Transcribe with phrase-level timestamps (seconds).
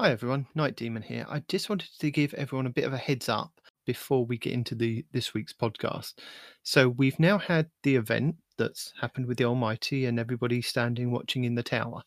[0.00, 1.26] Hi everyone, Night Demon here.
[1.28, 4.52] I just wanted to give everyone a bit of a heads up before we get
[4.52, 6.14] into the this week's podcast.
[6.62, 11.42] So we've now had the event that's happened with the Almighty and everybody standing watching
[11.42, 12.02] in the tower.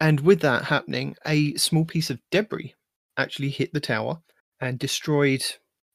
[0.00, 2.74] And with that happening, a small piece of debris
[3.18, 4.22] actually hit the tower
[4.62, 5.44] and destroyed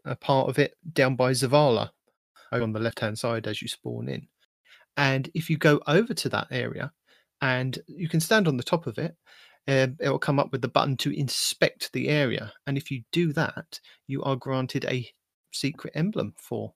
[0.06, 1.90] a part of it down by Zavala
[2.52, 4.28] on the left hand side as you spawn in.
[4.96, 6.92] And if you go over to that area
[7.42, 9.16] and you can stand on the top of it,
[9.68, 12.52] uh, it will come up with the button to inspect the area.
[12.68, 15.08] And if you do that, you are granted a
[15.52, 16.74] secret emblem for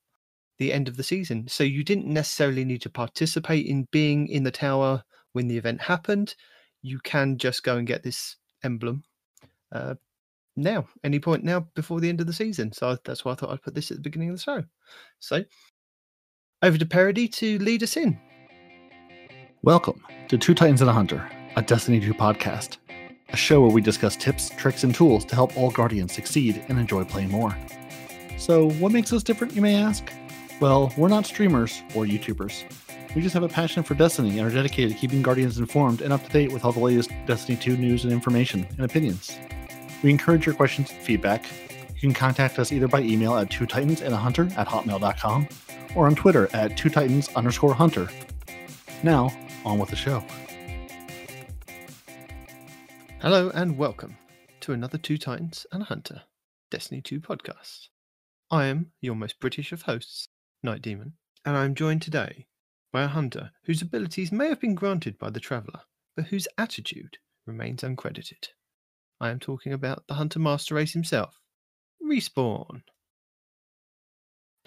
[0.57, 1.47] the end of the season.
[1.47, 5.03] So you didn't necessarily need to participate in being in the tower
[5.33, 6.35] when the event happened.
[6.81, 9.03] You can just go and get this emblem
[9.71, 9.95] uh,
[10.55, 12.71] now, any point now before the end of the season.
[12.71, 14.63] So that's why I thought I'd put this at the beginning of the show.
[15.19, 15.43] So
[16.61, 18.17] over to Parody to lead us in.
[19.63, 22.77] Welcome to Two Titans and a Hunter, a Destiny 2 podcast,
[23.29, 26.77] a show where we discuss tips, tricks, and tools to help all Guardians succeed and
[26.77, 27.55] enjoy playing more.
[28.37, 30.11] So, what makes us different, you may ask?
[30.59, 32.63] Well, we're not streamers or YouTubers.
[33.15, 36.11] We just have a passion for Destiny and are dedicated to keeping Guardians informed and
[36.11, 39.37] up to date with all the latest Destiny 2 news and information and opinions.
[40.03, 41.45] We encourage your questions and feedback.
[41.95, 45.47] You can contact us either by email at two titans and a hunter at hotmail.com
[45.95, 48.09] or on Twitter at two titans underscore hunter.
[49.01, 49.31] Now,
[49.63, 50.21] on with the show.
[53.25, 54.15] Hello and welcome
[54.59, 56.21] to another Two Titans and a Hunter
[56.69, 57.87] Destiny 2 podcast.
[58.51, 60.27] I am your most British of hosts,
[60.61, 62.45] Night Demon, and I am joined today
[62.93, 65.81] by a hunter whose abilities may have been granted by the Traveller,
[66.15, 67.17] but whose attitude
[67.47, 68.49] remains uncredited.
[69.19, 71.33] I am talking about the Hunter Master Race himself,
[72.07, 72.83] Respawn,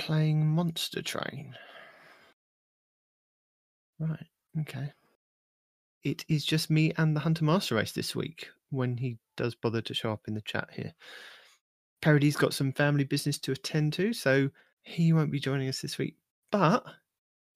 [0.01, 1.55] playing Monster Train.
[4.01, 4.27] Right,
[4.63, 4.95] okay.
[6.05, 9.81] It is just me and the Hunter Master Race this week when he does bother
[9.83, 10.95] to show up in the chat here.
[12.01, 14.49] Parody's got some family business to attend to, so
[14.83, 16.17] he won't be joining us this week.
[16.51, 16.85] But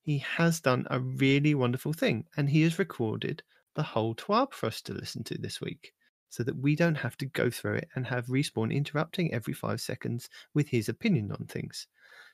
[0.03, 3.43] he has done a really wonderful thing, and he has recorded
[3.75, 5.95] the whole TWAB for us to listen to this week
[6.29, 9.81] so that we don't have to go through it and have Respawn interrupting every five
[9.81, 11.87] seconds with his opinion on things.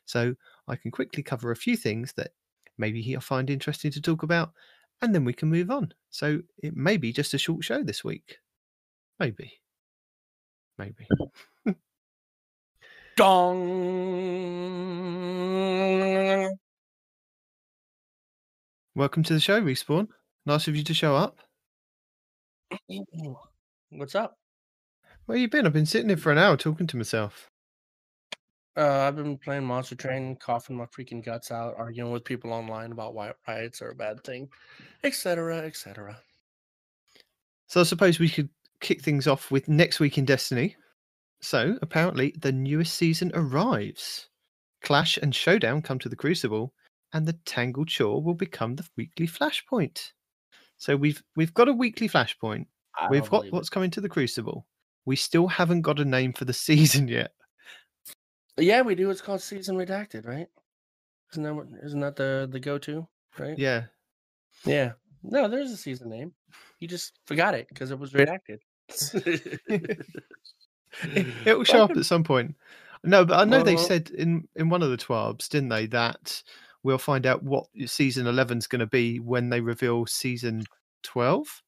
[0.06, 0.34] So
[0.68, 2.30] I can quickly cover a few things that
[2.78, 4.52] maybe he'll find interesting to talk about,
[5.00, 5.92] and then we can move on.
[6.10, 8.38] So it may be just a short show this week.
[9.18, 9.52] Maybe.
[10.78, 11.06] Maybe.
[13.16, 13.58] Dong.
[18.94, 20.08] Welcome to the show, Respawn.
[20.46, 21.38] Nice of you to show up.
[23.90, 24.36] What's up?
[25.26, 25.66] Where you been?
[25.66, 27.48] I've been sitting here for an hour talking to myself.
[28.78, 32.92] Uh, I've been playing Monster Train, coughing my freaking guts out, arguing with people online
[32.92, 34.48] about why riots are a bad thing,
[35.02, 36.16] etc., etc.
[37.66, 38.48] So I suppose we could
[38.80, 40.76] kick things off with next week in Destiny.
[41.40, 44.28] So apparently the newest season arrives.
[44.84, 46.72] Clash and Showdown come to the Crucible,
[47.12, 50.12] and the Tangled Shore will become the weekly flashpoint.
[50.76, 52.66] So we've we've got a weekly flashpoint.
[52.96, 54.68] I We've got what's coming to the Crucible.
[55.04, 57.32] We still haven't got a name for the season yet.
[58.58, 59.10] Yeah, we do.
[59.10, 60.48] It's called Season Redacted, right?
[61.32, 61.66] Isn't that what?
[61.82, 63.06] Isn't that the the go to?
[63.38, 63.58] Right?
[63.58, 63.84] Yeah.
[64.64, 64.92] Yeah.
[65.22, 66.32] No, there's a season name.
[66.80, 68.58] You just forgot it because it was redacted.
[71.02, 72.56] It, will show up at some point.
[73.04, 73.84] No, but I know they Uh-huh.
[73.84, 76.42] said in in one of the twabs, didn't they, that
[76.82, 80.64] we'll find out what season 11 is going to be when they reveal season
[81.02, 81.62] 12,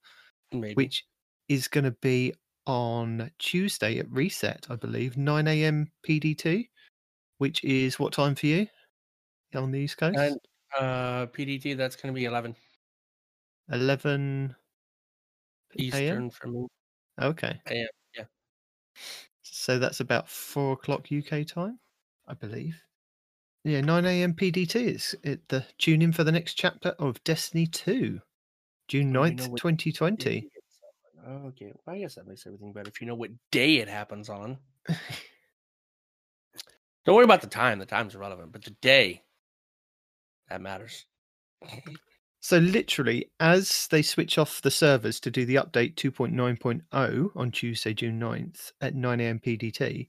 [0.51, 0.73] Maybe.
[0.75, 1.05] which
[1.47, 2.33] is going to be
[2.65, 5.91] on Tuesday at reset, I believe, 9 a.m.
[6.07, 6.69] PDT,
[7.41, 8.67] which is what time for you
[9.55, 10.19] on the East Coast?
[10.19, 10.39] and
[10.79, 12.55] uh, PDT, that's going to be 11
[13.69, 14.55] 11
[15.75, 16.67] Eastern for me.
[17.19, 17.61] Okay.
[17.67, 18.25] AM, yeah.
[19.43, 21.79] So that's about four o'clock UK time,
[22.27, 22.81] I believe.
[23.63, 24.33] Yeah, 9 a.m.
[24.33, 24.75] PDT.
[24.75, 28.21] It's it, the tune in for the next chapter of Destiny 2,
[28.87, 30.45] June Well, 9th, 2020.
[30.45, 30.49] day.
[31.27, 32.89] Okay, well, I guess that makes everything better.
[32.89, 34.59] If you know what day it happens on,
[37.05, 37.79] don't worry about the time.
[37.79, 39.23] The time's irrelevant, but the day
[40.49, 41.05] that matters.
[42.43, 47.93] So, literally, as they switch off the servers to do the update 2.9.0 on Tuesday,
[47.93, 49.39] June 9th at 9 a.m.
[49.39, 50.07] PDT,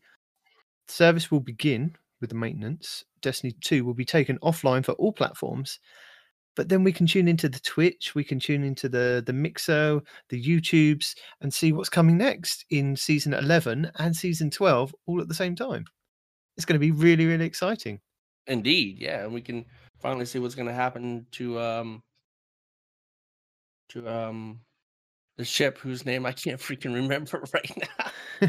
[0.88, 3.04] service will begin with the maintenance.
[3.20, 5.78] Destiny 2 will be taken offline for all platforms,
[6.56, 10.00] but then we can tune into the Twitch, we can tune into the, the Mixer,
[10.30, 15.28] the YouTubes, and see what's coming next in season 11 and season 12 all at
[15.28, 15.84] the same time.
[16.56, 18.00] It's going to be really, really exciting.
[18.46, 19.64] Indeed, yeah, and we can
[20.00, 22.02] finally see what's going to happen to um
[23.90, 24.60] to um
[25.36, 27.88] the ship whose name I can't freaking remember right
[28.40, 28.48] now.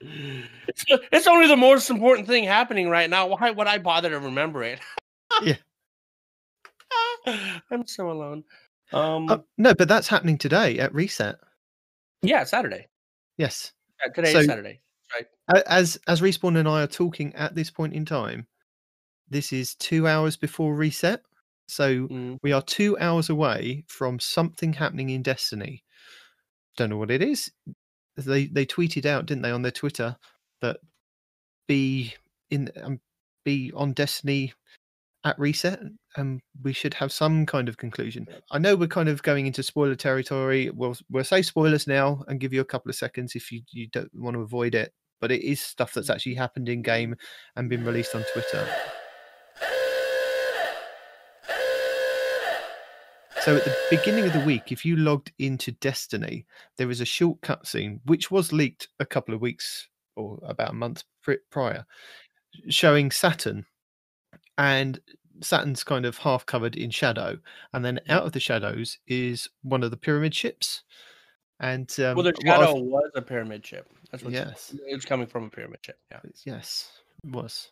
[0.00, 3.26] it's, it's only the most important thing happening right now.
[3.28, 4.80] Why would I bother to remember it?
[5.42, 5.56] Yeah.
[7.70, 8.44] I'm so alone.
[8.92, 11.36] Um, Uh, no, but that's happening today at Reset.
[12.22, 12.86] yeah, Saturday.
[13.36, 13.72] Yes.
[14.04, 14.80] Yeah, today So- is Saturday.
[15.48, 18.46] A- As as Respawn and I are talking at this point in time,
[19.28, 21.22] this is two hours before Reset.
[21.68, 25.84] So Mm, we are two hours away from something happening in Destiny.
[26.76, 27.50] Don't know what it is.
[28.16, 30.16] They they tweeted out, didn't they, on their Twitter
[30.62, 30.78] that
[31.68, 32.14] be
[32.50, 33.00] in um,
[33.44, 34.54] be on Destiny
[35.24, 35.80] at reset,
[36.16, 38.26] and we should have some kind of conclusion.
[38.50, 40.70] I know we're kind of going into spoiler territory.
[40.70, 43.88] We'll we'll say spoilers now and give you a couple of seconds if you you
[43.88, 44.92] don't want to avoid it.
[45.20, 47.16] But it is stuff that's actually happened in game
[47.56, 48.68] and been released on Twitter.
[53.40, 56.44] So at the beginning of the week, if you logged into Destiny,
[56.76, 60.74] there was a short cutscene which was leaked a couple of weeks or about a
[60.74, 61.04] month
[61.50, 61.86] prior,
[62.68, 63.64] showing Saturn,
[64.58, 64.98] and
[65.40, 67.38] Saturn's kind of half covered in shadow,
[67.72, 70.82] and then out of the shadows is one of the pyramid ships.
[71.60, 73.88] And um, well, the shadow was a pyramid ship.
[74.10, 75.98] That's what yes, it's coming from a pyramid ship.
[76.10, 76.20] Yeah.
[76.44, 76.90] yes,
[77.24, 77.70] it was.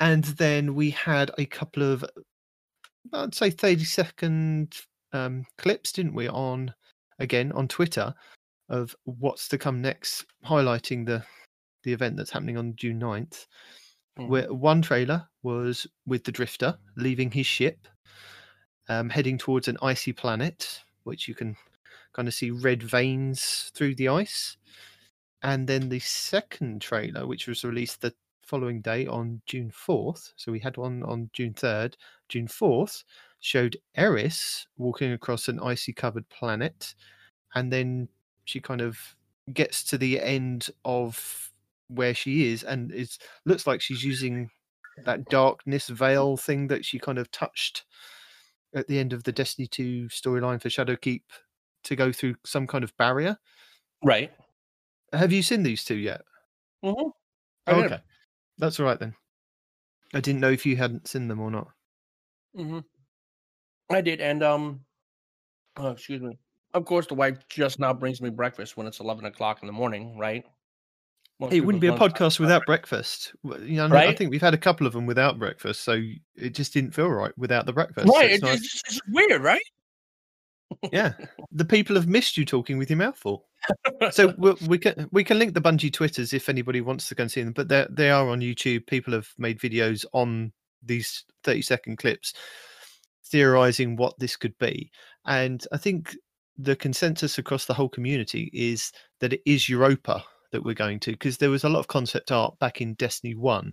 [0.00, 2.04] And then we had a couple of,
[3.12, 4.74] I'd say, thirty second
[5.12, 6.28] um, clips, didn't we?
[6.28, 6.72] On
[7.18, 8.14] again on Twitter
[8.70, 11.22] of what's to come next, highlighting the
[11.84, 13.46] the event that's happening on June 9th.
[14.16, 14.28] Mhm.
[14.28, 17.88] Where one trailer was with the Drifter leaving his ship,
[18.88, 21.56] um, heading towards an icy planet, which you can
[22.14, 24.56] kind of see red veins through the ice.
[25.42, 30.52] And then the second trailer, which was released the following day on June 4th, so
[30.52, 31.96] we had one on June 3rd,
[32.28, 33.04] June 4th,
[33.40, 36.94] showed Eris walking across an icy covered planet.
[37.54, 38.10] And then
[38.44, 39.16] she kind of
[39.52, 41.53] gets to the end of
[41.88, 44.48] where she is and it looks like she's using
[45.04, 47.84] that darkness veil thing that she kind of touched
[48.74, 51.22] at the end of the Destiny 2 storyline for Shadowkeep
[51.84, 53.36] to go through some kind of barrier.
[54.02, 54.32] Right.
[55.12, 56.22] Have you seen these two yet?
[56.84, 57.08] Mm-hmm.
[57.66, 58.00] Oh, okay.
[58.58, 59.14] That's all right then.
[60.12, 61.68] I didn't know if you hadn't seen them or not.
[62.56, 62.80] Mm-hmm.
[63.90, 64.80] I did, and um,
[65.76, 66.38] oh, excuse me.
[66.72, 69.72] Of course, the wife just now brings me breakfast when it's eleven o'clock in the
[69.72, 70.44] morning, right?
[71.50, 72.66] It wouldn't be a podcast without right.
[72.66, 73.34] breakfast.
[73.42, 76.00] You know, I think we've had a couple of them without breakfast, so
[76.36, 78.06] it just didn't feel right without the breakfast.
[78.06, 78.26] so Right.
[78.30, 79.62] it's It's, nice- it's, just- it's weird, right?
[80.92, 81.12] yeah,
[81.52, 83.46] the people have missed you talking with your mouth full.
[84.10, 87.22] so we, we can we can link the Bungie twitters if anybody wants to go
[87.22, 87.52] and see them.
[87.52, 88.86] But they they are on YouTube.
[88.86, 90.52] People have made videos on
[90.82, 92.32] these thirty second clips,
[93.26, 94.90] theorizing what this could be.
[95.26, 96.16] And I think
[96.56, 101.10] the consensus across the whole community is that it is Europa that we're going to,
[101.12, 103.72] because there was a lot of concept art back in Destiny One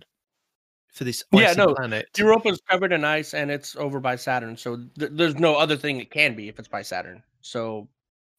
[0.92, 2.06] for this Yeah, no, planet.
[2.18, 6.00] Europa's covered in ice, and it's over by Saturn, so th- there's no other thing
[6.00, 7.22] it can be if it's by Saturn.
[7.40, 7.88] So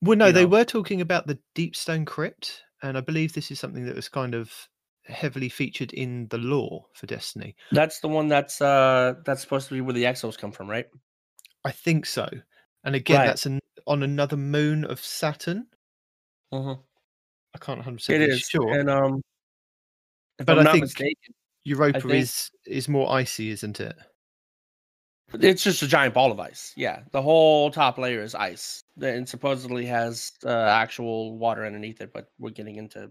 [0.01, 0.50] Well, no, they know.
[0.50, 4.36] were talking about the Deepstone Crypt, and I believe this is something that was kind
[4.36, 4.51] of
[5.06, 7.56] heavily featured in the lore for Destiny.
[7.72, 10.86] that's the one that's uh that's supposed to be where the exos come from, right?
[11.66, 12.30] I think so.
[12.86, 13.28] And again, Right.
[13.28, 15.68] that's an, on another moon of Saturn.
[16.54, 16.81] Mm-hmm.
[17.55, 18.74] I can't 100% It be sure.
[18.79, 19.22] and um,
[20.39, 21.33] if But I'm I not think- mistaken,
[21.63, 23.95] Europa think- is is more icy, isn't it?
[25.39, 26.74] It's just a giant ball of ice.
[26.75, 32.13] Yeah, the whole top layer is ice, and supposedly has uh, actual water underneath it.
[32.13, 33.10] But we're getting into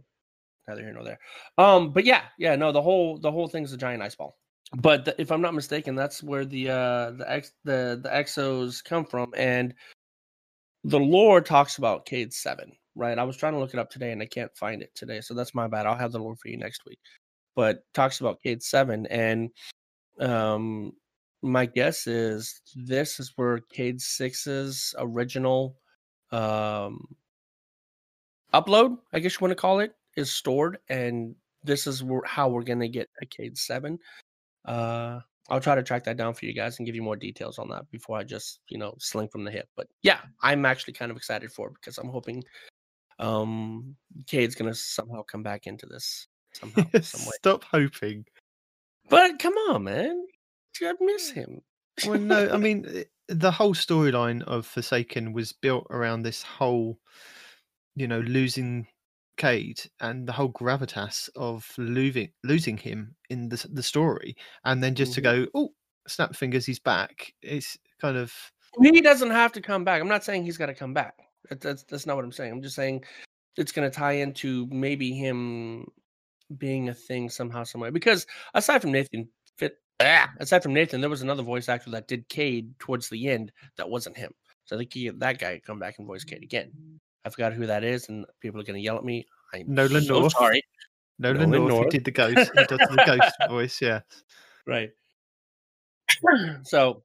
[0.68, 1.18] neither here nor there.
[1.58, 4.38] Um, but yeah, yeah, no, the whole the whole thing's a giant ice ball.
[4.76, 8.84] But th- if I'm not mistaken, that's where the uh the ex the the exos
[8.84, 9.75] come from, and
[10.84, 12.72] the lore talks about Cayde Seven.
[12.94, 15.22] Right, I was trying to look it up today, and I can't find it today,
[15.22, 15.87] so that's my bad.
[15.87, 16.99] I'll have the lore for you next week.
[17.56, 19.50] But talks about Cayde Seven, and
[20.20, 20.92] um
[21.42, 25.76] my guess is this is where Cayde 6's original
[26.30, 27.16] um
[28.54, 31.34] upload, I guess you want to call it, is stored and
[31.64, 33.99] this is where, how we're going to get a Cayde 7.
[34.64, 35.20] Uh
[35.50, 37.68] I'll try to track that down for you guys and give you more details on
[37.70, 39.68] that before I just, you know, sling from the hip.
[39.76, 42.44] But yeah, I'm actually kind of excited for it because I'm hoping
[43.23, 47.33] um Cayde's going to somehow come back into this somehow some way.
[47.37, 48.25] Stop hoping.
[49.09, 50.26] But come on, man.
[50.83, 51.35] I miss mm.
[51.35, 51.61] him.
[52.07, 56.99] Well, no, I mean eh, the whole storyline of Forsaken was built around this whole,
[57.95, 58.87] you know, losing
[59.37, 64.95] Cayde and the whole gravitas of losing losing him in the the story, and then
[64.95, 65.45] just to mm-hmm.
[65.45, 65.73] go, oh,
[66.09, 67.33] snap fingers, he's back.
[67.43, 68.33] It's kind of
[68.81, 70.00] He doesn't have to come back.
[70.00, 71.14] I'm not saying he's got to come back.
[71.49, 72.52] That, that's that's not what I'm saying.
[72.52, 73.04] I'm just saying
[73.56, 75.87] it's going to tie into maybe him
[76.58, 77.90] being a thing somehow, somewhere.
[77.90, 82.08] Because aside from Nathan Fit, ah, aside from Nathan, there was another voice actor that
[82.08, 84.32] did Cayde towards the end that wasn't him.
[84.64, 86.72] So I think he, that guy come back and voice Cayde again.
[87.25, 89.26] I forgot who that is, and people are going to yell at me.
[89.54, 90.32] I'm Nolan so North.
[90.32, 90.62] sorry.
[91.18, 91.84] Nolan, Nolan North, North.
[91.84, 92.50] he did the ghost.
[92.56, 93.80] He does the ghost voice.
[93.80, 94.00] Yeah.
[94.66, 94.90] Right.
[96.64, 97.02] so,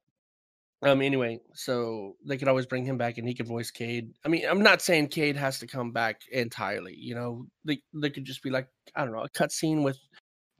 [0.82, 4.12] um, anyway, so they could always bring him back and he could voice Cayde.
[4.24, 6.94] I mean, I'm not saying Cayde has to come back entirely.
[6.96, 9.98] You know, they they could just be like I don't know a cutscene with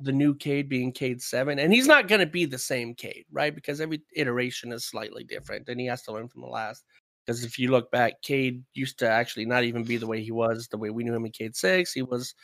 [0.01, 3.27] the new Cayde being Cayde Seven, and he's not going to be the same Cayde,
[3.31, 3.55] right?
[3.55, 6.85] Because every iteration is slightly different, and he has to learn from the last.
[7.25, 10.33] Because if you look back, Cayde used to actually not even be the way he
[10.33, 11.93] was, the way we knew him in Cayde Six.
[11.93, 12.35] He was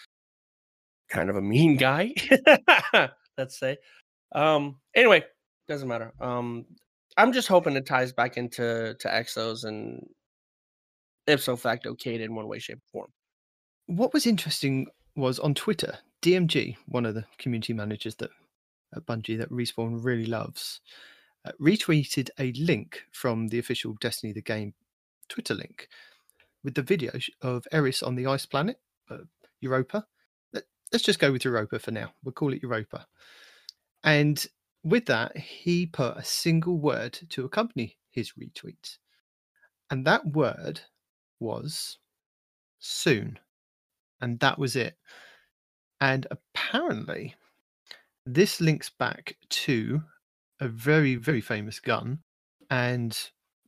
[1.08, 2.14] kind of a mean guy,
[3.36, 3.78] let's say.
[4.32, 4.76] Um.
[4.94, 5.24] Anyway,
[5.66, 6.12] doesn't matter.
[6.20, 6.66] Um.
[7.16, 10.04] I'm just hoping it ties back into to Exos and
[11.26, 13.12] ipso facto Cayde in one way, shape, or form.
[13.86, 18.30] What was interesting was on Twitter, DMG, one of the community managers that
[18.94, 20.80] at Bungie that Respawn really loves,
[21.44, 24.74] uh, retweeted a link from the official Destiny the Game
[25.28, 25.88] Twitter link
[26.62, 28.78] with the video of Eris on the ice planet,
[29.10, 29.18] uh,
[29.60, 30.06] Europa.
[30.52, 32.12] Let's just go with Europa for now.
[32.22, 33.06] We'll call it Europa.
[34.04, 34.46] And
[34.84, 38.98] with that, he put a single word to accompany his retweet.
[39.90, 40.80] And that word
[41.40, 41.98] was
[42.78, 43.38] soon.
[44.20, 44.96] And that was it.
[46.00, 47.34] And apparently,
[48.26, 50.02] this links back to
[50.60, 52.20] a very, very famous gun
[52.70, 53.18] and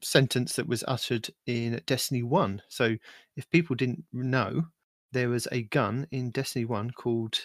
[0.02, 2.62] sentence that was uttered in Destiny 1.
[2.68, 2.96] So,
[3.36, 4.66] if people didn't know,
[5.12, 7.38] there was a gun in Destiny 1 called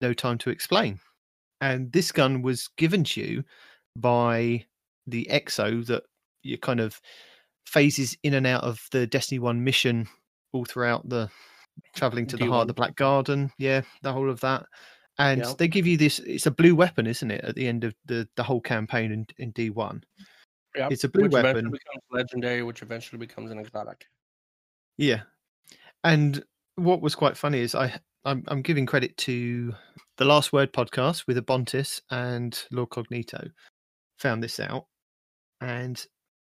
[0.00, 1.00] No Time to Explain.
[1.60, 3.44] And this gun was given to you
[3.96, 4.64] by
[5.06, 6.02] the EXO that
[6.42, 7.00] you kind of
[7.66, 10.06] phases in and out of the Destiny 1 mission
[10.52, 11.28] all throughout the
[11.94, 13.50] traveling to the heart of the Black Garden.
[13.58, 14.66] Yeah, the whole of that.
[15.18, 15.52] And Yeah.
[15.56, 18.28] they give you this, it's a blue weapon, isn't it, at the end of the,
[18.36, 20.02] the whole campaign in, in D1.
[20.76, 20.92] Yep.
[20.92, 21.70] It's a blue which weapon.
[21.70, 24.04] becomes legendary, which eventually becomes an exotic.
[24.98, 25.22] Yeah.
[26.04, 26.44] And
[26.76, 29.72] what was quite funny is I I'm, I'm giving credit to
[30.16, 33.48] the Last Word podcast with Abontis and Lord Cognito
[34.18, 34.86] found this out.
[35.60, 36.04] And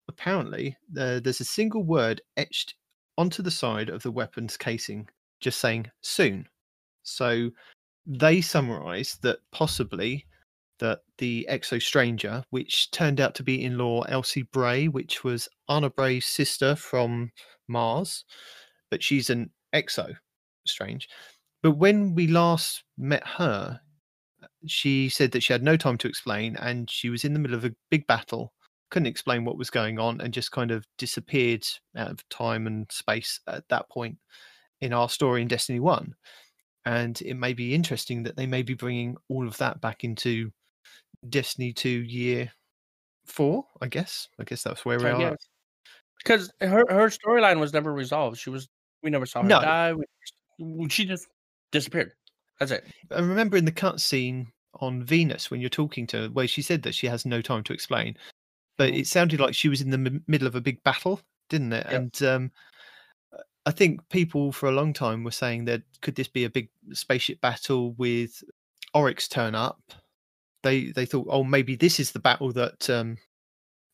[0.09, 2.75] apparently uh, there's a single word etched
[3.17, 5.07] onto the side of the weapon's casing
[5.39, 6.45] just saying soon.
[7.03, 7.49] So
[8.05, 10.25] they summarized that possibly
[10.79, 15.47] that the Exo Stranger, which turned out to be in law Elsie Bray, which was
[15.69, 17.31] Ana Bray's sister from
[17.69, 18.25] Mars,
[18.91, 20.13] but she's an Exo
[20.67, 21.07] Strange.
[21.61, 23.81] But when we last met her,
[24.67, 27.57] she said that she had no time to explain and she was in the middle
[27.57, 28.53] of a big battle,
[28.91, 32.91] couldn't explain what was going on, and just kind of disappeared out of time and
[32.91, 34.17] space at that point
[34.81, 36.13] in our story in Destiny 1.
[36.85, 40.51] And it may be interesting that they may be bringing all of that back into
[41.29, 42.51] Destiny 2 year
[43.25, 44.27] four, I guess.
[44.39, 45.29] I guess that's where we I are.
[45.31, 45.47] guess.
[46.17, 48.37] Because her her storyline was never resolved.
[48.37, 48.67] She was
[49.03, 49.61] we never saw her No.
[49.61, 49.93] die.
[50.59, 51.27] We, she just
[51.71, 52.13] disappeared.
[52.59, 52.85] That's it.
[53.11, 54.47] I remember in the cutscene
[54.81, 57.63] on Venus when you're talking to her, where she said that she has no time
[57.63, 58.17] to explain,
[58.77, 58.99] but Mhm.
[58.99, 61.85] it sounded like she was in the m- middle of a big battle, didn't it?
[61.89, 61.93] Yep.
[61.93, 62.51] And um,
[63.65, 66.69] I think people for a long time were saying that could this be a big
[66.93, 68.43] spaceship battle with
[68.93, 69.79] Oryx turn up?
[70.63, 73.17] They they thought, oh, maybe this is the battle that um,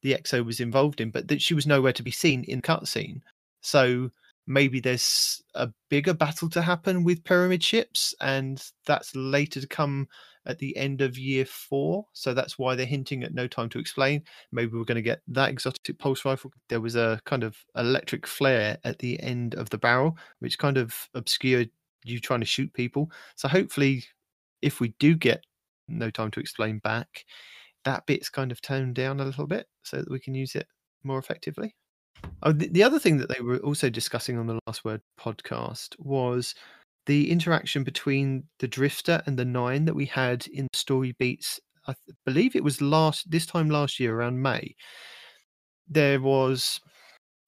[0.01, 2.67] the EXO was involved in, but that she was nowhere to be seen in the
[2.67, 3.22] cutscene.
[3.62, 4.12] So
[4.48, 10.08] maybe there's a bigger battle to happen with pyramid ships, and that's later to come
[10.46, 12.06] at the end of year four.
[12.14, 14.24] So that's why they're hinting at no time to explain.
[14.52, 16.52] Maybe we're going to get that exotic pulse rifle.
[16.70, 20.78] There was a kind of electric flare at the end of the barrel, which kind
[20.78, 21.70] of obscured
[22.04, 23.10] you trying to shoot people.
[23.36, 24.06] So hopefully,
[24.62, 25.44] if we do get
[25.88, 27.25] no time to explain back,
[27.84, 30.68] that bit's kind of toned down a little bit so that we can use it
[31.04, 31.75] more effectively.
[32.44, 35.96] Oh, the, the other thing that they were also discussing on the Last Word podcast
[36.00, 36.54] was
[37.06, 41.60] the interaction between the Drifter and the Nine that we had in Story Beats.
[41.88, 41.94] I
[42.26, 44.76] believe it was last this time last year around May.
[45.88, 46.80] There was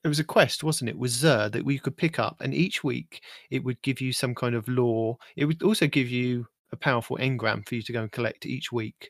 [0.03, 0.97] it was a quest, wasn't it?
[0.97, 4.35] With Xur that we could pick up, and each week it would give you some
[4.35, 5.17] kind of lore.
[5.35, 8.71] It would also give you a powerful engram for you to go and collect each
[8.71, 9.09] week.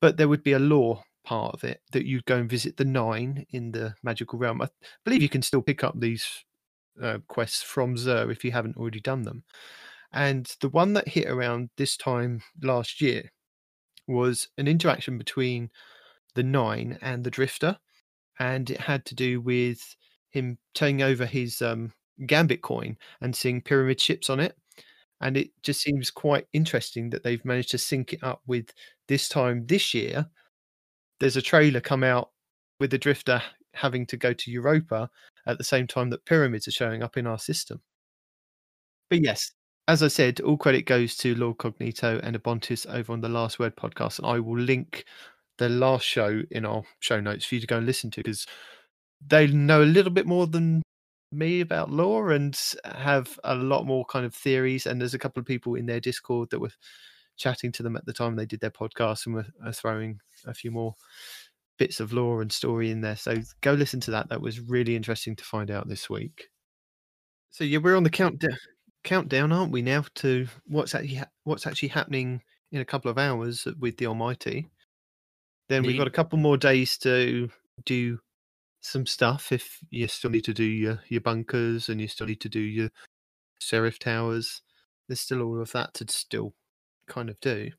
[0.00, 2.84] But there would be a lore part of it that you'd go and visit the
[2.84, 4.62] nine in the magical realm.
[4.62, 4.68] I
[5.04, 6.44] believe you can still pick up these
[7.00, 9.44] uh, quests from Xur if you haven't already done them.
[10.12, 13.30] And the one that hit around this time last year
[14.06, 15.70] was an interaction between
[16.34, 17.78] the nine and the drifter.
[18.38, 19.96] And it had to do with
[20.30, 21.92] him turning over his um,
[22.26, 24.56] Gambit coin and seeing pyramid ships on it.
[25.20, 28.72] And it just seems quite interesting that they've managed to sync it up with
[29.06, 30.26] this time this year.
[31.20, 32.30] There's a trailer come out
[32.80, 33.42] with the Drifter
[33.74, 35.08] having to go to Europa
[35.46, 37.80] at the same time that pyramids are showing up in our system.
[39.08, 39.52] But yes,
[39.88, 43.58] as I said, all credit goes to Lord Cognito and Abontis over on the Last
[43.58, 45.04] Word podcast, and I will link
[45.58, 48.46] the last show in our show notes for you to go and listen to because
[49.26, 50.82] they know a little bit more than
[51.30, 54.86] me about lore and have a lot more kind of theories.
[54.86, 56.72] And there's a couple of people in their Discord that were
[57.42, 60.54] chatting to them at the time they did their podcast and were, were throwing a
[60.54, 60.94] few more
[61.78, 63.16] bits of lore and story in there.
[63.16, 64.28] So go listen to that.
[64.28, 66.48] That was really interesting to find out this week.
[67.50, 68.56] So yeah, we're on the countdown
[69.04, 73.18] countdown, aren't we now to what's actually ha- what's actually happening in a couple of
[73.18, 74.68] hours with the Almighty.
[75.68, 75.98] Then we've mm-hmm.
[75.98, 77.50] got a couple more days to
[77.84, 78.18] do
[78.80, 82.40] some stuff if you still need to do your, your bunkers and you still need
[82.40, 82.90] to do your
[83.60, 84.62] Seraph towers.
[85.08, 86.54] There's still all of that to still
[87.12, 87.70] kind of do.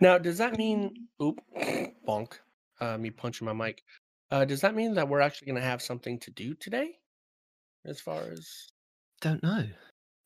[0.00, 1.40] Now, does that mean oop
[2.06, 2.34] bonk?
[2.80, 3.82] Uh, me punching my mic.
[4.30, 6.98] Uh, does that mean that we're actually going to have something to do today?
[7.84, 8.68] As far as
[9.20, 9.64] don't know,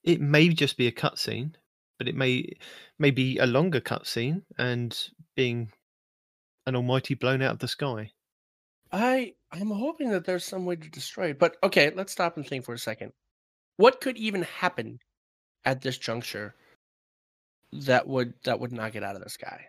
[0.03, 1.55] it may just be a cutscene,
[1.99, 2.47] but it may
[2.99, 4.99] may be a longer cutscene and
[5.37, 5.71] being
[6.67, 8.11] an almighty blown out of the sky.
[8.91, 11.39] I I'm hoping that there's some way to destroy it.
[11.39, 13.13] But okay, let's stop and think for a second.
[13.77, 14.99] What could even happen
[15.65, 16.55] at this juncture
[17.73, 19.65] that would that would knock it out of the sky?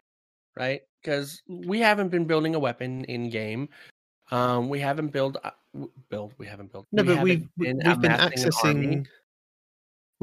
[0.55, 0.81] Right?
[1.01, 3.69] Because we haven't been building a weapon in game.
[4.31, 5.51] Um, we haven't built uh,
[6.09, 6.33] build.
[6.37, 6.87] We haven't built.
[6.91, 8.87] No, we but we've been we've been amassing an army.
[8.87, 9.07] accessing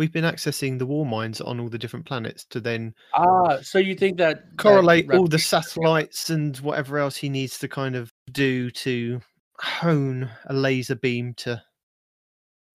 [0.00, 3.94] we've been accessing the Warminds on all the different planets to then Ah, so you
[3.94, 8.10] think that that correlate all the satellites and whatever else he needs to kind of
[8.32, 9.20] do to
[9.58, 11.62] hone a laser beam to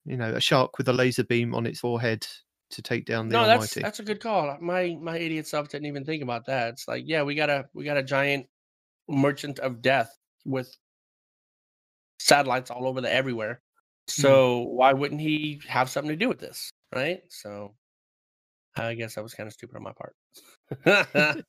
[0.05, 2.27] you know a shark with a laser beam on its forehead
[2.72, 4.57] to take down the No, that's almighty that's a good call.
[4.62, 6.69] My my idiot self didn't even think about that.
[6.69, 8.47] It's like, yeah, we got a we got a giant
[9.08, 10.10] merchant of death
[10.45, 10.75] with
[12.19, 13.62] satellites all over the everywhere.
[14.10, 14.21] Hmm.
[14.21, 17.19] So why wouldn't he have something to do with this, right?
[17.30, 17.75] So
[18.75, 20.15] I guess that was kind of stupid on my part.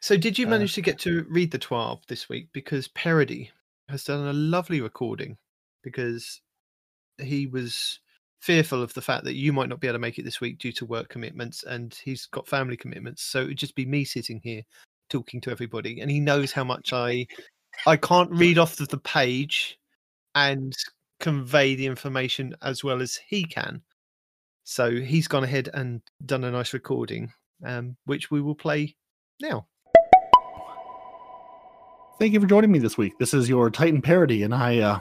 [0.00, 3.50] so did you uh, manage to get to read the TWAB this week because parody
[3.88, 5.36] has done a lovely recording
[5.82, 6.40] because
[7.18, 8.00] he was
[8.44, 10.58] fearful of the fact that you might not be able to make it this week
[10.58, 14.04] due to work commitments and he's got family commitments so it would just be me
[14.04, 14.62] sitting here
[15.08, 17.26] talking to everybody and he knows how much i
[17.86, 19.78] i can't read off of the page
[20.34, 20.74] and
[21.20, 23.80] convey the information as well as he can.
[24.64, 27.32] So he's gone ahead and done a nice recording
[27.64, 28.94] um, which we will play
[29.40, 29.66] now.
[32.18, 33.18] Thank you for joining me this week.
[33.18, 35.00] This is your Titan parody, and I, uh,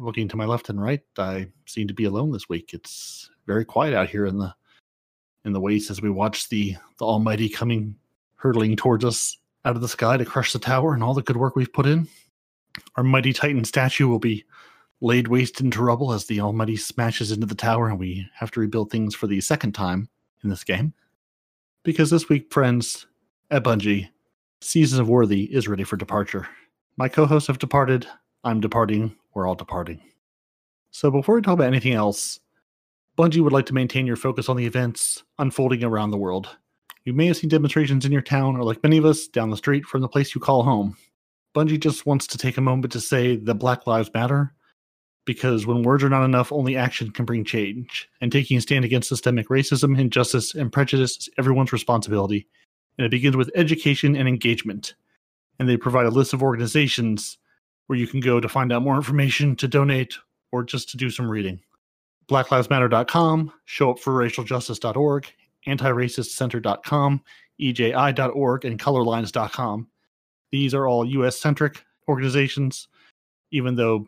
[0.00, 2.72] looking to my left and right, I seem to be alone this week.
[2.72, 4.54] It's very quiet out here in the
[5.44, 7.96] in the waste as we watch the the Almighty coming
[8.36, 11.36] hurtling towards us out of the sky to crush the tower and all the good
[11.36, 12.08] work we've put in.
[12.96, 14.44] Our mighty Titan statue will be
[15.00, 18.60] laid waste into rubble as the Almighty smashes into the tower, and we have to
[18.60, 20.08] rebuild things for the second time
[20.42, 20.92] in this game.
[21.84, 23.06] Because this week, friends,
[23.50, 24.08] at Bungie,
[24.60, 26.48] Season of Worthy is ready for departure.
[26.96, 28.06] My co hosts have departed.
[28.44, 29.14] I'm departing.
[29.34, 30.00] We're all departing.
[30.90, 32.40] So before we talk about anything else,
[33.16, 36.56] Bungie would like to maintain your focus on the events unfolding around the world.
[37.04, 39.56] You may have seen demonstrations in your town, or like many of us, down the
[39.56, 40.96] street from the place you call home.
[41.54, 44.54] Bungie just wants to take a moment to say that Black Lives Matter,
[45.24, 48.08] because when words are not enough, only action can bring change.
[48.20, 52.46] And taking a stand against systemic racism, injustice, and prejudice is everyone's responsibility
[52.98, 54.94] and it begins with education and engagement.
[55.58, 57.38] And they provide a list of organizations
[57.88, 60.14] where you can go to find out more information, to donate,
[60.52, 61.60] or just to do some reading.
[62.30, 65.26] BlackLivesMatter.com, ShowUpForRacialJustice.org,
[65.66, 67.22] AntiRacistCenter.com,
[67.60, 69.88] EJI.org, and ColorLines.com.
[70.52, 71.38] These are all U.S.
[71.38, 72.88] centric organizations,
[73.50, 74.06] even though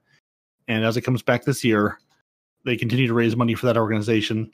[0.67, 1.99] And as it comes back this year,
[2.65, 4.51] they continue to raise money for that organization.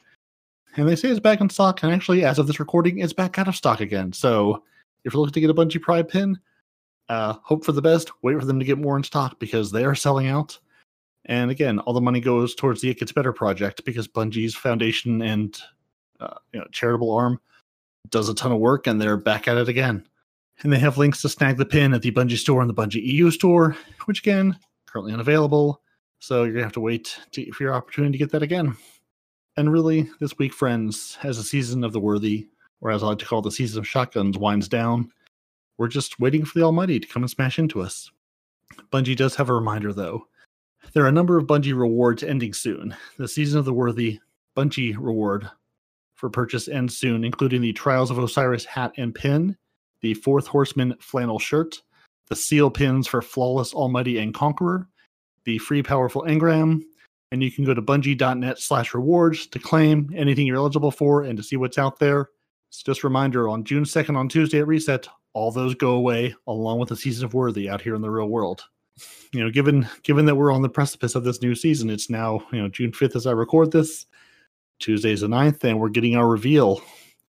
[0.77, 1.81] And they say it's back in stock.
[1.83, 4.13] And actually, as of this recording, it's back out of stock again.
[4.13, 4.63] So
[5.03, 6.37] if you're looking to get a Bungie Pride pin,
[7.09, 8.11] uh, hope for the best.
[8.21, 10.59] Wait for them to get more in stock because they are selling out.
[11.29, 15.21] And again, all the money goes towards the It Gets Better project because Bungie's foundation
[15.21, 15.57] and
[16.19, 17.39] uh, you know, charitable arm
[18.09, 20.05] does a ton of work, and they're back at it again.
[20.63, 23.03] And they have links to snag the pin at the Bungie store and the Bungie
[23.03, 25.81] EU store, which again currently unavailable.
[26.17, 28.75] So you're gonna have to wait to, for your opportunity to get that again.
[29.55, 32.47] And really, this week, friends, as the season of the worthy,
[32.81, 35.11] or as I like to call the season of shotguns, winds down,
[35.77, 38.09] we're just waiting for the Almighty to come and smash into us.
[38.91, 40.25] Bungie does have a reminder, though.
[40.93, 42.95] There are a number of Bungie rewards ending soon.
[43.17, 44.19] The Season of the Worthy
[44.57, 45.49] Bungie reward
[46.15, 49.55] for purchase ends soon, including the Trials of Osiris hat and pin,
[50.01, 51.79] the Fourth Horseman flannel shirt,
[52.27, 54.87] the seal pins for Flawless, Almighty, and Conqueror,
[55.43, 56.81] the free Powerful Engram,
[57.31, 61.37] and you can go to bungie.net slash rewards to claim anything you're eligible for and
[61.37, 62.29] to see what's out there.
[62.69, 66.35] It's just a reminder on June 2nd on Tuesday at Reset, all those go away
[66.47, 68.63] along with the season of Worthy out here in the real world.
[69.31, 72.41] You know, given given that we're on the precipice of this new season, it's now,
[72.51, 74.05] you know, June 5th as I record this.
[74.79, 76.81] Tuesday's the 9th, and we're getting our reveal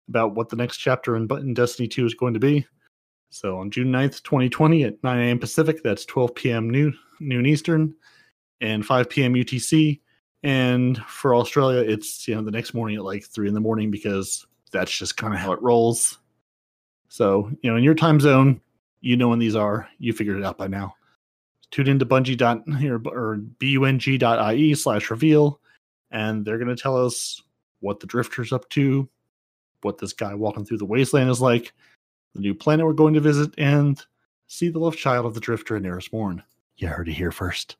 [0.07, 2.65] about what the next chapter in, in Destiny 2 is going to be.
[3.29, 5.39] So on June 9th, 2020 at 9 a.m.
[5.39, 6.69] Pacific, that's 12 p.m.
[6.69, 7.95] noon, noon Eastern,
[8.61, 9.33] and 5 p.m.
[9.33, 9.99] UTC.
[10.43, 13.91] And for Australia, it's you know the next morning at like three in the morning
[13.91, 16.19] because that's just kind of how it rolls.
[17.07, 18.59] So you know, in your time zone,
[19.01, 19.87] you know when these are.
[19.99, 20.95] You figured it out by now.
[21.73, 22.61] Tune into Bungie dot
[23.07, 25.59] or bung.ie slash reveal,
[26.11, 27.41] and they're going to tell us
[27.79, 29.09] what the Drifter's up to,
[29.81, 31.73] what this guy walking through the wasteland is like,
[32.35, 33.99] the new planet we're going to visit, and
[34.45, 36.43] see the love child of the Drifter in Eris Morn.
[36.77, 37.75] You heard it here first.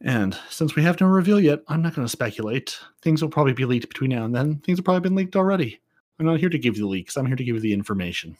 [0.00, 2.76] And since we have no reveal yet, I'm not going to speculate.
[3.02, 4.56] Things will probably be leaked between now and then.
[4.66, 5.80] Things have probably been leaked already.
[6.18, 7.16] I'm not here to give you the leaks.
[7.16, 8.36] I'm here to give you the information.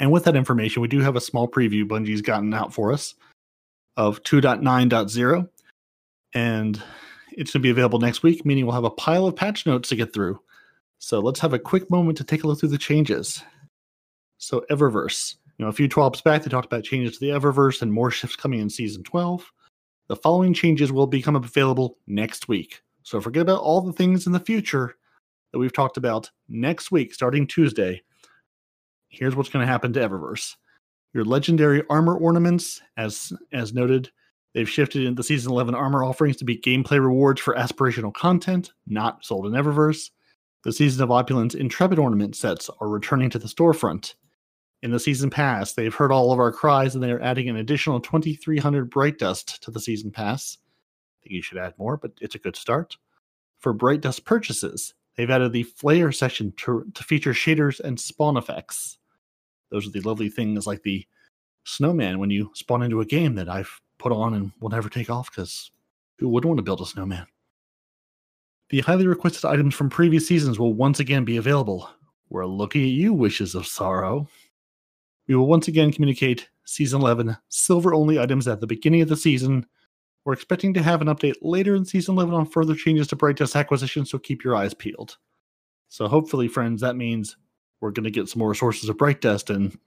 [0.00, 3.14] And with that information, we do have a small preview Bungie's gotten out for us
[3.98, 5.48] of 2.9.0.
[6.32, 6.82] And
[7.32, 9.90] it's going to be available next week, meaning we'll have a pile of patch notes
[9.90, 10.40] to get through.
[10.98, 13.42] So let's have a quick moment to take a look through the changes.
[14.38, 15.34] So, Eververse.
[15.58, 18.12] You know, a few 12 back, they talked about changes to the Eververse and more
[18.12, 19.50] shifts coming in season 12.
[20.06, 22.82] The following changes will become available next week.
[23.02, 24.94] So forget about all the things in the future
[25.52, 28.02] that we've talked about next week, starting Tuesday.
[29.08, 30.54] Here's what's going to happen to Eververse.
[31.14, 34.10] Your legendary armor ornaments, as as noted,
[34.54, 38.72] they've shifted in the season 11 armor offerings to be gameplay rewards for aspirational content,
[38.86, 40.10] not sold in Eververse.
[40.64, 44.14] The season of opulence intrepid ornament sets are returning to the storefront.
[44.82, 47.56] In the season pass, they've heard all of our cries and they are adding an
[47.56, 50.58] additional 2,300 Bright Dust to the season pass.
[50.60, 52.96] I think you should add more, but it's a good start.
[53.58, 58.36] For Bright Dust purchases, they've added the Flare section to, to feature shaders and spawn
[58.36, 58.98] effects.
[59.70, 61.06] Those are the lovely things like the
[61.64, 65.10] snowman when you spawn into a game that I've put on and will never take
[65.10, 65.70] off because
[66.18, 67.26] who would want to build a snowman?
[68.70, 71.88] The highly requested items from previous seasons will once again be available.
[72.28, 74.28] We're looking at you, Wishes of Sorrow.
[75.26, 79.16] We will once again communicate Season 11 silver only items at the beginning of the
[79.16, 79.66] season.
[80.24, 83.36] We're expecting to have an update later in Season 11 on further changes to Bright
[83.36, 85.16] Dust acquisition, so keep your eyes peeled.
[85.88, 87.38] So, hopefully, friends, that means
[87.80, 89.78] we're going to get some more sources of Bright Dust and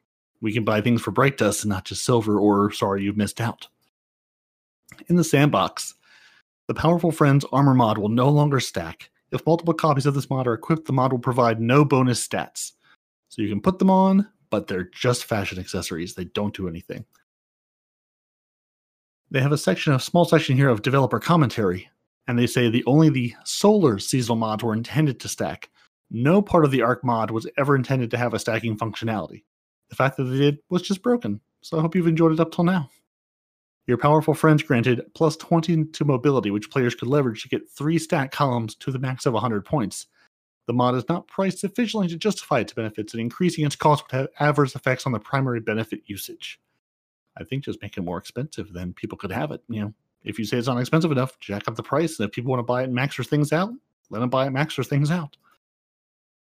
[0.42, 3.42] we can buy things for Bright Dust and not just silver or sorry, you've missed
[3.42, 3.68] out.
[5.08, 5.94] In the sandbox,
[6.68, 9.10] the Powerful Friends armor mod will no longer stack.
[9.32, 12.72] If multiple copies of this mod are equipped, the mod will provide no bonus stats.
[13.30, 16.16] So you can put them on, but they're just fashion accessories.
[16.16, 17.06] They don't do anything.
[19.30, 21.90] They have a section, a small section here of developer commentary,
[22.28, 25.70] and they say the only the solar seasonal mods were intended to stack.
[26.14, 29.44] No part of the Arc mod was ever intended to have a stacking functionality.
[29.90, 31.40] The fact that they did was just broken.
[31.62, 32.90] So I hope you've enjoyed it up till now.
[33.88, 37.98] Your powerful friends granted plus 20 to mobility, which players could leverage to get three
[37.98, 40.08] stat columns to the max of 100 points.
[40.68, 44.18] The mod is not priced sufficiently to justify its benefits, and increasing its cost would
[44.18, 46.60] have adverse effects on the primary benefit usage.
[47.38, 49.62] I think just make it more expensive, then people could have it.
[49.70, 49.94] You know,
[50.24, 52.60] if you say it's not expensive enough, jack up the price, and if people want
[52.60, 53.72] to buy it and max their things out,
[54.10, 55.38] let them buy it, max their things out.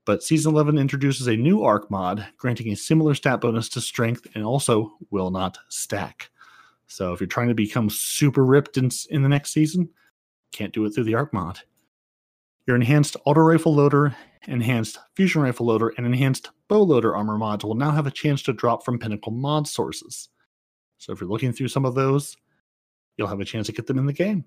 [0.07, 4.27] But Season 11 introduces a new arc mod, granting a similar stat bonus to strength
[4.35, 6.31] and also will not stack.
[6.87, 9.90] So if you're trying to become super ripped in, in the next season,
[10.53, 11.59] can't do it through the arc mod.
[12.66, 14.14] Your enhanced auto rifle loader,
[14.47, 18.42] enhanced fusion rifle loader, and enhanced bow loader armor mods will now have a chance
[18.42, 20.29] to drop from Pinnacle mod sources.
[20.99, 22.37] So if you're looking through some of those,
[23.16, 24.45] you'll have a chance to get them in the game.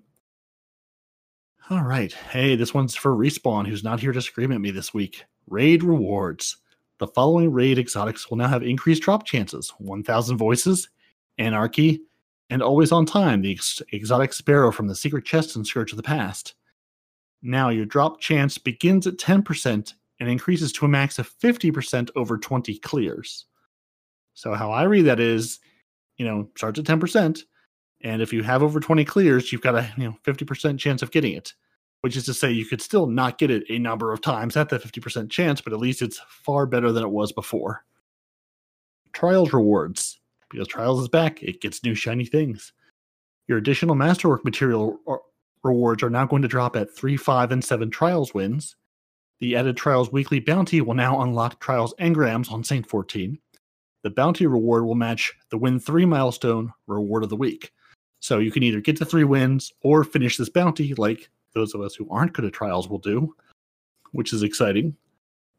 [1.68, 2.12] All right.
[2.12, 5.24] Hey, this one's for Respawn, who's not here to scream at me this week.
[5.50, 6.56] Raid rewards.
[6.98, 10.88] The following raid exotics will now have increased drop chances 1,000 voices,
[11.38, 12.00] anarchy,
[12.50, 15.96] and always on time, the ex- exotic sparrow from the secret chest in Scourge of
[15.96, 16.54] the Past.
[17.42, 22.38] Now your drop chance begins at 10% and increases to a max of 50% over
[22.38, 23.46] 20 clears.
[24.34, 25.58] So how I read that is,
[26.16, 27.42] you know, starts at 10%,
[28.02, 31.10] and if you have over 20 clears, you've got a you know 50% chance of
[31.10, 31.54] getting it.
[32.02, 34.70] Which is to say you could still not get it a number of times at
[34.70, 37.84] that 50% chance, but at least it's far better than it was before.
[39.12, 40.20] Trials rewards.
[40.50, 42.72] Because Trials is back, it gets new shiny things.
[43.48, 44.98] Your additional masterwork material
[45.62, 48.76] rewards are now going to drop at 3, 5, and 7 Trials wins.
[49.40, 53.38] The added Trials weekly bounty will now unlock Trials engrams on Saint 14.
[54.02, 57.72] The bounty reward will match the win 3 milestone reward of the week.
[58.20, 61.80] So you can either get to three wins or finish this bounty, like those of
[61.80, 63.34] us who aren't good at trials will do,
[64.12, 64.96] which is exciting.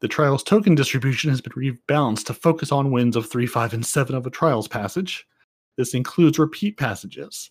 [0.00, 3.86] The trials token distribution has been rebalanced to focus on wins of 3, 5, and
[3.86, 5.26] 7 of a trials passage.
[5.76, 7.50] This includes repeat passages.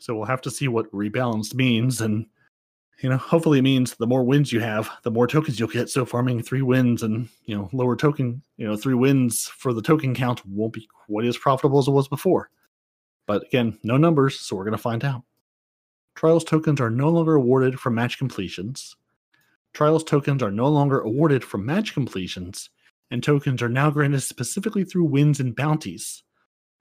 [0.00, 2.26] So we'll have to see what rebalanced means, and
[3.02, 5.88] you know, hopefully it means the more wins you have, the more tokens you'll get.
[5.88, 9.82] So farming three wins and you know lower token, you know, three wins for the
[9.82, 12.50] token count won't be quite as profitable as it was before.
[13.26, 15.22] But again, no numbers, so we're going to find out.
[16.18, 18.96] Trials tokens are no longer awarded for match completions.
[19.72, 22.70] Trials tokens are no longer awarded for match completions,
[23.12, 26.24] and tokens are now granted specifically through wins and bounties.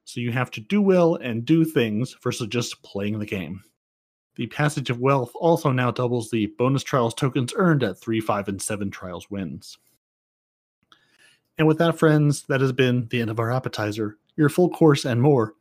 [0.06, 3.62] So you have to do well and do things versus just playing the game.
[4.38, 8.48] The Passage of Wealth also now doubles the bonus trials tokens earned at 3, 5,
[8.48, 9.78] and 7 trials wins.
[11.60, 14.18] And with that, friends, that has been the end of our appetizer.
[14.36, 15.54] Your full course and more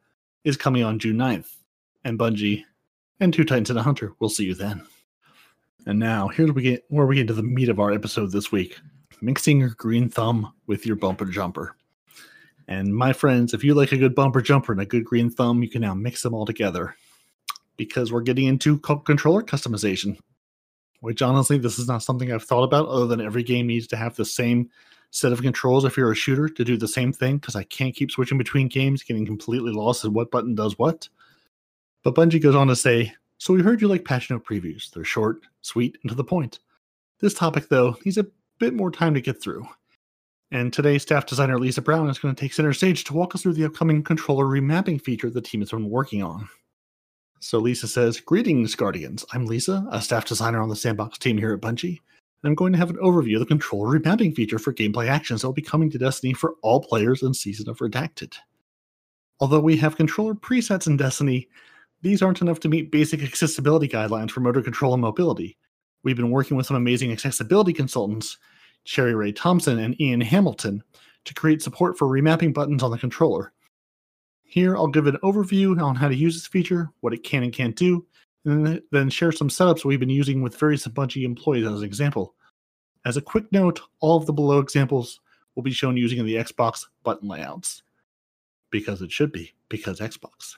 [0.45, 1.57] is coming on June 9th.
[2.07, 2.65] And Bungie
[3.21, 4.87] and Two Titans and a Hunter We'll see you then.
[5.87, 8.33] And now, here's where we get where we get to the meat of our episode
[8.33, 8.79] this week:
[9.21, 11.77] mixing your green thumb with your bumper jumper.
[12.69, 15.63] And my friends, if you like a good bumper jumper and a good green thumb,
[15.63, 16.97] you can now mix them all together
[17.77, 20.19] because we're getting into controller customization.
[21.01, 23.97] Which honestly, this is not something I've thought about, other than every game needs to
[23.97, 24.71] have the same
[25.11, 27.95] set of controls if you're a shooter to do the same thing because I can't
[27.95, 31.09] keep switching between games, getting completely lost in what button does what.
[32.07, 34.93] But Bungie goes on to say, So we heard you like passionate previews.
[34.93, 36.61] They're short, sweet, and to the point.
[37.19, 38.29] This topic, though, needs a
[38.61, 39.67] bit more time to get through.
[40.53, 43.43] And today, staff designer Lisa Brown is going to take center stage to walk us
[43.43, 46.49] through the upcoming controller remapping feature the team has been working on.
[47.41, 49.25] So Lisa says, Greetings, Guardians.
[49.33, 51.99] I'm Lisa, a staff designer on the Sandbox team here at Bungie.
[51.99, 55.41] And I'm going to have an overview of the controller remapping feature for gameplay actions
[55.41, 58.37] that will be coming to Destiny for all players in Season of Redacted.
[59.41, 61.49] Although we have controller presets in Destiny,
[62.03, 65.57] these aren't enough to meet basic accessibility guidelines for motor control and mobility.
[66.03, 68.39] We've been working with some amazing accessibility consultants,
[68.85, 70.83] Cherry Rae Thompson and Ian Hamilton,
[71.25, 73.53] to create support for remapping buttons on the controller.
[74.45, 77.53] Here, I'll give an overview on how to use this feature, what it can and
[77.53, 78.07] can't do,
[78.45, 82.35] and then share some setups we've been using with various Bungie employees as an example.
[83.05, 85.21] As a quick note, all of the below examples
[85.57, 87.83] will be shown using the Xbox button layouts.
[88.71, 90.57] Because it should be, because Xbox.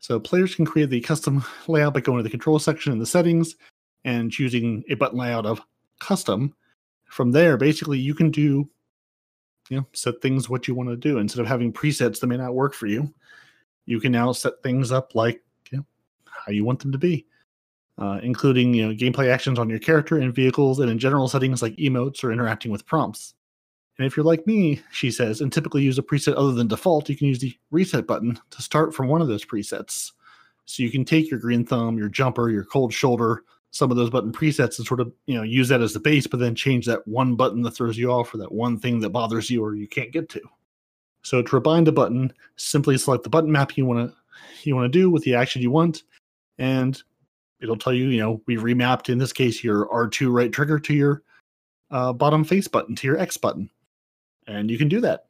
[0.00, 3.06] So players can create the custom layout by going to the control section in the
[3.06, 3.56] settings
[4.04, 5.60] and choosing a button layout of
[5.98, 6.54] custom.
[7.06, 8.68] From there, basically you can do
[9.68, 11.18] you know, set things what you want to do.
[11.18, 13.12] Instead of having presets that may not work for you,
[13.86, 15.86] you can now set things up like you know,
[16.26, 17.26] how you want them to be,
[17.98, 21.62] uh, including you know gameplay actions on your character and vehicles, and in general settings
[21.62, 23.34] like emotes or interacting with prompts.
[23.98, 27.08] And if you're like me, she says, and typically use a preset other than default,
[27.08, 30.12] you can use the reset button to start from one of those presets.
[30.66, 34.10] So you can take your green thumb, your jumper, your cold shoulder, some of those
[34.10, 36.86] button presets and sort of you know use that as the base, but then change
[36.86, 39.74] that one button that throws you off or that one thing that bothers you or
[39.74, 40.40] you can't get to.
[41.22, 44.16] So to rebind a button, simply select the button map you want to
[44.62, 46.04] you want to do with the action you want,
[46.58, 47.02] and
[47.60, 50.94] it'll tell you, you know, we remapped in this case your R2 right trigger to
[50.94, 51.22] your
[51.90, 53.68] uh, bottom face button to your X button,
[54.48, 55.26] and you can do that.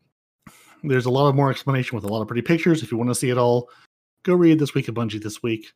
[0.83, 2.83] There's a lot of more explanation with a lot of pretty pictures.
[2.83, 3.69] If you want to see it all,
[4.23, 5.73] go read this week at Bungie this week.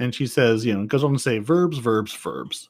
[0.00, 2.68] And she says, you know, goes on to say verbs, verbs, verbs.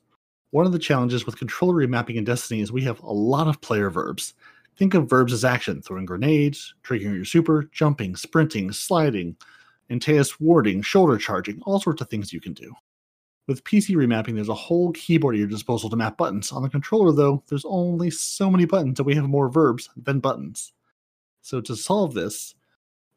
[0.51, 3.61] One of the challenges with controller remapping in Destiny is we have a lot of
[3.63, 4.35] player verbs.
[4.77, 9.37] Think of verbs as action, throwing grenades, triggering your super, jumping, sprinting, sliding,
[9.91, 12.75] Antaeus warding, shoulder charging, all sorts of things you can do.
[13.47, 16.51] With PC remapping, there's a whole keyboard at your disposal to map buttons.
[16.51, 20.21] On the controller, though, there's only so many buttons and we have more verbs than
[20.21, 20.73] buttons.
[21.43, 22.55] So to solve this,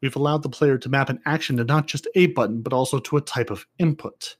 [0.02, 2.98] we've allowed the player to map an action to not just a button, but also
[2.98, 4.36] to a type of input.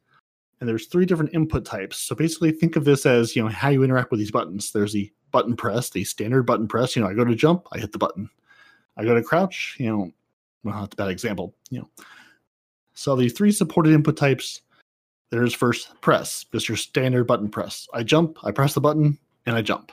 [0.61, 1.99] And there's three different input types.
[1.99, 4.73] So basically think of this as, you know, how you interact with these buttons.
[4.73, 6.97] There's the button press, the standard button press.
[6.97, 8.29] You know, I go to jump, I hit the button.
[8.99, 10.11] I go to crouch, you know,
[10.65, 11.55] well, that's a bad example.
[11.71, 11.91] You know,
[12.95, 14.63] so the three supported input types
[15.31, 17.87] There's first press, just your standard button press.
[17.93, 19.93] I jump, I press the button, and I jump.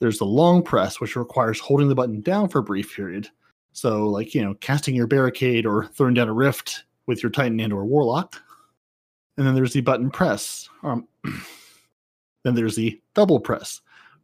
[0.00, 3.28] There's the long press, which requires holding the button down for a brief period.
[3.72, 7.58] So, like, you know, casting your barricade or throwing down a rift with your Titan
[7.58, 8.40] and or Warlock.
[9.36, 10.68] And then there's the button press.
[10.82, 11.08] Um,
[12.44, 13.80] then there's the double press,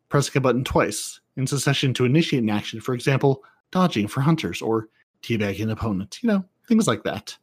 [0.08, 2.80] pressing a button twice in succession to initiate an action.
[2.80, 4.88] For example, dodging for hunters or
[5.22, 7.36] teabagging an opponent, you know, things like that.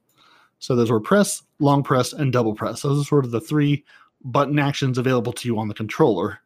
[0.60, 2.82] So those were press, long press, and double press.
[2.82, 3.86] Those are sort of the three
[4.24, 6.40] button actions available to you on the controller.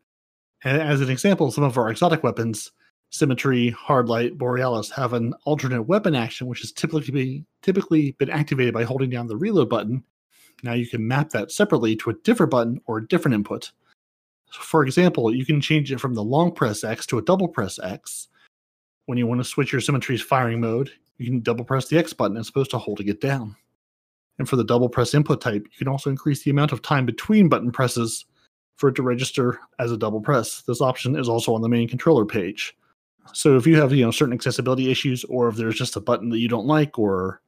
[0.63, 2.71] And as an example, some of our exotic weapons,
[3.09, 8.73] Symmetry, Hardlight, Borealis, have an alternate weapon action, which has typically be, typically been activated
[8.73, 10.03] by holding down the reload button.
[10.63, 13.71] Now you can map that separately to a different button or a different input.
[14.51, 17.79] For example, you can change it from the long press X to a double press
[17.79, 18.27] X.
[19.05, 22.13] When you want to switch your Symmetry's firing mode, you can double press the X
[22.13, 23.55] button as opposed to holding it down.
[24.39, 27.05] And for the double press input type, you can also increase the amount of time
[27.05, 28.25] between button presses
[28.77, 30.63] for it to register as a double press.
[30.63, 32.75] This option is also on the main controller page.
[33.33, 36.29] So if you have, you know, certain accessibility issues or if there's just a button
[36.29, 37.41] that you don't like or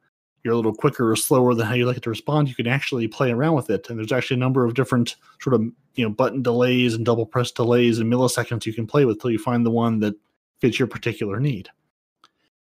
[0.44, 2.66] you're a little quicker or slower than how you like it to respond, you can
[2.66, 3.88] actually play around with it.
[3.88, 5.62] And there's actually a number of different sort of,
[5.94, 9.30] you know, button delays and double press delays and milliseconds you can play with till
[9.30, 10.14] you find the one that
[10.60, 11.68] fits your particular need.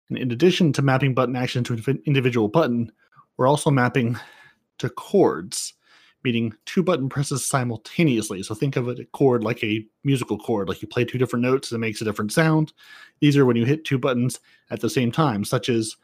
[0.08, 2.90] And in addition to mapping button action to an individual button,
[3.36, 4.16] we're also mapping
[4.78, 5.74] to chords,
[6.24, 8.42] meaning two button presses simultaneously.
[8.42, 11.70] So think of a chord like a musical chord, like you play two different notes
[11.70, 12.72] and it makes a different sound.
[13.20, 15.96] These are when you hit two buttons at the same time, such as,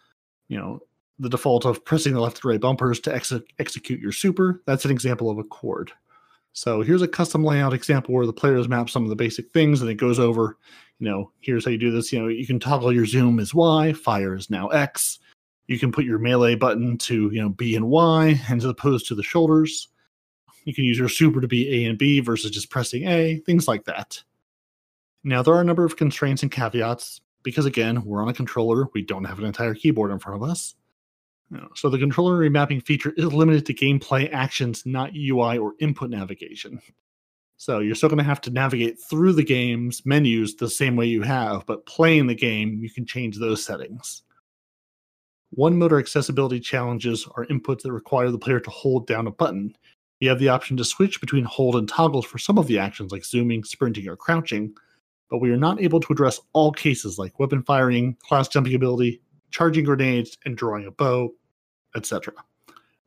[0.48, 0.80] you know,
[1.18, 4.62] the default of pressing the left and right bumpers to ex- execute your super.
[4.66, 5.92] That's an example of a chord.
[6.54, 9.80] So here's a custom layout example where the players map some of the basic things
[9.80, 10.58] and it goes over,
[10.98, 12.12] you know, here's how you do this.
[12.12, 15.18] You know, you can toggle your zoom as Y, fire is now X.
[15.72, 19.14] You can put your melee button to, you know, B and Y as opposed to
[19.14, 19.88] the shoulders.
[20.64, 23.66] You can use your super to be A and B versus just pressing A, things
[23.66, 24.22] like that.
[25.24, 28.88] Now, there are a number of constraints and caveats because, again, we're on a controller.
[28.92, 30.74] We don't have an entire keyboard in front of us.
[31.74, 36.80] So the controller remapping feature is limited to gameplay actions, not UI or input navigation.
[37.56, 41.06] So you're still going to have to navigate through the game's menus the same way
[41.06, 44.22] you have, but playing the game, you can change those settings.
[45.54, 49.76] One motor accessibility challenges are inputs that require the player to hold down a button.
[50.18, 53.12] You have the option to switch between hold and toggles for some of the actions
[53.12, 54.72] like zooming, sprinting, or crouching,
[55.28, 59.20] but we are not able to address all cases like weapon firing, class jumping ability,
[59.50, 61.34] charging grenades, and drawing a bow,
[61.94, 62.32] etc.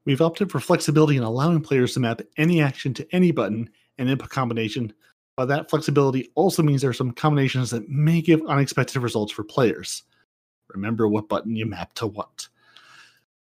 [0.05, 4.07] We've opted for flexibility in allowing players to map any action to any button and
[4.07, 4.93] input combination,
[5.35, 9.43] but that flexibility also means there are some combinations that may give unexpected results for
[9.43, 10.03] players.
[10.75, 12.47] Remember what button you map to what.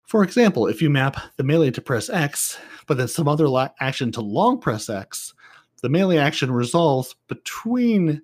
[0.05, 3.71] For example, if you map the melee to press X, but then some other la-
[3.81, 5.35] action to long press X,
[5.83, 8.23] the melee action resolves between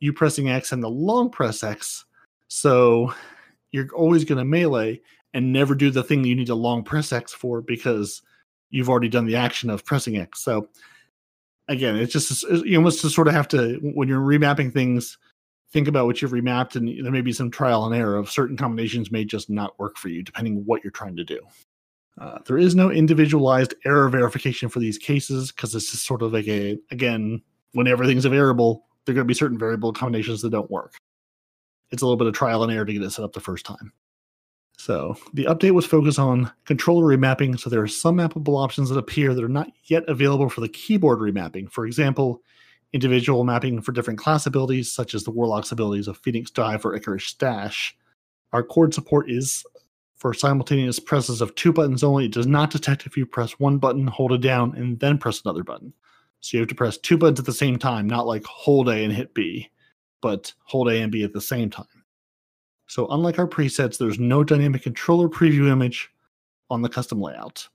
[0.00, 2.04] you pressing X and the long press X.
[2.48, 3.14] So
[3.70, 5.00] you're always going to melee
[5.32, 8.22] and never do the thing that you need a long press X for because
[8.70, 10.42] you've already done the action of pressing X.
[10.42, 10.68] So
[11.68, 15.16] again, it's just you almost just sort of have to when you're remapping things,
[15.72, 18.56] think about what you've remapped, and there may be some trial and error of certain
[18.56, 21.40] combinations may just not work for you depending what you're trying to do.
[22.20, 26.32] Uh, there is no individualized error verification for these cases because it's just sort of
[26.32, 27.40] like a again
[27.72, 30.94] when everything's a variable, there are going to be certain variable combinations that don't work.
[31.90, 33.64] It's a little bit of trial and error to get it set up the first
[33.64, 33.92] time.
[34.76, 37.60] So the update was focused on controller remapping.
[37.60, 40.68] So there are some mappable options that appear that are not yet available for the
[40.68, 41.70] keyboard remapping.
[41.70, 42.42] For example,
[42.92, 46.94] individual mapping for different class abilities, such as the Warlock's abilities of Phoenix Dive or
[46.94, 47.96] Icarus Dash.
[48.52, 49.64] Our chord support is
[50.16, 52.26] for simultaneous presses of two buttons only.
[52.26, 55.42] It does not detect if you press one button, hold it down, and then press
[55.44, 55.92] another button.
[56.40, 59.04] So you have to press two buttons at the same time, not like hold A
[59.04, 59.70] and hit B,
[60.20, 61.86] but hold A and B at the same time.
[62.86, 66.10] So unlike our presets, there's no dynamic controller preview image
[66.70, 67.68] on the custom layout.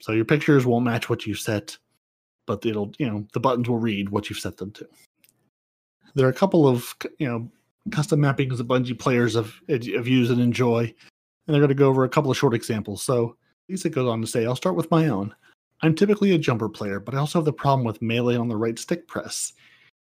[0.00, 1.76] So your pictures won't match what you set,
[2.46, 4.86] but it'll, you know, the buttons will read what you've set them to.
[6.14, 7.50] There are a couple of, you know,
[7.90, 11.88] custom mappings that Bungie players have, have used and enjoy, and they're going to go
[11.88, 13.02] over a couple of short examples.
[13.02, 13.36] So
[13.68, 15.34] Lisa goes on to say, I'll start with my own.
[15.82, 18.56] I'm typically a jumper player, but I also have the problem with melee on the
[18.56, 19.52] right stick press.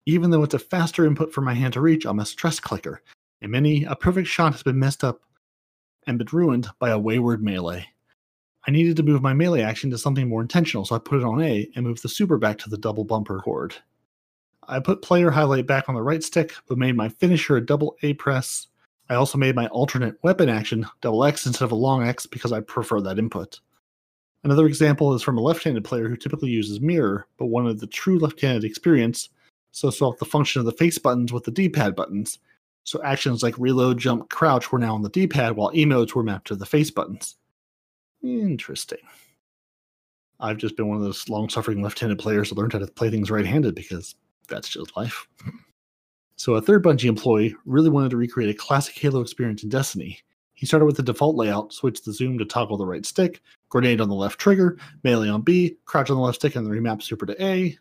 [0.07, 3.03] Even though it's a faster input for my hand to reach, I'm a stress clicker,
[3.43, 5.20] and many, a perfect shot has been messed up
[6.07, 7.87] and been ruined by a wayward melee.
[8.68, 11.24] I needed to move my melee action to something more intentional, so I put it
[11.24, 13.74] on A and moved the super back to the double bumper chord.
[14.68, 17.96] I put player highlight back on the right stick, but made my finisher a double
[18.02, 18.66] A press.
[19.08, 22.52] I also made my alternate weapon action double X instead of a long X because
[22.52, 23.58] I prefer that input.
[24.44, 27.86] Another example is from a left handed player who typically uses Mirror, but wanted the
[27.86, 29.30] true left handed experience,
[29.72, 32.38] so swapped the function of the face buttons with the D pad buttons.
[32.84, 36.22] So actions like reload, jump, crouch were now on the D pad, while emotes were
[36.22, 37.36] mapped to the face buttons.
[38.22, 38.98] Interesting.
[40.40, 42.86] I've just been one of those long suffering left handed players who learned how to
[42.86, 44.14] play things right handed because
[44.48, 45.26] that's just life.
[46.36, 50.20] So, a third Bungie employee really wanted to recreate a classic Halo experience in Destiny.
[50.54, 54.00] He started with the default layout, switched the zoom to toggle the right stick, grenade
[54.00, 57.02] on the left trigger, melee on B, crouch on the left stick, and then remap
[57.02, 57.76] super to A,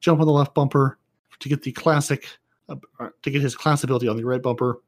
[0.00, 0.98] jump on the left bumper
[1.38, 2.26] to get the classic,
[2.68, 2.76] uh,
[3.22, 4.82] to get his class ability on the right bumper.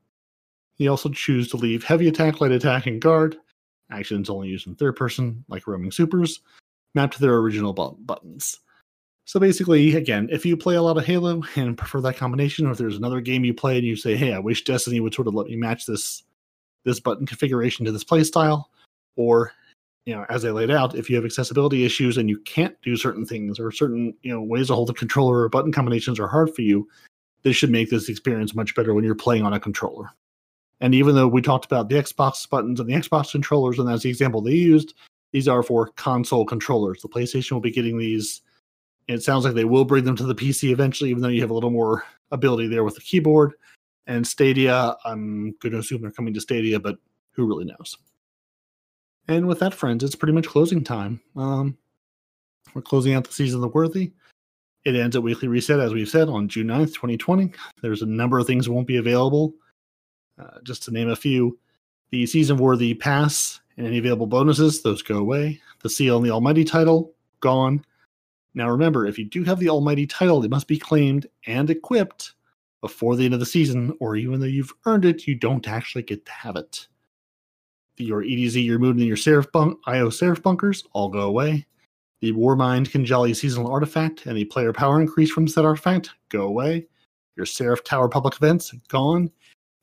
[0.74, 3.36] He also chose to leave heavy attack, light attack, and guard.
[3.91, 6.41] Actions only used in third person, like roaming supers,
[6.95, 8.61] mapped to their original bu- buttons.
[9.26, 12.72] So basically, again, if you play a lot of Halo and prefer that combination, or
[12.72, 15.28] if there's another game you play and you say, "Hey, I wish Destiny would sort
[15.28, 16.22] of let me match this
[16.85, 18.64] this button configuration to this playstyle,"
[19.16, 19.53] or
[20.07, 22.97] you know, as I laid out, if you have accessibility issues and you can't do
[22.97, 26.28] certain things or certain you know ways to hold the controller or button combinations are
[26.28, 26.87] hard for you,
[27.43, 30.11] this should make this experience much better when you're playing on a controller.
[30.81, 34.03] And even though we talked about the Xbox buttons and the Xbox controllers, and that's
[34.03, 34.95] the example they used,
[35.33, 37.01] these are for console controllers.
[37.01, 38.43] The PlayStation will be getting these
[39.09, 41.51] it sounds like they will bring them to the PC eventually, even though you have
[41.51, 43.53] a little more ability there with the keyboard.
[44.07, 46.97] And Stadia, I'm going to assume they're coming to Stadia, but
[47.33, 47.97] who really knows?
[49.29, 51.20] And with that, friends, it's pretty much closing time.
[51.37, 51.77] Um,
[52.75, 54.12] we're closing out the season of the Worthy.
[54.85, 57.53] It ends at weekly reset, as we've said, on June 9th, 2020.
[57.81, 59.55] There's a number of things that won't be available.
[60.39, 61.59] Uh, just to name a few,
[62.11, 65.61] the season worthy pass and any available bonuses, those go away.
[65.82, 67.85] The seal and the Almighty title, gone.
[68.55, 72.35] Now remember, if you do have the Almighty title, it must be claimed and equipped
[72.80, 76.03] before the end of the season, or even though you've earned it, you don't actually
[76.03, 76.87] get to have it.
[77.97, 81.66] Your EDZ, your Moon, and your Seraph bunk, IO Seraph bunkers all go away.
[82.20, 86.87] The Warmind Kinjali seasonal artifact and the player power increase from said artifact go away.
[87.37, 89.30] Your Seraph Tower public events gone.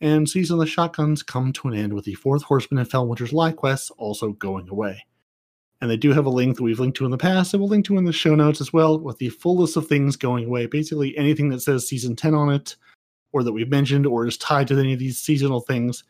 [0.02, 3.34] And Season of the Shotguns come to an end with the Fourth Horseman and Felwinter's
[3.34, 5.06] Lie quests also going away.
[5.80, 7.70] And they do have a link that we've linked to in the past, and we'll
[7.70, 10.45] link to in the show notes as well, with the full list of things going
[10.45, 10.66] away.
[10.66, 12.76] Basically, anything that says season 10 on it,
[13.32, 16.04] or that we've mentioned, or is tied to any of these seasonal things,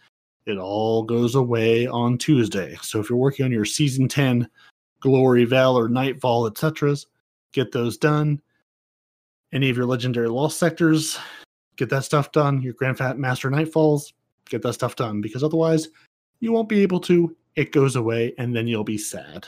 [0.45, 2.77] it all goes away on Tuesday.
[2.81, 4.49] So if you're working on your season 10
[5.01, 6.95] Glory, Valor, Nightfall, etc.,
[7.53, 8.41] get those done.
[9.51, 11.19] Any of your legendary lost sectors,
[11.81, 12.61] get that stuff done.
[12.61, 14.13] Your Grand Master Nightfalls,
[14.47, 15.87] get that stuff done, because otherwise
[16.39, 17.35] you won't be able to.
[17.55, 19.47] It goes away, and then you'll be sad.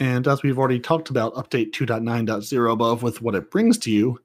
[0.00, 4.18] And as we've already talked about update 2.9.0 above with what it brings to you,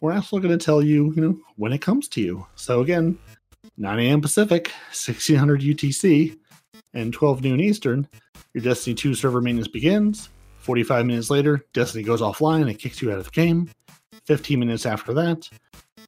[0.00, 2.44] we're also going to tell you, you know, when it comes to you.
[2.56, 3.16] So again,
[3.76, 4.20] 9 a.m.
[4.20, 6.36] Pacific, 1600 UTC,
[6.94, 8.08] and 12 noon Eastern,
[8.54, 10.30] your Destiny 2 server maintenance begins.
[10.58, 13.70] 45 minutes later, Destiny goes offline and it kicks you out of the game.
[14.26, 15.48] 15 minutes after that,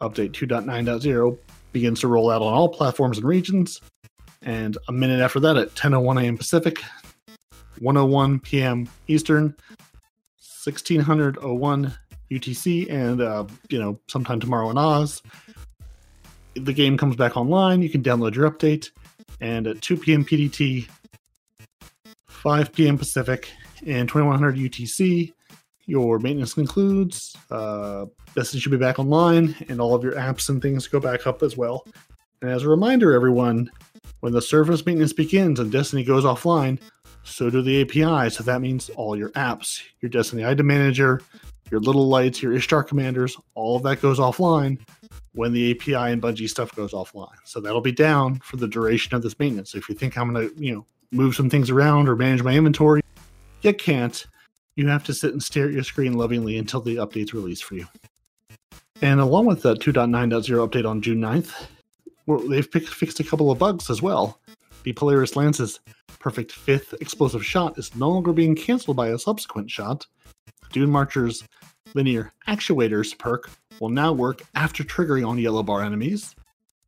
[0.00, 1.38] update 2.9.0
[1.72, 3.80] begins to roll out on all platforms and regions.
[4.42, 6.38] And a minute after that, at 10:01 a.m.
[6.38, 6.82] Pacific,
[7.80, 8.88] 101 p.m.
[9.08, 9.54] Eastern,
[10.64, 11.92] 1601
[12.30, 15.22] UTC, and uh, you know sometime tomorrow in Oz,
[16.54, 17.82] the game comes back online.
[17.82, 18.90] You can download your update,
[19.40, 20.24] and at 2 p.m.
[20.24, 20.88] PDT,
[22.26, 22.98] 5 p.m.
[22.98, 23.50] Pacific,
[23.86, 25.32] and 2100 UTC,
[25.87, 27.37] your maintenance concludes.
[27.51, 31.26] Uh, Destiny should be back online, and all of your apps and things go back
[31.26, 31.87] up as well.
[32.43, 33.70] And as a reminder, everyone,
[34.20, 36.78] when the service maintenance begins and Destiny goes offline,
[37.22, 38.30] so do the API.
[38.30, 41.22] So that means all your apps, your Destiny item manager,
[41.70, 44.78] your little lights, your Ishtar commanders, all of that goes offline
[45.32, 47.37] when the API and Bungie stuff goes offline.
[47.45, 49.72] So that'll be down for the duration of this maintenance.
[49.72, 52.55] So if you think I'm to, you know, move some things around or manage my
[52.55, 53.03] inventory,
[53.62, 54.26] you can't.
[54.77, 57.74] You have to sit and stare at your screen lovingly until the update's released for
[57.74, 57.87] you.
[59.03, 61.68] And along with the 2.9.0 update on June 9th,
[62.49, 64.39] they've fixed a couple of bugs as well.
[64.85, 65.81] The Polaris Lance's
[66.18, 70.07] perfect fifth explosive shot is no longer being canceled by a subsequent shot.
[70.72, 71.43] Dune Marcher's
[71.95, 73.51] linear actuators perk
[73.81, 76.35] will now work after triggering on yellow bar enemies.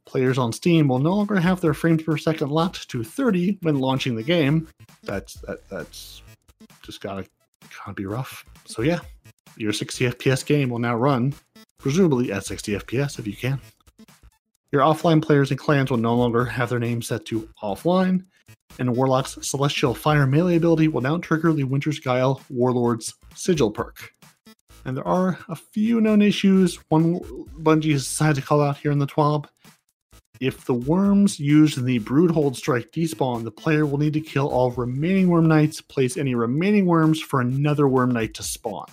[0.06, 3.78] Players on Steam will no longer have their frames per second locked to 30 when
[3.78, 4.68] launching the game.
[5.02, 6.22] That's that that's
[6.82, 7.26] just gotta
[7.78, 8.44] gotta be rough.
[8.64, 9.00] So yeah,
[9.56, 11.34] your 60 FPS game will now run,
[11.78, 13.60] presumably at 60 FPS if you can.
[14.72, 18.24] Your offline players and clans will no longer have their names set to offline,
[18.78, 24.12] and Warlock's Celestial Fire melee ability will now trigger the Winter's Guile Warlord's Sigil perk.
[24.84, 26.76] And there are a few known issues.
[26.88, 27.20] One
[27.60, 29.46] Bungie has decided to call out here in the TWAB.
[30.40, 34.48] If the worms used in the Broodhold Strike despawn, the player will need to kill
[34.48, 38.86] all remaining Worm Knights, place any remaining worms for another Worm Knight to spawn.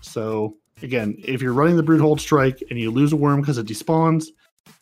[0.00, 3.66] So, again, if you're running the Broodhold Strike and you lose a worm because it
[3.66, 4.26] despawns,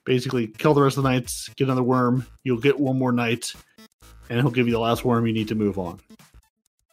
[0.04, 3.52] basically kill the rest of the knights, get another worm, you'll get one more knight,
[4.30, 6.00] and he'll give you the last worm you need to move on.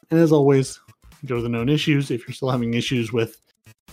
[0.10, 0.80] And as always,
[1.26, 2.10] go to the known issues.
[2.10, 3.40] If you're still having issues with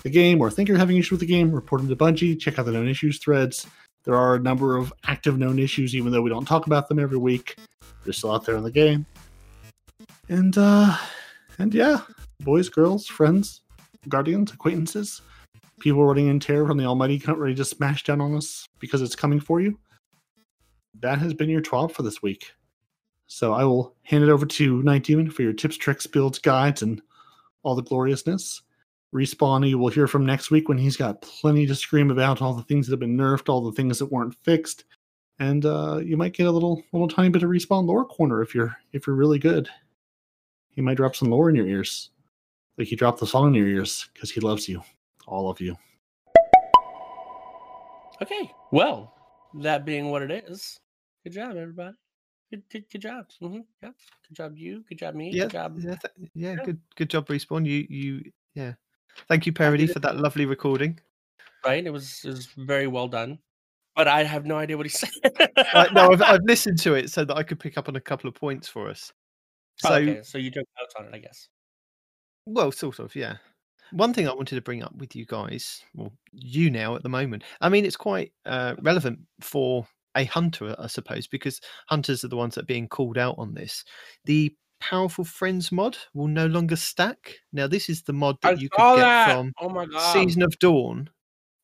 [0.02, 2.58] the game or think you're having issues with the game, report them to Bungie, check
[2.58, 3.66] out the known issues threads.
[4.06, 7.00] There are a number of active known issues, even though we don't talk about them
[7.00, 7.56] every week.
[8.04, 9.04] They're still out there in the game.
[10.28, 10.96] And uh
[11.58, 12.00] and yeah,
[12.40, 13.62] boys, girls, friends,
[14.08, 15.22] guardians, acquaintances,
[15.80, 19.16] people running in terror from the Almighty ready to smash down on us because it's
[19.16, 19.78] coming for you.
[21.00, 22.52] That has been your twab for this week.
[23.26, 26.82] So I will hand it over to Night Demon for your tips, tricks, builds, guides,
[26.82, 27.02] and
[27.64, 28.62] all the gloriousness.
[29.16, 32.52] Respawn, you will hear from next week when he's got plenty to scream about all
[32.52, 34.84] the things that have been nerfed, all the things that weren't fixed,
[35.38, 38.54] and uh, you might get a little, little tiny bit of respawn lore corner if
[38.54, 39.68] you're if you're really good.
[40.68, 42.10] He might drop some lore in your ears,
[42.76, 44.82] like he dropped the song in your ears because he loves you,
[45.26, 45.76] all of you.
[48.22, 49.14] Okay, well,
[49.62, 50.78] that being what it is,
[51.24, 51.94] good job, everybody.
[52.50, 53.26] Good, good, good job.
[53.42, 53.60] Mm-hmm.
[53.82, 53.90] Yeah,
[54.28, 54.84] good job, you.
[54.88, 55.30] Good job, me.
[55.32, 55.78] Yeah, good job.
[55.78, 56.64] yeah, th- yeah, Yeah.
[56.64, 57.66] good, good job, respawn.
[57.66, 58.74] You, you, yeah.
[59.28, 60.98] Thank you, Parody, for that lovely recording.
[61.64, 63.38] Right, it was it was very well done,
[63.94, 65.10] but I have no idea what he said.
[65.92, 68.28] No, I've, I've listened to it so that I could pick up on a couple
[68.28, 69.12] of points for us.
[69.78, 71.48] So, Oh, okay, so you took notes on it, I guess.
[72.46, 73.36] well, sort of, yeah.
[73.92, 77.08] One thing I wanted to bring up with you guys, well, you now at the
[77.08, 77.44] moment.
[77.60, 79.86] I mean, it's quite uh, relevant for
[80.16, 83.54] a hunter, I suppose, because hunters are the ones that are being called out on
[83.54, 83.84] this.
[84.24, 87.34] The powerful friends mod will no longer stack.
[87.52, 89.34] Now, this is the mod I that you saw could get that.
[89.34, 90.12] from oh my god!
[90.12, 91.10] Season of Dawn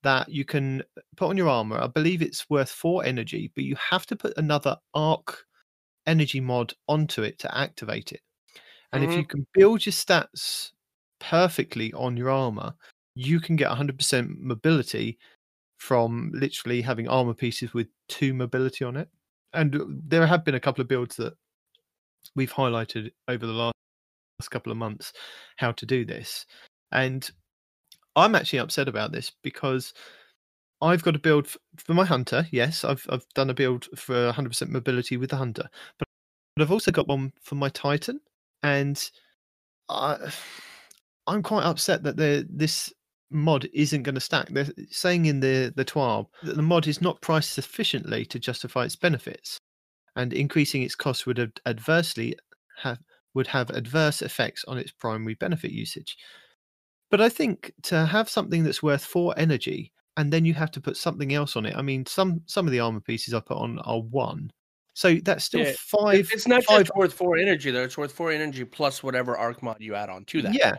[0.02, 0.82] that you can
[1.16, 1.80] put on your armor.
[1.80, 5.44] I believe it's worth four energy, but you have to put another arc
[6.06, 8.20] energy mod onto it to activate it.
[8.92, 9.28] And if you mm-hmm.
[9.28, 10.72] can build your stats
[11.18, 12.74] perfectly on your armor,
[13.14, 15.18] you can get 100% mobility
[15.78, 19.08] from literally having armor pieces with two mobility on it.
[19.54, 21.34] And there have been a couple of builds that
[22.34, 23.74] we've highlighted over the last
[24.50, 25.12] couple of months
[25.56, 26.46] how to do this.
[26.90, 27.28] And
[28.16, 29.94] I'm actually upset about this because
[30.82, 32.46] I've got a build for my hunter.
[32.50, 35.68] Yes, I've I've done a build for 100% mobility with the hunter,
[35.98, 36.08] but,
[36.56, 38.20] but I've also got one for my titan,
[38.62, 39.02] and
[39.88, 40.18] I,
[41.26, 42.92] I'm quite upset that the this
[43.30, 44.48] mod isn't going to stack.
[44.48, 48.84] They're saying in the the TWAB that the mod is not priced sufficiently to justify
[48.84, 49.58] its benefits,
[50.16, 52.36] and increasing its cost would ad- adversely
[52.78, 52.98] have
[53.34, 56.16] would have adverse effects on its primary benefit usage.
[57.10, 60.80] But I think to have something that's worth four energy and then you have to
[60.80, 61.76] put something else on it.
[61.76, 64.50] I mean, some some of the armor pieces I put on are one,
[64.94, 66.30] so that's still Yeah, five.
[66.32, 66.86] It's not five.
[66.86, 67.84] just worth four energy though.
[67.84, 70.54] It's worth four energy plus whatever arc mod you add on to that.
[70.54, 70.74] Yeah,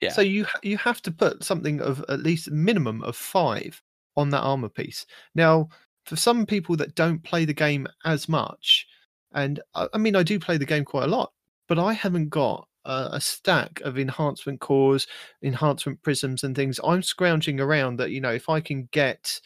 [0.00, 0.10] Yeah.
[0.10, 3.80] So you you have to put something of at least a minimum of five
[4.16, 5.06] on that armor piece.
[5.34, 5.68] Now,
[6.04, 8.86] for some people that don't play the game as much,
[9.34, 11.32] and I, I mean, I do play the game quite a lot,
[11.68, 15.06] but I haven't got a, a stack of enhancement cores,
[15.42, 16.80] enhancement prisms, and things.
[16.84, 19.40] I'm scrounging around that you know, if I can get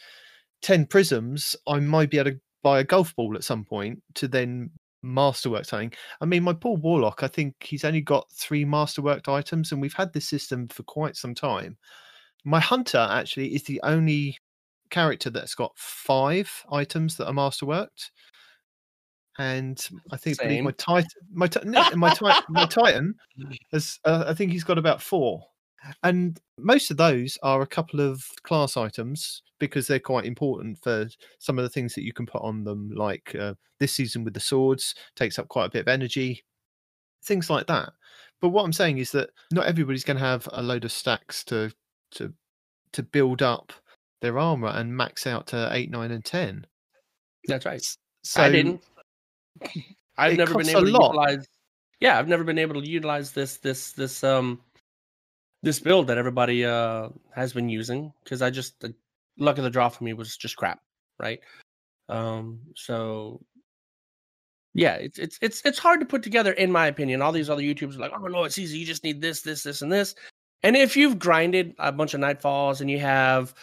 [0.61, 4.27] ten prisms, I might be able to buy a golf ball at some point to
[4.27, 4.71] then
[5.03, 5.93] masterwork something.
[6.21, 9.93] I mean, my poor warlock, I think he's only got three masterworked items, and we've
[9.93, 11.77] had this system for quite some time.
[12.43, 14.37] My hunter actually is the only
[14.89, 18.11] character that's got five items that are masterworked.
[19.39, 19.79] And
[20.11, 21.49] I think my titan, my
[21.95, 23.15] my, my titan,
[23.71, 25.43] has, uh, I think he's got about four,
[26.03, 31.07] and most of those are a couple of class items because they're quite important for
[31.39, 32.91] some of the things that you can put on them.
[32.95, 36.43] Like uh, this season with the swords takes up quite a bit of energy,
[37.23, 37.89] things like that.
[38.41, 41.43] But what I'm saying is that not everybody's going to have a load of stacks
[41.45, 41.71] to
[42.11, 42.33] to
[42.93, 43.73] to build up
[44.21, 46.65] their armor and max out to eight, nine, and ten.
[47.47, 47.81] That's right.
[48.23, 48.83] So I didn't.
[50.17, 51.13] I've never been able to lot.
[51.13, 51.47] utilize.
[51.99, 54.61] Yeah, I've never been able to utilize this this this um
[55.63, 58.93] this build that everybody uh has been using because I just the
[59.37, 60.79] luck of the draw for me was just crap,
[61.19, 61.39] right?
[62.09, 63.41] Um, so
[64.73, 67.21] yeah, it's it's it's it's hard to put together in my opinion.
[67.21, 68.77] All these other YouTubers are like, oh no, it's easy.
[68.77, 70.15] You just need this, this, this, and this.
[70.63, 73.53] And if you've grinded a bunch of nightfalls and you have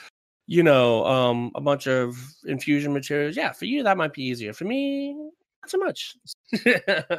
[0.47, 2.17] you know, um, a bunch of
[2.47, 3.37] infusion materials.
[3.37, 4.53] Yeah, for you that might be easier.
[4.53, 6.17] For me, not so much.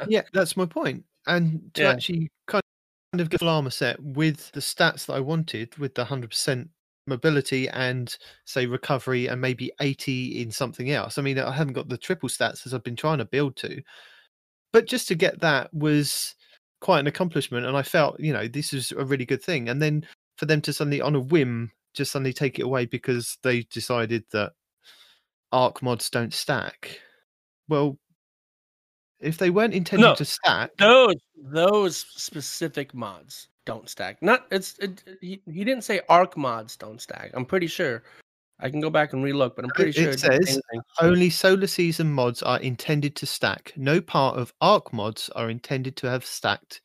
[0.08, 1.04] yeah, that's my point.
[1.26, 1.90] And to Yeah.
[1.90, 2.62] actually kind
[3.14, 6.68] of get full armor set with the stats that I wanted, with the hundred percent
[7.08, 8.16] mobility and
[8.46, 11.18] say recovery and maybe 80 in something else.
[11.18, 13.80] I mean, I haven't got the triple stats as I've been trying to build to,
[14.72, 16.34] but just to get that was
[16.80, 17.64] quite an accomplishment.
[17.66, 19.68] And I felt, you know, this is a really good thing.
[19.68, 20.04] And then
[20.36, 24.24] for them to suddenly, on a whim, just suddenly take it away because they decided
[24.32, 24.52] that
[25.52, 27.00] arc mods don't stack.
[27.68, 27.98] Well,
[29.18, 34.22] if they weren't intended No, to stack, Those those specific mods don't stack.
[34.22, 37.30] Not it's it, he, he didn't say arc mods don't stack.
[37.34, 38.04] I'm pretty sure.
[38.58, 40.60] I can go back and relook, but I'm pretty It- sure it says
[41.02, 43.72] only solar season mods are intended to stack.
[43.76, 46.80] No part of arc mods are intended to have stacked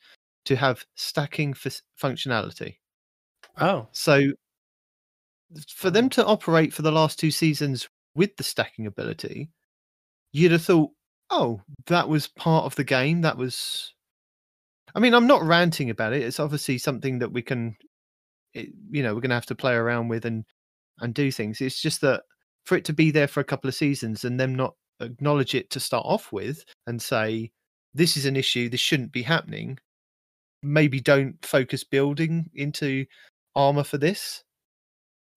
[0.45, 2.77] to have stacking f- functionality.
[3.59, 4.31] Oh, So
[5.69, 9.49] for them to operate for the last two seasons with the stacking ability,
[10.31, 10.91] you'd have thought,
[11.29, 13.21] oh, that was part of the game.
[13.21, 13.93] That was.
[14.93, 16.21] I mean, I'm not ranting about it.
[16.21, 17.77] It's obviously something that we can,
[18.53, 20.45] it, you know, we're going to have to play around with and
[20.99, 21.61] and do things.
[21.61, 22.23] It's just that
[22.65, 25.69] for it to be there for a couple of seasons and them not acknowledge it
[25.71, 27.51] to start off with and say
[27.93, 29.77] this is an issue, this shouldn't be happening.
[30.63, 33.05] Maybe don't focus building into
[33.55, 34.43] armor for this.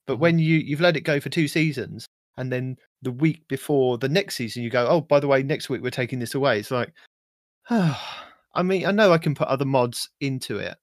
[0.06, 3.98] But when you you've let it go for two seasons, and then the week before
[3.98, 6.58] the next season, you go, oh, by the way, next week we're taking this away.
[6.58, 6.92] It's like,
[7.70, 8.00] oh,
[8.54, 10.76] I mean, I know I can put other mods into it.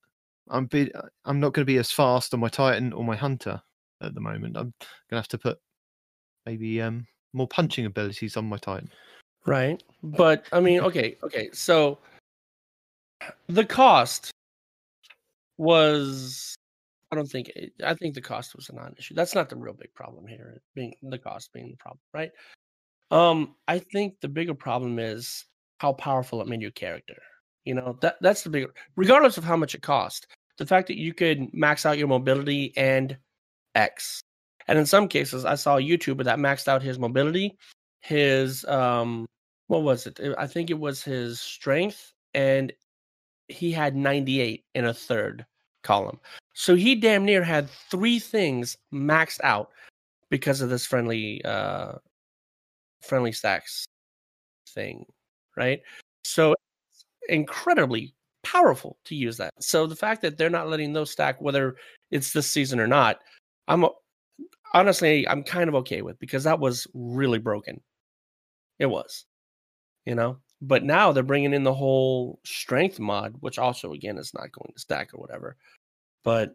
[0.49, 0.91] I'm be,
[1.23, 3.61] I'm not going to be as fast on my Titan or my Hunter
[4.01, 4.57] at the moment.
[4.57, 5.57] I'm going to have to put
[6.45, 8.89] maybe um more punching abilities on my Titan.
[9.45, 9.81] right.
[10.03, 11.49] But I mean, okay, okay.
[11.53, 11.99] So
[13.47, 14.31] the cost
[15.57, 16.55] was
[17.11, 19.15] I don't think it, I think the cost was a non-issue.
[19.15, 22.31] That's not the real big problem here, being the cost being the problem, right?
[23.11, 25.45] Um, I think the bigger problem is
[25.79, 27.21] how powerful it made your character.
[27.65, 30.27] You know, that that's the bigger regardless of how much it cost.
[30.57, 33.17] The fact that you could max out your mobility and
[33.75, 34.21] X.
[34.67, 37.57] And in some cases, I saw a YouTuber that maxed out his mobility,
[37.99, 39.25] his um
[39.67, 40.19] what was it?
[40.37, 42.71] I think it was his strength and
[43.47, 45.45] he had 98 in a third
[45.83, 46.19] column.
[46.53, 49.69] So he damn near had three things maxed out
[50.29, 51.93] because of this friendly uh
[53.01, 53.85] friendly stacks
[54.69, 55.05] thing,
[55.57, 55.81] right?
[56.23, 56.55] So
[57.29, 59.53] incredibly powerful to use that.
[59.59, 61.75] So the fact that they're not letting those stack whether
[62.11, 63.19] it's this season or not,
[63.67, 63.85] I'm
[64.73, 67.81] honestly I'm kind of okay with because that was really broken.
[68.79, 69.25] It was.
[70.05, 74.33] You know, but now they're bringing in the whole strength mod, which also again is
[74.33, 75.57] not going to stack or whatever.
[76.23, 76.53] But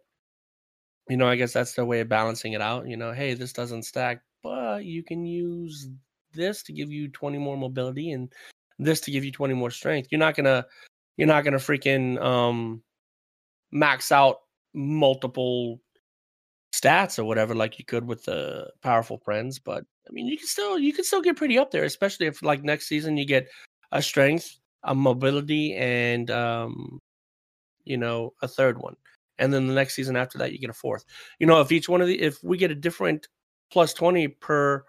[1.09, 2.89] you know, I guess that's their way of balancing it out.
[2.89, 5.89] You know, hey, this doesn't stack, but you can use
[6.33, 8.33] this to give you 20 more mobility and
[8.79, 10.09] this to give you 20 more strength.
[10.11, 10.67] You're not gonna
[11.17, 12.83] you're not gonna freaking um
[13.71, 14.39] max out
[14.75, 15.81] multiple
[16.75, 20.47] stats or whatever like you could with the powerful friends but i mean you can
[20.47, 23.49] still you can still get pretty up there especially if like next season you get
[23.93, 26.99] a strength a mobility and um
[27.85, 28.95] you know a third one
[29.39, 31.05] and then the next season after that you get a fourth
[31.39, 33.29] you know if each one of the if we get a different
[33.71, 34.85] plus 20 per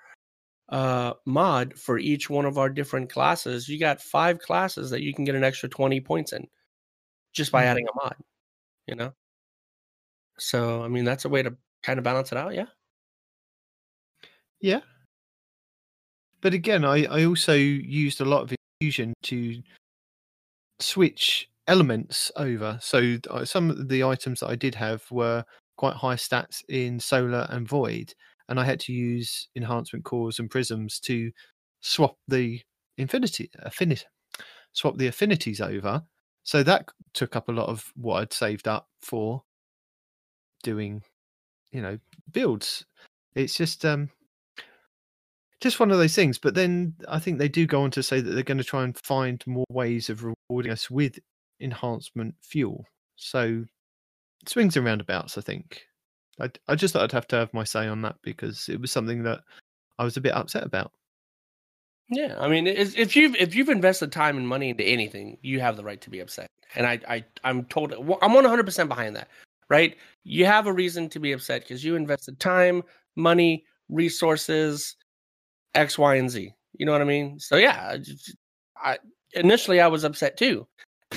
[0.70, 5.14] uh mod for each one of our different classes you got five classes that you
[5.14, 6.48] can get an extra 20 points in
[7.34, 7.68] just by Mhm.
[7.68, 8.16] adding a mod
[8.88, 9.14] you know
[10.38, 12.66] so i mean that's a way to kind of balance it out yeah
[14.60, 14.82] Yeah.
[16.42, 19.62] But again, I, I also used a lot of infusion to
[20.80, 22.78] switch elements over.
[22.82, 25.44] So uh, some of the items that I did have were
[25.78, 28.14] quite high stats in solar and void,
[28.50, 31.32] and I had to use enhancement cores and prisms to
[31.82, 32.62] swap the
[32.98, 34.06] infinity affinity
[34.78, 36.04] swap the affinities over.
[36.44, 39.44] So that took up a lot of what I'd saved up for
[40.64, 41.02] doing,
[41.72, 41.98] you know,
[42.32, 42.86] builds.
[43.36, 44.10] It's just um
[45.60, 46.38] just one of those things.
[46.38, 48.84] But then I think they do go on to say that they're going to try
[48.84, 51.20] and find more ways of rewarding us with
[51.60, 52.86] enhancement fuel.
[53.16, 53.66] So
[54.48, 55.82] swings and roundabouts, I think.
[56.40, 58.92] I, I just thought I'd have to have my say on that because it was
[58.92, 59.42] something that
[59.98, 60.92] I was a bit upset about.
[62.10, 65.76] Yeah, I mean, if you've if you've invested time and money into anything, you have
[65.76, 69.28] the right to be upset, and I I I'm told I'm 100 percent behind that.
[69.70, 69.98] Right?
[70.24, 72.82] You have a reason to be upset because you invested time,
[73.18, 74.96] money, resources,
[75.76, 76.54] X, Y, and Z.
[76.78, 77.40] You know what I mean?
[77.40, 77.98] So yeah,
[78.82, 78.98] I I
[79.34, 80.66] initially I was upset too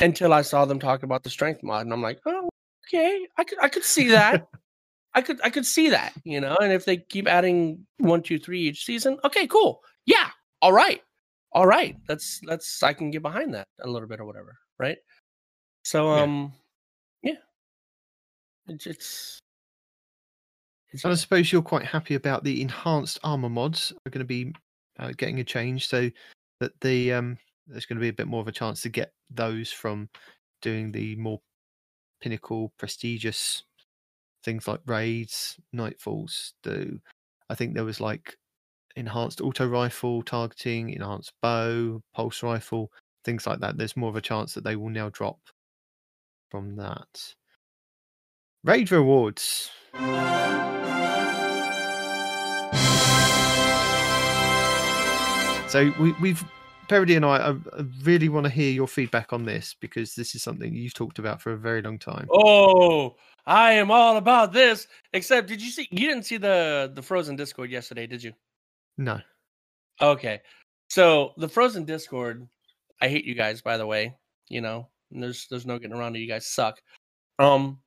[0.01, 2.49] until I saw them talk about the strength mod, and I'm like, oh,
[2.88, 4.47] okay, I could I could see that.
[5.14, 8.38] I could I could see that, you know, and if they keep adding one, two,
[8.38, 9.82] three each season, okay, cool.
[10.07, 10.28] Yeah,
[10.62, 11.03] all right.
[11.53, 11.97] All right.
[12.07, 14.99] That's that's I can get behind that a little bit or whatever, right?
[15.82, 16.53] So um
[17.22, 17.34] yeah.
[18.68, 19.41] It's, it's
[20.93, 24.24] It's And I suppose you're quite happy about the enhanced armor mods are going to
[24.24, 24.53] be
[24.99, 26.11] uh, getting a change, so
[26.61, 27.38] that the um,
[27.70, 30.08] there's going to be a bit more of a chance to get those from
[30.60, 31.40] doing the more
[32.20, 33.64] pinnacle, prestigious
[34.42, 36.52] things like raids, nightfalls.
[36.62, 36.98] Do
[37.48, 38.36] I think there was like
[38.96, 42.90] enhanced auto rifle targeting, enhanced bow, pulse rifle,
[43.24, 43.76] things like that.
[43.76, 45.38] There's more of a chance that they will now drop
[46.50, 47.34] from that.
[48.64, 49.70] Raid rewards.
[55.68, 56.44] So we, we've
[56.91, 60.34] Parody and I, I I really want to hear your feedback on this because this
[60.34, 62.26] is something you've talked about for a very long time.
[62.32, 63.14] Oh,
[63.47, 64.88] I am all about this.
[65.12, 65.86] Except, did you see?
[65.93, 68.32] You didn't see the the Frozen Discord yesterday, did you?
[68.99, 69.20] No,
[70.03, 70.41] Okay,
[70.88, 72.49] so the Frozen Discord.
[73.01, 74.16] I hate you guys, by the way.
[74.49, 76.20] You know, and there's there's no getting around it.
[76.20, 76.80] You guys suck.
[77.38, 77.78] Um,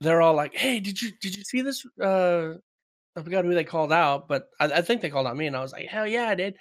[0.00, 2.54] they're all like, "Hey, did you did you see this?" Uh,
[3.14, 5.56] I forgot who they called out, but I, I think they called out me, and
[5.56, 6.56] I was like, "Hell yeah, I did."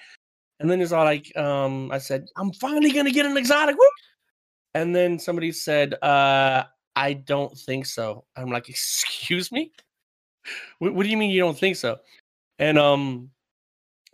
[0.63, 3.85] And then it's all like, um, I said, "I'm finally gonna get an exotic." Woo!
[4.73, 6.63] And then somebody said, uh,
[6.95, 9.73] "I don't think so." I'm like, "Excuse me?
[10.79, 11.99] What, what do you mean you don't think so?"
[12.59, 13.29] And um,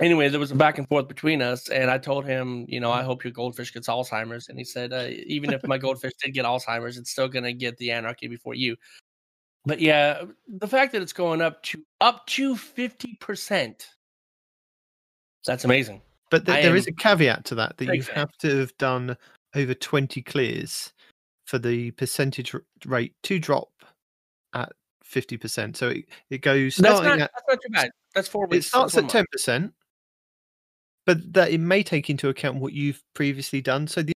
[0.01, 2.91] anyway, there was a back and forth between us, and I told him, you know,
[2.91, 6.33] I hope your goldfish gets Alzheimer's, and he said, uh, even if my goldfish did
[6.33, 8.75] get Alzheimer's, it's still gonna get the anarchy before you.
[9.65, 13.85] But yeah, the fact that it's going up to up to fifty percent,
[15.45, 16.01] that's amazing.
[16.29, 18.77] But th- there is am a caveat to that that big you have to have
[18.77, 19.15] done
[19.55, 20.93] over 20 clears
[21.45, 22.55] for the percentage
[22.85, 23.69] rate to drop
[24.53, 24.71] at
[25.09, 25.75] 50%.
[25.75, 27.91] So it, it goes That's not at that's not too bad.
[28.15, 28.67] That's four weeks.
[28.67, 29.29] it starts at one ten month.
[29.31, 29.73] percent,
[31.05, 33.87] but that it may take into account what you've previously done.
[33.87, 34.13] So the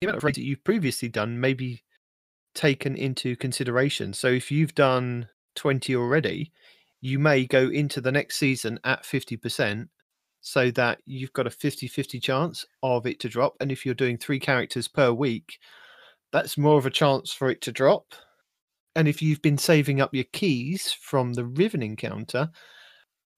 [0.00, 1.82] the amount of rate that you've previously done may be
[2.54, 4.12] taken into consideration.
[4.12, 6.52] So if you've done twenty already,
[7.00, 9.88] you may go into the next season at fifty percent,
[10.40, 13.56] so that you've got a 50-50 chance of it to drop.
[13.60, 15.58] And if you're doing three characters per week,
[16.32, 18.14] that's more of a chance for it to drop.
[18.96, 22.50] And if you've been saving up your keys from the Riven encounter,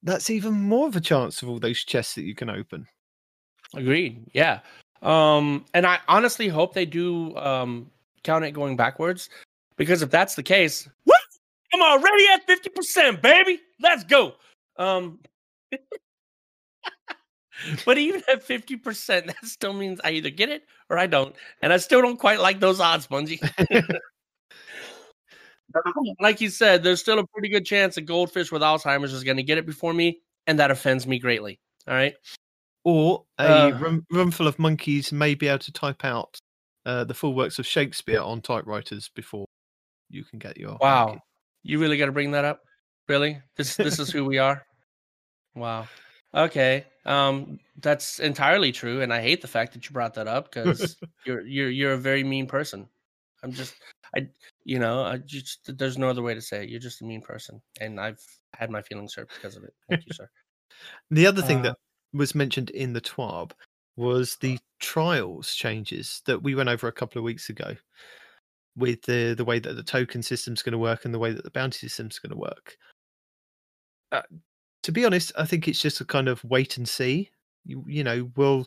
[0.01, 2.87] that's even more of a chance of all those chests that you can open.
[3.75, 4.29] Agreed.
[4.33, 4.59] Yeah.
[5.01, 7.89] Um, and I honestly hope they do um
[8.23, 9.29] count it going backwards
[9.75, 11.19] because if that's the case, what?
[11.73, 13.59] I'm already at 50%, baby.
[13.81, 14.35] Let's go.
[14.77, 15.19] Um
[17.85, 21.35] but even at 50%, that still means I either get it or I don't.
[21.61, 23.39] And I still don't quite like those odds, Bungie.
[26.19, 29.37] like you said, there's still a pretty good chance a goldfish with Alzheimer's is going
[29.37, 31.59] to get it before me, and that offends me greatly.
[31.87, 32.15] All right.
[32.83, 33.79] Or a Uh.
[33.79, 36.37] room, room full of monkeys may be able to type out
[36.85, 39.45] uh, the full works of Shakespeare on typewriters before
[40.09, 41.05] you can get your Wow.
[41.05, 41.21] monkey.
[41.63, 42.61] You really got to bring that up?
[43.07, 43.41] Really?
[43.55, 44.65] This this is who we are?
[45.55, 45.87] Wow.
[46.33, 46.85] Okay.
[47.05, 50.97] Um that's entirely true and I hate the fact that you brought that up cuz
[51.25, 52.89] you're you're you're a very mean person.
[53.43, 53.77] I'm just
[54.15, 54.29] I
[54.63, 56.69] you know, I just there's no other way to say it.
[56.69, 58.21] You're just a mean person and I've
[58.53, 59.73] had my feelings hurt because of it.
[59.89, 60.29] Thank you, sir.
[61.09, 61.77] The other thing Uh, that
[62.13, 63.53] was mentioned in the TWAB
[63.95, 67.75] was the trials changes that we went over a couple of weeks ago
[68.75, 71.43] with the the way that the token system's going to work and the way that
[71.43, 72.77] the bounty system's going to work.
[74.11, 74.21] Uh,
[74.83, 77.29] to be honest, I think it's just a kind of wait and see.
[77.65, 78.65] You, you know, we'll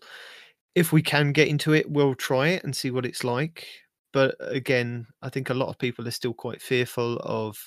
[0.75, 3.67] if we can get into it, we'll try it and see what it's like.
[4.13, 7.59] But again, I think a lot of people are still quite fearful of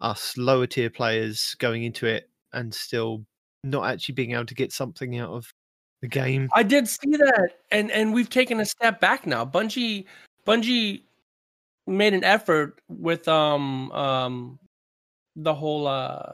[0.00, 3.24] us lower tier players going into it and still
[3.64, 5.52] not actually being able to get something out of
[6.00, 6.48] the game.
[6.54, 9.44] I did see that, and and we've taken a step back now.
[9.44, 10.06] Bungie,
[10.46, 11.02] Bungie
[11.86, 14.58] made an effort with um um
[15.36, 16.32] the whole uh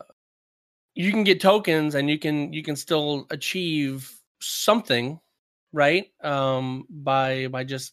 [0.97, 5.20] you can get tokens and you can you can still achieve something
[5.72, 7.92] right um by by just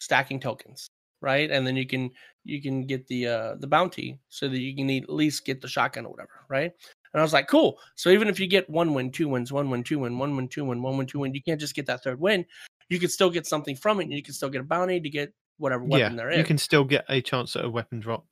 [0.00, 0.88] stacking tokens
[1.20, 2.10] right and then you can
[2.44, 5.68] you can get the uh the bounty so that you can at least get the
[5.68, 6.72] shotgun or whatever right
[7.14, 7.78] and I was like, cool.
[7.94, 10.48] So even if you get one win, two wins, one win, two win, one win,
[10.48, 12.44] two win, one win, two win, you can't just get that third win.
[12.88, 15.08] You could still get something from it, and you can still get a bounty to
[15.08, 16.38] get whatever weapon yeah, there is.
[16.38, 18.26] you can still get a chance at a weapon drop,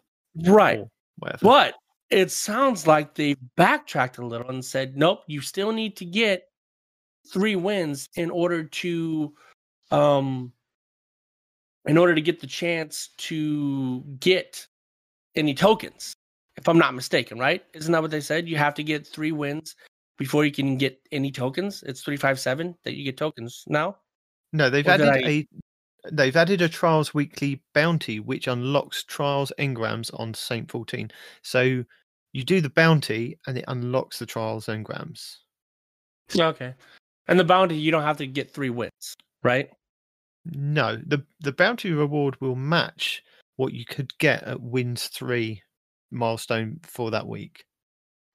[0.47, 0.83] right.
[1.18, 1.39] whatever.
[1.43, 1.75] But
[2.13, 6.49] it sounds like they backtracked a little and said, nope, you still need to get
[7.27, 9.33] three wins in order to
[9.91, 10.53] um
[11.87, 14.67] in order to get the chance to get
[15.35, 16.13] any tokens.
[16.57, 17.65] If I'm not mistaken, right?
[17.75, 18.47] Isn't that what they said?
[18.49, 19.75] You have to get three wins
[20.19, 21.83] before you can get any tokens.
[21.85, 23.97] It's three five seven that you get tokens now.
[24.53, 25.49] No, they've Or added I- a
[26.11, 31.11] they've added a trials weekly bounty which unlocks trials engrams on Saint 14.
[31.43, 31.85] So
[32.33, 35.37] You do the bounty, and it unlocks the trials engrams.
[36.33, 36.74] Yeah, okay.
[37.28, 39.70] And the bounty, you don't have to get three wins, right?
[40.45, 43.22] No, the the bounty reward will match
[43.57, 45.62] what you could get at wins three
[46.11, 47.64] milestone for that week.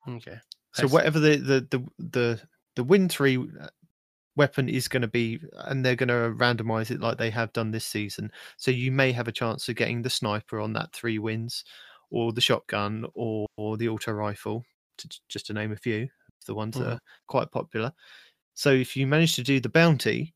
[0.08, 0.38] Okay.
[0.74, 2.42] So whatever the the the the,
[2.76, 3.68] the win three uh,
[4.36, 7.72] weapon is going to be, and they're going to randomize it like they have done
[7.72, 8.32] this season.
[8.58, 11.66] So you may have a chance of getting the sniper on that three wins,
[12.12, 14.64] or the shotgun, or, or the auto rifle,
[14.98, 16.10] to, just to name a few,
[16.46, 16.94] the ones that Mhm.
[16.94, 17.94] are quite popular.
[18.56, 20.36] So if you manage to do the bounty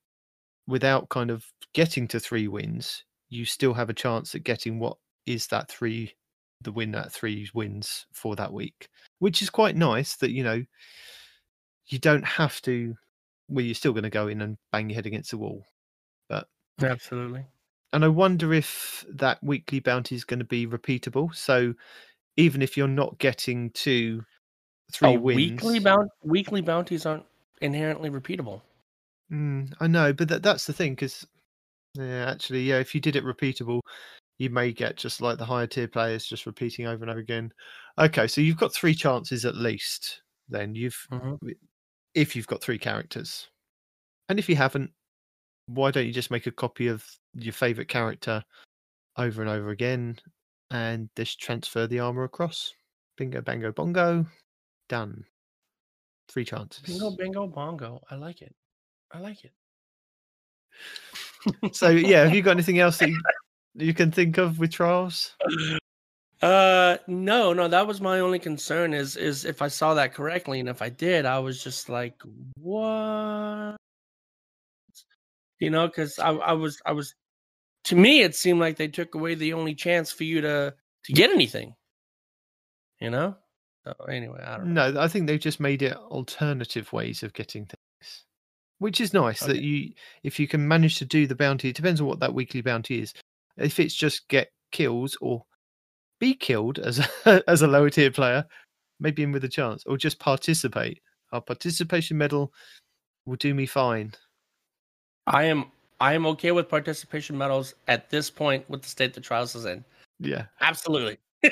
[0.67, 4.97] without kind of getting to three wins, you still have a chance at getting what
[5.25, 6.13] is that three,
[6.61, 10.15] the win at three wins for that week, which is quite nice.
[10.17, 10.63] That you know
[11.87, 12.95] you don't have to.
[13.47, 15.65] Well, you're still going to go in and bang your head against the wall,
[16.29, 16.47] but
[16.81, 17.47] Absolutely.
[17.93, 21.33] And I wonder if that weekly bounty is going to be repeatable.
[21.35, 21.73] So
[22.37, 24.23] even if you're not getting to
[24.93, 27.25] three Oh, wins, weekly bounty weekly bounties aren't
[27.61, 28.61] inherently repeatable.
[29.31, 31.25] Mm, I know, but that, that's the thing because,
[31.95, 33.81] yeah, actually, yeah, if you did it repeatable,
[34.39, 37.53] you may get just like the higher tier players just repeating over and over again.
[37.99, 40.23] Okay, so you've got three chances at least.
[40.49, 41.39] Then you've, Mhm.
[42.13, 43.49] if you've got three characters,
[44.29, 44.91] and if you haven't,
[45.73, 48.43] why don't you just make a copy of your favorite character
[49.17, 50.17] over and over again,
[50.71, 52.73] and just transfer the armor across?
[53.17, 54.25] Bingo, bango, bongo,
[54.89, 55.25] done.
[56.29, 56.83] Three chances.
[56.83, 58.01] Bingo, bingo, bongo.
[58.09, 58.55] I like it.
[59.11, 59.51] I like it.
[61.73, 63.21] So yeah, have you got anything else that you,
[63.75, 65.35] you can think of with trials?
[66.41, 70.59] Uh no, no, that was my only concern is is if I saw that correctly
[70.59, 72.15] and if I did, I was just like,
[72.57, 73.75] what?
[75.61, 77.15] You know, cuz I I was I was
[77.85, 81.13] to me it seemed like they took away the only chance for you to to
[81.13, 81.75] get anything.
[82.99, 83.37] You know?
[83.85, 84.91] So anyway, I don't know.
[84.91, 88.25] No, I think they've just made it alternative ways of getting things,
[88.77, 89.39] which is nice.
[89.39, 89.93] That you,
[90.23, 93.01] if you can manage to do the bounty, it depends on what that weekly bounty
[93.01, 93.13] is.
[93.57, 95.45] If it's just get kills or
[96.19, 98.45] be killed as a, as a lower tier player,
[98.99, 101.01] maybe in with a chance, or just participate.
[101.31, 102.53] Our participation medal
[103.25, 104.13] will do me fine.
[105.27, 109.21] I am I am okay with participation medals at this point with the state the
[109.21, 109.85] trials is in.
[110.19, 111.17] Yeah, Absolutely.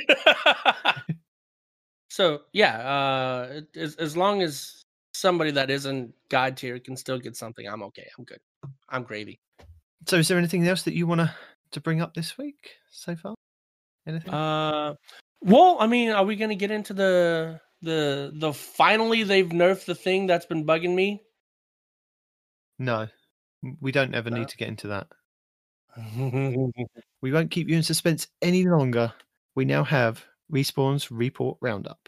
[2.10, 4.82] so yeah, uh, it- as as long as
[5.14, 8.08] somebody that isn't god tier can still get something, I'm okay.
[8.18, 8.40] I'm good.
[8.90, 9.40] I'm gravy.
[10.08, 11.34] So, is there anything else that you want to
[11.72, 13.36] to bring up this week so far?
[14.08, 14.34] Anything?
[14.34, 14.96] Uh,
[15.42, 19.96] well, I mean, are we gonna get into the the the finally they've nerfed the
[19.96, 21.24] thing that's been bugging me?
[22.80, 23.08] no,
[23.82, 24.38] we don't ever No?
[24.38, 25.08] need to get into that.
[27.22, 29.12] We won't keep you in suspense any longer.
[29.56, 32.08] We now have Respawn's report roundup.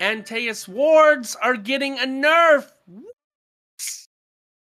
[0.00, 2.70] Antaeus wards are getting a nerf.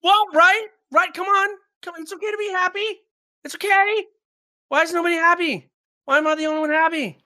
[0.02, 1.12] Well, right, right.
[1.12, 1.48] Come on,
[1.82, 1.94] come.
[1.94, 2.02] on.
[2.02, 2.86] It's okay to be happy.
[3.44, 4.04] It's okay.
[4.68, 5.68] Why is nobody happy?
[6.04, 7.18] Why am I the only one happy?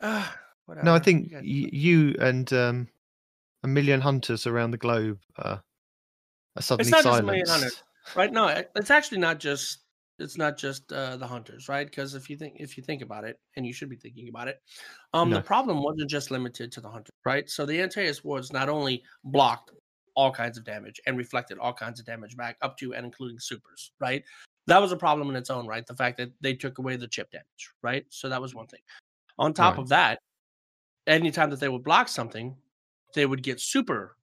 [0.00, 0.26] Uh,
[0.66, 0.84] whatever.
[0.84, 2.88] No, I think guys- y- you and um,
[3.64, 5.56] a million hunters around the globe uh,
[6.56, 7.50] are suddenly not just a silenced.
[7.52, 7.82] hunters.
[8.14, 8.32] right.
[8.32, 9.78] No, it's actually not just.
[10.18, 11.86] It's not just uh, the hunters, right?
[11.86, 14.48] Because if you think if you think about it, and you should be thinking about
[14.48, 14.62] it,
[15.12, 15.36] um, No.
[15.36, 17.50] the problem wasn't just limited to the hunters, right?
[17.50, 19.72] So the Antaeus wards not only blocked
[20.14, 23.38] all kinds of damage and reflected all kinds of damage back up to and including
[23.38, 24.24] supers, right?
[24.68, 25.86] That was a problem in its own right.
[25.86, 28.06] The fact that they took away the chip damage, right?
[28.08, 28.80] So that was one thing.
[29.38, 29.82] On top Right.
[29.82, 30.18] of that,
[31.06, 32.56] anytime that they would block something,
[33.14, 34.16] they would get super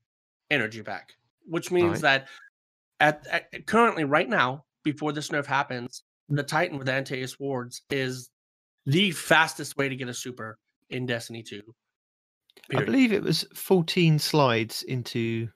[0.52, 1.14] energy back,
[1.46, 2.02] which means Right.
[2.02, 2.28] that
[3.00, 8.30] at, at currently right now, before this nerf happens, the Titan with Antaeus wards is
[8.86, 10.58] the fastest way to get a super
[10.90, 11.62] in Destiny 2.
[12.76, 15.50] I believe it was 14 slides into,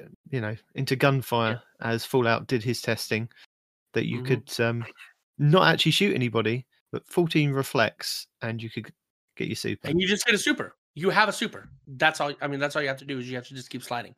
[0.00, 3.28] uh, you know, into gunfire as Fallout did his testing
[3.92, 4.26] that you Mhm.
[4.26, 4.84] could um,
[5.38, 8.92] not actually shoot anybody, but 14 reflects and you could
[9.36, 9.88] get your super.
[9.88, 10.76] and you just get a super.
[10.94, 11.68] You have a super.
[11.86, 12.32] That's all.
[12.40, 14.14] I mean, that's all you have to do is you have to just keep sliding.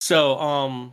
[0.00, 0.92] So, um,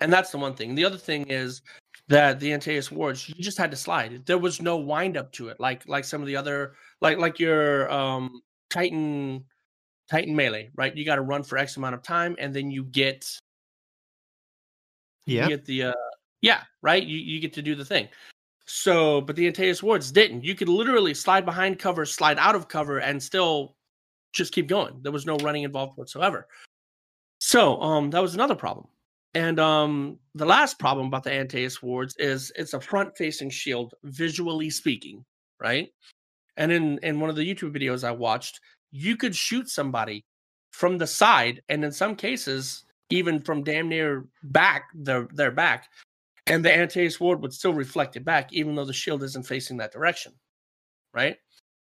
[0.00, 0.74] and that's the one thing.
[0.74, 1.62] The other thing is
[2.08, 4.24] that the Antaeus wards, you just had to slide.
[4.26, 7.38] There was no wind up to it, like like some of the other, like like
[7.38, 9.44] your um Titan
[10.10, 10.96] Titan melee, right?
[10.96, 13.30] You got to run for X amount of time, and then you get
[15.26, 15.42] Yeah.
[15.44, 15.92] you get the uh
[16.40, 18.08] yeah right you, you get to do the thing
[18.66, 20.44] so but the Antaeus wards didn't.
[20.44, 23.76] You could literally slide behind cover slide out of cover and still
[24.32, 25.00] just keep going.
[25.02, 26.46] There was no running involved whatsoever.
[27.38, 28.86] So um that was another problem.
[29.34, 34.68] And um, the last problem about the Antaeus wards is it's a front-facing shield, visually
[34.68, 35.24] speaking,
[35.58, 35.88] right?
[36.58, 38.60] And in in one of the YouTube videos I watched,
[38.90, 40.24] you could shoot somebody
[40.70, 45.88] from the side, and in some cases, even from damn near back, their their back,
[46.46, 49.76] and the Antaeus ward would still reflect it back, even though the shield isn't facing
[49.78, 50.32] that direction,
[51.14, 51.36] right?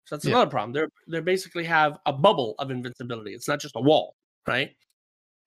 [0.05, 0.33] So that's Yeah.
[0.33, 0.73] another problem.
[0.73, 3.35] They're they basically have a bubble of invincibility.
[3.35, 4.15] It's not just a wall,
[4.47, 4.75] right?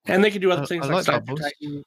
[0.06, 1.38] And they can do other I- things I like, like slide through.
[1.38, 1.84] Titan.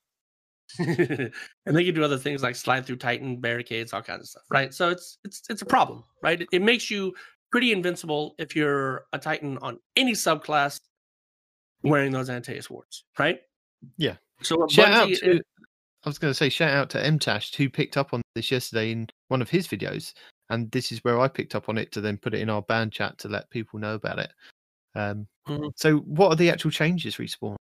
[1.66, 4.43] and they can do other things like slide through Titan barricades, all kinds of stuff,
[4.51, 4.72] right?
[4.75, 6.41] So it's it's it's a problem, right?
[6.41, 7.14] It, it makes you
[7.53, 10.81] pretty invincible if you're a Titan on any subclass
[11.83, 13.41] wearing those Antaeus wards, right?
[13.99, 14.16] Yeah.
[14.43, 15.43] So what Shout out Bungie- to
[16.05, 18.92] I was going to say shout out to MTash who picked up on this yesterday
[18.92, 20.12] in one of his videos,
[20.50, 22.62] and this is where I picked up on it to then put it in our
[22.62, 24.30] band chat to let people know about it.
[24.94, 25.72] Um, Mhm.
[25.76, 27.57] So, what are the actual changes, respawn?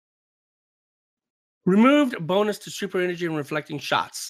[1.65, 4.29] removed bonus to super energy and reflecting shots.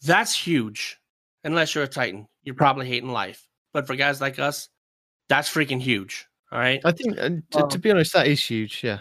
[0.00, 0.98] That's huge.
[1.44, 3.46] Unless you're a Titan, you're probably hating life.
[3.72, 4.68] But for guys like us,
[5.28, 6.26] that's freaking huge.
[6.50, 6.80] All right.
[6.84, 8.82] I think, and to, to Um, be honest, that is huge.
[8.82, 9.00] Yeah.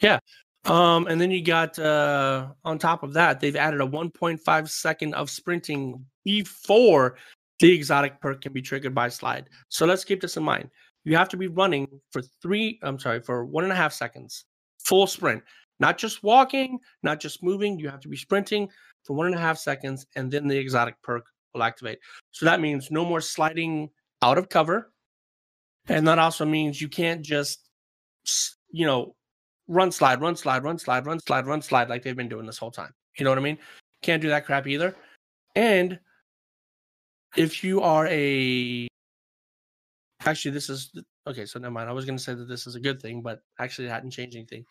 [0.00, 0.20] Yeah,
[0.64, 5.14] Um, and then you got uh on top of that, they've added a 1.5 second
[5.14, 7.16] of sprinting before
[7.60, 9.48] the exotic perk can be triggered by slide.
[9.68, 10.70] So let's keep this in mind.
[11.04, 14.44] You have to be running for three, I'm sorry, for one and a half seconds,
[14.78, 15.42] full sprint,
[15.80, 17.78] not just walking, not just moving.
[17.78, 18.68] You have to be sprinting
[19.04, 21.98] for one and a half seconds, and then the exotic perk will activate.
[22.32, 23.90] So that means no more sliding
[24.22, 24.92] out of cover.
[25.86, 27.70] And that also means you can't just,
[28.70, 29.14] you know,
[29.68, 32.58] run slide, run slide, run slide, run slide, run slide like they've been doing this
[32.58, 32.92] whole time.
[33.18, 33.58] You know what I mean?
[34.02, 34.96] Can't do that crap either.
[35.54, 35.98] And
[37.36, 38.88] if you are a
[40.24, 40.90] actually this is
[41.26, 41.88] okay, so never mind.
[41.88, 44.36] I was gonna say that this is a good thing, but actually it hadn't changed
[44.36, 44.64] anything.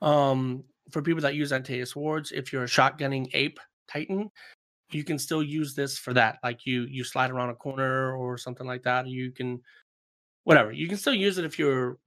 [0.00, 4.30] Um for people that use Antaeus wards, if you're a shotgunning ape titan,
[4.90, 6.38] you can still use this for that.
[6.42, 9.06] Like you you slide around a corner or something like that.
[9.08, 9.60] You can
[10.44, 10.72] whatever.
[10.72, 11.98] You can still use it if you're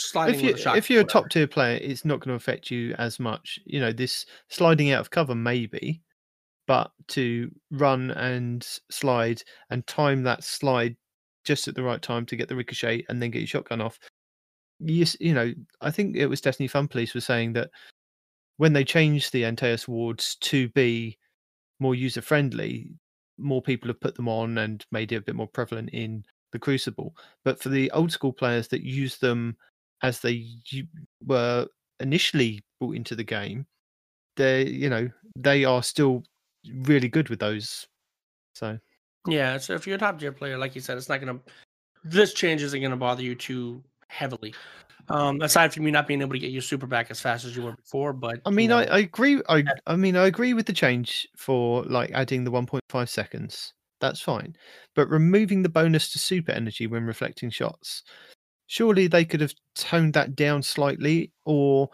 [0.00, 2.70] sliding if you, a if you're a top tier player, it's not going to affect
[2.70, 3.58] you as much.
[3.64, 6.02] You know, this sliding out of cover maybe,
[6.66, 10.96] but to run and slide and time that slide
[11.44, 13.98] just at the right time to get the ricochet and then get your shotgun off.
[14.78, 17.70] Yes, you know, I think it was Destiny Fun Police was saying that
[18.56, 21.18] when they changed the Antaeus wards to be
[21.78, 22.90] more user friendly,
[23.38, 26.58] more people have put them on and made it a bit more prevalent in the
[26.58, 27.14] Crucible.
[27.44, 29.56] But for the old school players that use them
[30.02, 30.46] as they
[31.24, 31.66] were
[32.00, 33.66] initially brought into the game,
[34.36, 36.22] they you know they are still
[36.82, 37.86] really good with those.
[38.54, 38.78] So
[39.26, 41.38] Yeah, so if you're a top tier player, like you said, it's not gonna.
[42.04, 44.54] This change isn't gonna bother you too heavily.
[45.08, 47.56] Um, aside from you not being able to get your super back as fast as
[47.56, 49.42] you were before, but I you mean, know, I, I agree.
[49.48, 53.74] I I mean, I agree with the change for like adding the 1.5 seconds.
[54.00, 54.56] That's fine,
[54.94, 58.02] but removing the bonus to super energy when reflecting shots,
[58.70, 61.90] surely they could have toned that down slightly or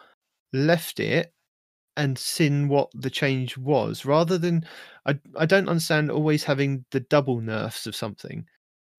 [0.52, 1.32] left it
[1.96, 4.64] and seen what the change was, rather than.
[5.06, 8.44] I I don't understand always having the double nerfs of something.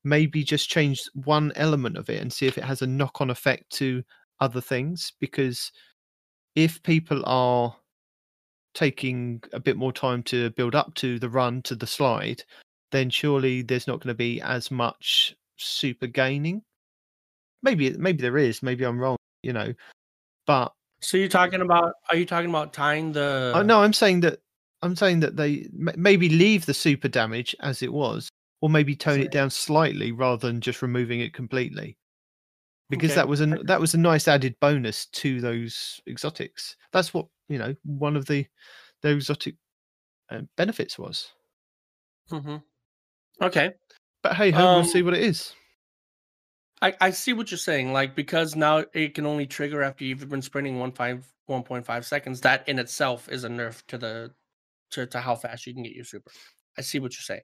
[0.04, 3.70] Maybe just change one element of it and see if it has a knock-on effect
[3.74, 4.04] to
[4.40, 5.72] other things because
[6.56, 7.76] if people are
[8.74, 12.44] taking a bit more time to build up to the run to the slide,
[12.92, 16.64] then surely there's not going to be as much super gaining.
[17.64, 18.62] Maybe maybe there is.
[18.64, 19.18] Maybe I'm wrong.
[19.44, 19.74] You know,
[20.46, 21.94] but so you're talking about?
[22.10, 23.54] Are you talking about tying the?
[23.56, 24.40] I no, I'm saying that
[24.82, 28.30] I'm saying that they m- maybe leave the super damage as it was,
[28.62, 31.98] or maybe tone it down slightly rather than just removing it completely.
[32.90, 33.16] Because Okay.
[33.18, 36.76] that was a that was a nice added bonus to those exotics.
[36.92, 37.76] That's what you know.
[37.84, 38.46] One of the
[39.02, 39.56] the exotic
[40.32, 41.30] uh, benefits was.
[42.32, 42.62] Mhm.
[43.42, 43.72] Okay,
[44.24, 45.54] But hey, ho, we'll see Um, what it is.
[46.82, 47.94] I, I see what you're saying.
[47.94, 51.86] Like because now it can only trigger after you've been sprinting one five one point
[51.86, 52.42] five seconds.
[52.42, 54.34] That in itself is a nerf to the
[54.92, 56.32] to, to how fast you can get your super.
[56.78, 57.42] I see what you're saying,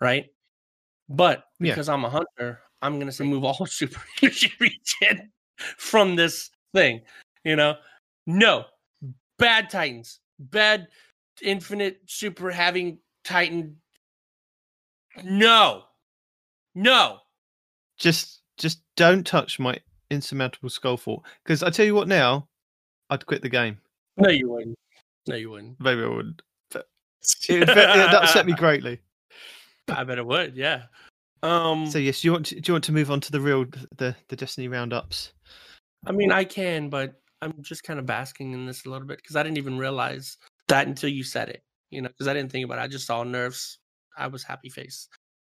[0.00, 0.26] right?
[1.08, 1.72] But Yeah.
[1.72, 5.32] because I'm a hunter, I'm gonna say remove all super energy regen
[5.76, 7.02] from this thing.
[7.44, 7.76] You know,
[8.26, 8.64] no
[9.38, 10.86] bad titans, bad
[11.42, 13.78] infinite super having titan.
[15.24, 15.82] No,
[16.76, 17.18] no.
[17.98, 19.78] Just just don't touch my
[20.10, 21.22] insurmountable skull fort.
[21.44, 22.48] Because I tell you what, now
[23.10, 23.78] I'd quit the game.
[24.16, 24.76] No, you wouldn't.
[25.26, 25.80] No, you wouldn't.
[25.80, 26.42] Maybe I wouldn't.
[26.70, 26.86] But
[27.48, 29.00] it, would- it upset me greatly.
[29.88, 30.56] I bet it would.
[30.56, 30.84] Yeah.
[31.42, 31.90] Um.
[31.90, 33.64] So yes, do you want to, do you want to move on to the real
[33.96, 35.32] the the Destiny roundups?
[36.06, 39.18] I mean, I can, but I'm just kind of basking in this a little bit
[39.18, 40.36] because I didn't even realize
[40.68, 41.64] that until you said it.
[41.90, 42.82] You know, because I didn't think about it.
[42.82, 43.78] I just saw nerfs.
[44.16, 45.08] I was happy face.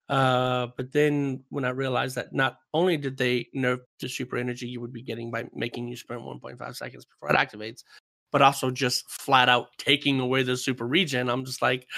[0.09, 4.65] Uh, but then when I realized that not only did they nerf the super energy
[4.67, 7.83] you would be getting by making you sprint 1.5 seconds before it activates,
[8.31, 11.87] but also just flat out taking away the super regen, I'm just like,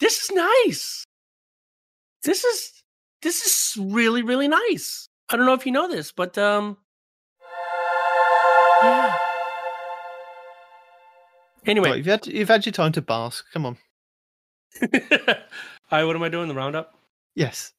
[0.00, 1.04] this is nice.
[2.24, 2.82] This is
[3.20, 5.08] this is really really nice.
[5.28, 6.78] I don't know if you know this, but um,
[8.82, 9.18] yeah.
[11.66, 13.44] Anyway, Right, you've had you've had your time to bask.
[13.52, 13.76] Come on.
[14.82, 14.88] All
[15.90, 16.48] right, what am I doing?
[16.48, 16.94] The roundup?
[17.34, 17.72] Yes.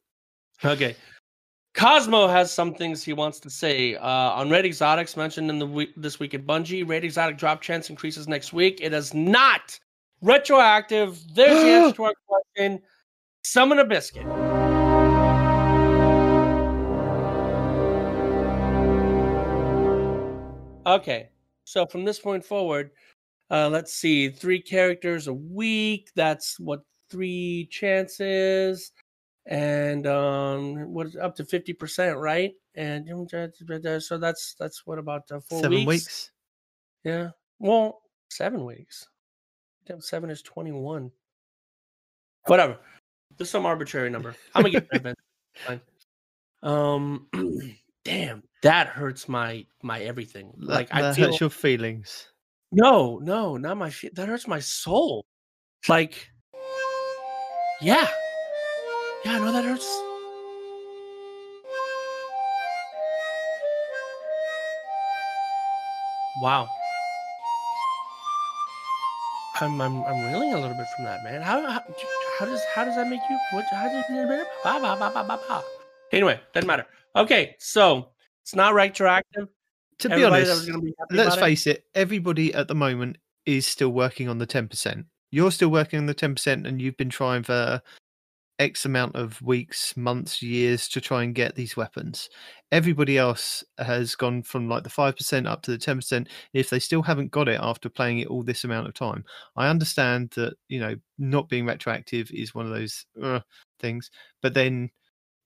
[0.64, 0.96] Okay.
[1.74, 5.66] Cosmo has some things he wants to say uh, on Raid Exotics mentioned in the
[5.66, 6.88] week this week at Bungie.
[6.88, 8.80] Raid Exotic drop chance increases next week.
[8.80, 9.80] It is not
[10.22, 11.20] retroactive.
[11.34, 12.82] There's the answer to our question.
[13.44, 14.28] Summon a biscuit.
[20.86, 21.30] Okay,
[21.64, 22.92] so from this point forward,
[23.54, 26.10] uh, let's see, three characters a week.
[26.16, 26.82] That's what
[27.12, 28.92] three chances,
[29.46, 32.54] and um, what is up to fifty percent, right?
[32.74, 33.08] And
[34.00, 35.88] so that's that's what about uh, four Seven weeks?
[35.88, 36.32] weeks.
[37.04, 37.30] Yeah,
[37.60, 38.02] well,
[38.32, 39.08] seven weeks.
[39.86, 41.12] Damn, seven is twenty-one.
[42.48, 42.80] Whatever.
[43.38, 44.36] There's some arbitrary number.
[44.56, 45.16] I'm gonna get that.
[45.68, 45.82] Fine.
[46.64, 47.28] Um,
[48.04, 50.54] damn, that hurts my my everything.
[50.58, 52.33] That, Like I that feel hurts your feelings.
[52.74, 54.16] No, no, not my feet.
[54.16, 55.26] That hurts my soul.
[55.88, 56.30] Like,
[57.82, 58.08] yeah,
[59.24, 59.86] yeah, no, that hurts.
[66.42, 66.68] Wow.
[69.62, 71.42] I'm I'm I'm reeling a little bit from that, man.
[71.42, 71.82] How how,
[72.40, 73.40] how does how does that make you?
[73.52, 74.04] What how does
[74.98, 75.64] ba, ba, ba.
[76.12, 76.88] Anyway, doesn't matter.
[77.16, 78.10] Okay, so
[78.42, 79.48] it's not retroactive.
[80.00, 83.66] To be Everybody honest, be let's about it- face it, everybody at the moment is
[83.68, 85.06] still working on the 10%.
[85.32, 87.82] You're still working on the 10%, and you've been trying for
[88.60, 92.30] X amount of weeks, months, years to try and get these weapons.
[92.72, 96.28] Everybody else has gone from like the 5% up to the 10%.
[96.54, 99.26] If they still haven't got it after playing it all this amount of time,
[99.56, 103.40] I understand that, you know, not being retroactive is one of those uh,
[103.80, 104.92] things, but then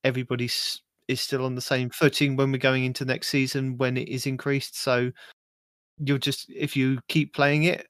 [0.04, 4.08] everybody's is still on the same footing when we're going into next season when it
[4.08, 4.80] is increased.
[4.80, 5.10] So
[5.98, 7.86] you'll just if you keep playing it,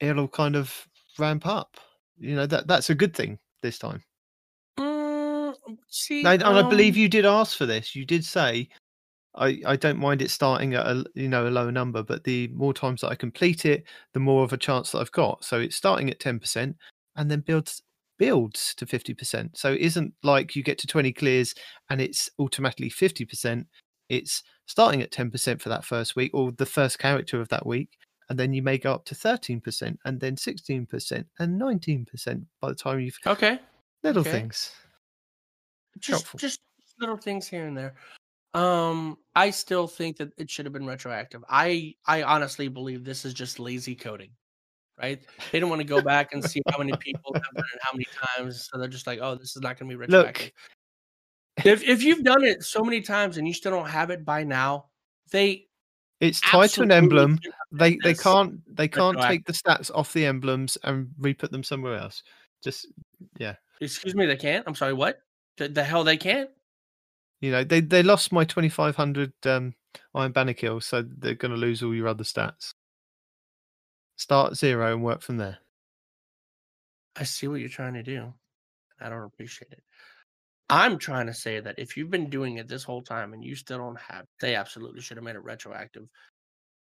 [0.00, 0.86] it'll kind of
[1.18, 1.76] ramp up.
[2.18, 4.02] You know that that's a good thing this time.
[4.78, 5.54] Mm,
[5.88, 7.94] see, and I believe um, you did ask for this.
[7.94, 8.68] You did say,
[9.36, 12.48] I, I don't mind it starting at a you know a lower number, but the
[12.48, 15.44] more times that I complete it, the more of a chance that I've got.
[15.44, 16.76] So it's starting at ten percent
[17.16, 17.82] and then builds
[18.18, 19.56] builds to fifty percent.
[19.56, 21.54] So it isn't like you get to twenty clears
[21.90, 23.66] and it's automatically fifty percent.
[24.08, 27.66] It's starting at ten percent for that first week or the first character of that
[27.66, 27.96] week,
[28.28, 32.04] and then you may go up to thirteen percent and then sixteen percent and nineteen
[32.04, 33.58] percent by the time you've Okay,
[34.02, 34.32] little Okay.
[34.32, 34.72] things.
[35.98, 36.38] just Helpful.
[36.38, 36.60] just
[37.00, 37.94] little things here and there.
[38.54, 41.44] Um, I still think that it should have been retroactive.
[41.48, 44.30] I I honestly believe this is just lazy coding,
[45.00, 45.20] right?
[45.52, 47.92] They don't want to go back and see how many people have done it how
[47.92, 50.52] many times, so they're just like, oh, this is not going to be retroactive.
[51.64, 54.44] if if you've done it so many times and you still don't have it by
[54.44, 54.86] now,
[55.30, 55.66] they
[56.20, 57.38] It's tied to an emblem.
[57.72, 61.96] They they can't they can't take the stats off the emblems and re-put them somewhere
[61.96, 62.22] else.
[62.62, 62.86] Just
[63.38, 63.54] yeah.
[63.80, 64.64] Excuse me, they can't.
[64.66, 65.20] I'm sorry, what?
[65.56, 66.50] The, the hell they can't?
[67.40, 69.74] you know, they they lost my twenty five hundred um
[70.14, 72.74] Iron Banner kill, so they're going to lose all your other stats.
[74.18, 75.58] Start zero and work from there.
[77.16, 78.32] I see what you're trying to do.
[79.00, 79.82] I don't appreciate it.
[80.68, 83.54] I'm trying to say that if you've been doing it this whole time and you
[83.54, 86.08] still don't have, they absolutely should have made it retroactive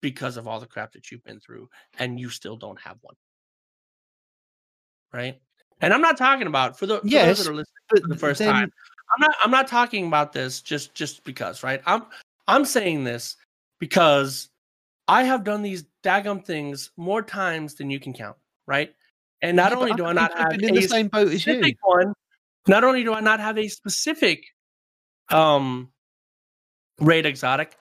[0.02, 3.16] because of all the crap that you've been through, and you still don't have one.
[5.14, 5.40] Right?
[5.82, 8.18] And I'm not talking about for, the, for Yes, those that are listening for the
[8.18, 8.72] first then- time.
[9.14, 11.80] I'm not I'm not talking about this just just because, right?
[11.86, 12.06] I'm
[12.48, 13.36] I'm saying this
[13.80, 14.50] because
[15.08, 18.38] I have done these daggum things more times than you can count,
[18.68, 18.94] right?
[19.42, 21.54] And not Yeah, only do I not have in the a same boat as you.
[21.54, 22.14] specific one,
[22.68, 24.44] not only do I not have a specific
[25.30, 25.92] um
[27.00, 27.76] raid exotic,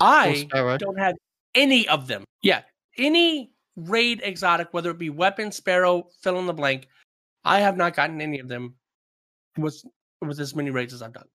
[0.00, 1.16] I don't have
[1.54, 2.24] any of them.
[2.42, 2.62] Yeah,
[2.96, 6.88] any raid exotic, whether it be weapon, sparrow, fill in the blank,
[7.44, 8.76] I have not gotten any of them
[9.58, 9.82] with
[10.22, 11.28] with as many raids as I've done.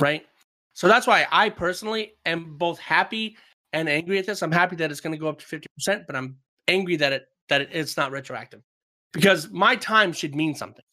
[0.00, 0.26] Right.
[0.74, 3.36] So that's why I personally am both happy
[3.72, 4.42] and angry at this.
[4.42, 6.36] I'm happy that it's going to go up to fifty percent, but I'm
[6.68, 8.62] angry that it that it, it's not retroactive
[9.12, 10.84] because my time should mean something.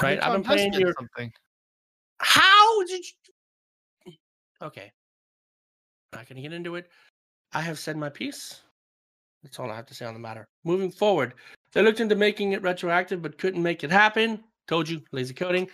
[0.00, 0.22] Right.
[0.22, 0.92] I've been playing your.
[0.98, 1.32] something.
[2.18, 3.04] How did
[4.06, 4.12] you?
[4.62, 4.92] Okay.
[6.12, 6.88] Not going to get into it.
[7.52, 8.60] I have said my piece.
[9.42, 10.46] That's all I have to say on the matter.
[10.64, 11.34] Moving forward,
[11.72, 14.42] they looked into making it retroactive, but couldn't make it happen.
[14.66, 15.68] Told you, lazy coding.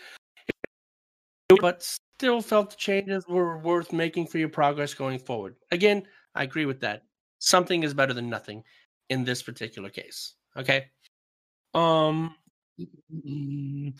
[1.60, 5.56] But still felt the changes were worth making for your progress going forward.
[5.72, 6.04] Again,
[6.36, 7.02] I agree with that.
[7.40, 8.62] Something is better than nothing
[9.08, 10.34] in this particular case.
[10.56, 10.84] Okay.
[11.74, 12.36] Um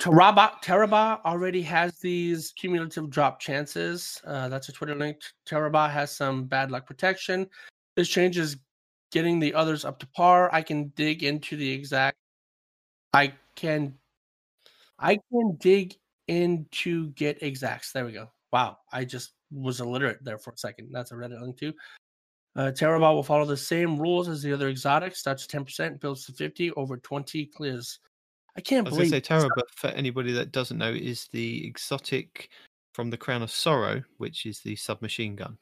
[0.00, 4.20] Tarrabah Tarrabah already has these cumulative drop chances.
[4.24, 5.18] Uh, that's a Twitter link.
[5.46, 7.48] Tarrabah has some bad luck protection.
[7.94, 8.56] This change is
[9.12, 10.52] getting the others up to par.
[10.52, 12.16] I can dig into the exact.
[13.14, 13.94] I can,
[14.98, 15.94] I can dig
[16.28, 17.92] in to get exacts.
[17.92, 18.28] There we go.
[18.52, 20.90] Wow, I just was illiterate there for a second.
[20.92, 21.72] That's a Reddit link too.
[22.56, 25.18] Uh, Tarrabah will follow the same rules as the other exotics.
[25.20, 28.00] Starts 10%, builds to 50, over 20 clears.
[28.56, 31.28] I can't I was believe to say Terra, but for anybody that doesn't know, is
[31.32, 32.48] the exotic
[32.92, 35.58] from the Crown of Sorrow, which is the submachine gun.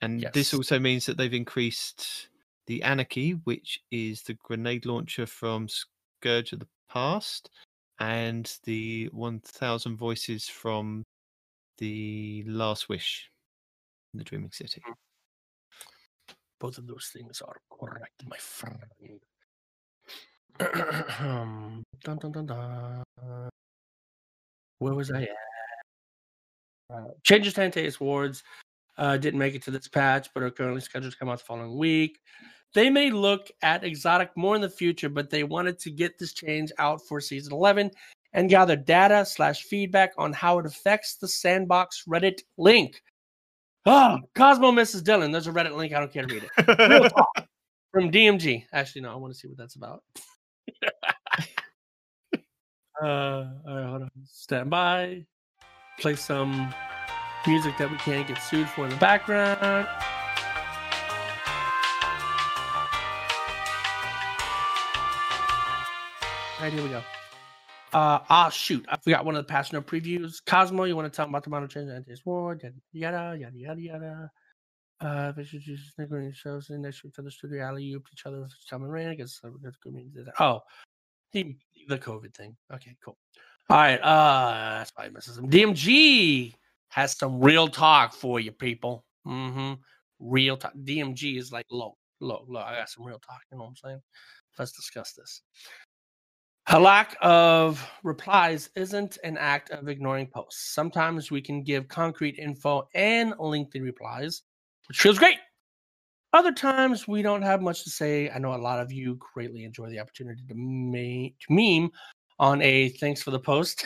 [0.00, 2.28] And this also means that they've increased
[2.66, 7.50] the Anarchy, which is the grenade launcher from Scourge of the Past,
[8.00, 11.04] and the 1000 Voices from
[11.78, 13.30] the Last Wish
[14.12, 14.82] in the Dreaming City.
[16.58, 18.76] both of those things are correct, my friend.
[22.04, 23.04] dun, dun, dun, dun.
[24.78, 25.28] Where was I at?
[26.92, 28.42] Uh, changes to Antaeus Wards
[28.98, 31.44] uh, didn't make it to this patch, but are currently scheduled to come out the
[31.44, 32.18] following week.
[32.74, 36.32] They may look at Exotic more in the future, but they wanted to get this
[36.32, 37.90] change out for season 11
[38.32, 43.02] and gather data slash feedback on how it affects the sandbox Reddit link.
[43.86, 45.02] Oh, Cosmo Mrs.
[45.02, 45.32] Dylan.
[45.32, 45.92] There's a Reddit link.
[45.92, 47.12] I don't care to read it.
[47.92, 48.66] From DMG.
[48.72, 50.04] Actually, no, I want to see what that's about.
[53.02, 54.10] uh, all right, hold on.
[54.26, 55.24] Stand by.
[55.98, 56.72] Play some
[57.46, 59.88] music that we can't get sued for in the background.
[66.60, 67.02] Right, here we go.
[67.94, 68.84] Uh, ah, shoot.
[68.90, 70.44] I forgot one of the past no previews.
[70.44, 72.62] Cosmo, you want to talk about the model change and this ward?
[72.92, 74.30] Yada, yada, yada, yada.
[75.00, 78.42] Uh, should use sniggering shows in next week to the studio alley ooped each other
[78.42, 79.08] with Tom and Rain.
[79.08, 79.40] I guess.
[80.38, 80.60] Oh,
[81.30, 81.56] he,
[81.88, 82.54] the COVID thing.
[82.74, 83.16] Okay, cool.
[83.70, 83.96] All right.
[83.96, 85.48] Uh, that's why I misses him.
[85.48, 86.52] DMG
[86.90, 89.06] has some real talk for you, people.
[89.26, 89.74] Mm-hmm.
[90.18, 90.74] Real talk.
[90.74, 92.60] DMG is like low, low, low.
[92.60, 93.40] I got some real talk.
[93.50, 94.02] You know what I'm saying?
[94.58, 95.40] Let's discuss this.
[96.72, 100.72] A lack of replies isn't an act of ignoring posts.
[100.72, 104.42] Sometimes we can give concrete info and lengthy replies,
[104.86, 105.38] which feels great.
[106.32, 108.30] Other times we don't have much to say.
[108.30, 111.90] I know a lot of you greatly enjoy the opportunity to, to meme
[112.38, 113.84] on a thanks for the post.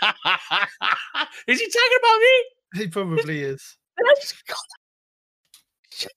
[0.02, 2.44] is he talking about me?
[2.80, 3.76] He probably is.
[3.98, 6.12] Did I just call that- Shit.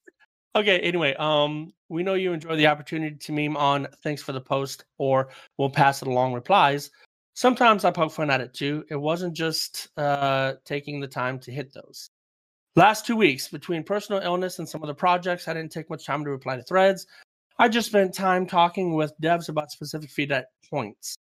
[0.58, 4.42] Okay, anyway, um, we know you enjoy the opportunity to meme on thanks for the
[4.42, 5.30] post, or
[5.60, 6.90] we'll pass it along replies.
[7.36, 8.84] Sometimes I poke fun at it too.
[8.90, 12.10] It wasn't just uh, taking the time to hit those.
[12.76, 16.24] Last two weeks, between personal illness and some other projects, I didn't take much time
[16.24, 17.06] to reply to threads.
[17.60, 21.18] I just spent time talking with devs about specific feedback points,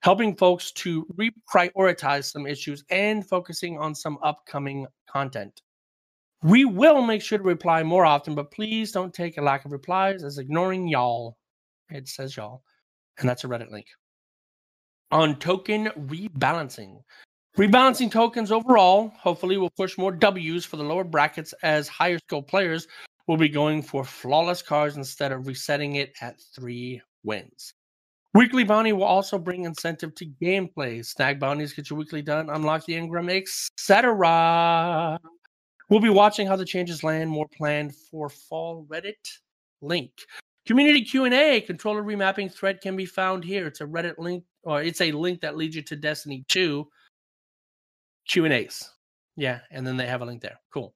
[0.00, 5.60] helping folks to reprioritize some issues and focusing on some upcoming content.
[6.42, 9.70] We will make sure to reply more often, but please don't take a lack of
[9.70, 11.36] replies as ignoring y'all.
[11.88, 12.62] It says y'all,
[13.18, 13.86] and that's a Reddit link.
[15.12, 17.00] On token rebalancing.
[17.56, 22.42] Rebalancing tokens overall, hopefully, will push more W's for the lower brackets as higher skill
[22.42, 22.88] players
[23.28, 27.74] will be going for flawless cards instead of resetting it at three wins.
[28.34, 31.04] Weekly bounty will also bring incentive to gameplay.
[31.04, 35.20] Snag bounties get your weekly done, unlock the engram, etc.
[35.92, 37.28] We'll be watching how the changes land.
[37.28, 39.28] More planned for fall Reddit
[39.82, 40.10] link.
[40.64, 43.66] Community Q&A controller remapping thread can be found here.
[43.66, 46.88] It's a Reddit link or it's a link that leads you to Destiny 2
[48.26, 48.88] Q&As.
[49.36, 50.58] Yeah, and then they have a link there.
[50.72, 50.94] Cool.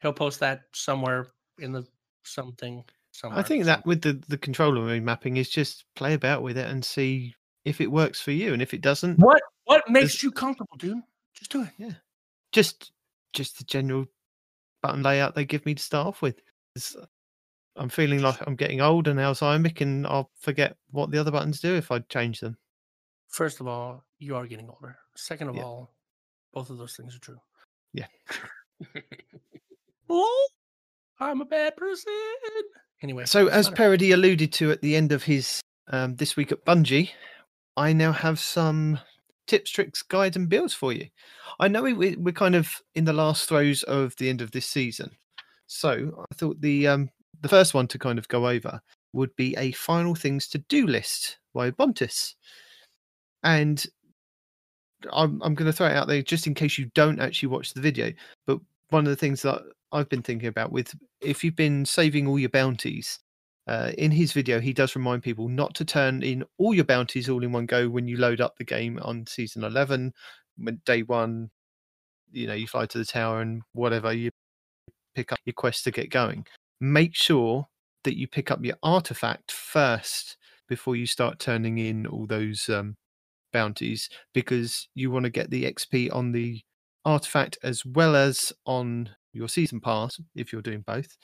[0.00, 1.26] He'll post that somewhere
[1.58, 1.84] in the
[2.22, 3.40] something somewhere.
[3.40, 6.84] I think that with the, the controller remapping is just play about with it and
[6.84, 8.52] see if it works for you.
[8.52, 11.02] And if it doesn't, what what makes you comfortable, dude?
[11.34, 11.70] Just do it.
[11.78, 11.94] Yeah.
[12.52, 12.92] Just
[13.32, 14.06] just the general
[14.86, 16.40] button layout they give me to start off with.
[16.74, 16.96] It's-
[17.78, 21.60] I'm feeling like I'm getting old and Alzheimer's, and I'll forget what the other buttons
[21.60, 22.56] do if I change them.
[23.28, 24.96] First of all, you are getting older.
[25.14, 25.64] Second of Yeah.
[25.64, 25.92] all,
[26.54, 27.38] both of those things are true.
[27.92, 28.06] Yeah.
[30.08, 30.48] oh,
[31.20, 32.12] I'm a bad person.
[33.02, 33.68] Anyway, So, as.
[33.68, 37.10] Parody alluded to at the end of his um, this week at Bungie,
[37.76, 38.98] I now have some
[39.46, 41.08] tips, tricks, guides, and builds for you.
[41.60, 44.66] I know we, we're kind of in the last throes of the end of this
[44.66, 45.10] season,
[45.66, 47.10] so I thought the um,
[47.40, 48.80] the first one to kind of go over
[49.12, 52.34] would be a final things to do list by Bontis,
[53.42, 53.84] and
[55.12, 57.72] I'm I'm going to throw it out there just in case you don't actually watch
[57.72, 58.12] the video.
[58.46, 58.60] But
[58.90, 59.62] one of the things that
[59.92, 63.18] I've been thinking about with if you've been saving all your bounties
[63.66, 67.28] uh, in his video, he does remind people not to turn in all your bounties
[67.28, 70.12] all in one go when you load up the game on season 11.
[70.56, 71.50] When day one,
[72.32, 74.30] you know, you fly to the tower and whatever, you
[75.14, 76.46] pick up your quest to get going.
[76.80, 77.66] Make sure
[78.04, 80.36] that you pick up your artifact first
[80.68, 82.96] before you start turning in all those um,
[83.52, 86.60] bounties because you want to get the XP on the
[87.04, 91.16] artifact as well as on your season pass if you're doing both.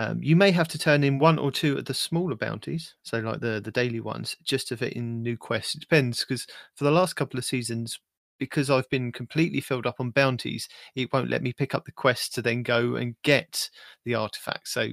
[0.00, 3.18] Um, you may have to turn in one or two of the smaller bounties, so
[3.18, 5.74] like the the daily ones, just to fit in new quests.
[5.74, 8.00] It depends because for the last couple of seasons,
[8.38, 11.92] because I've been completely filled up on bounties, it won't let me pick up the
[11.92, 13.68] quest to then go and get
[14.06, 14.68] the artifact.
[14.68, 14.88] So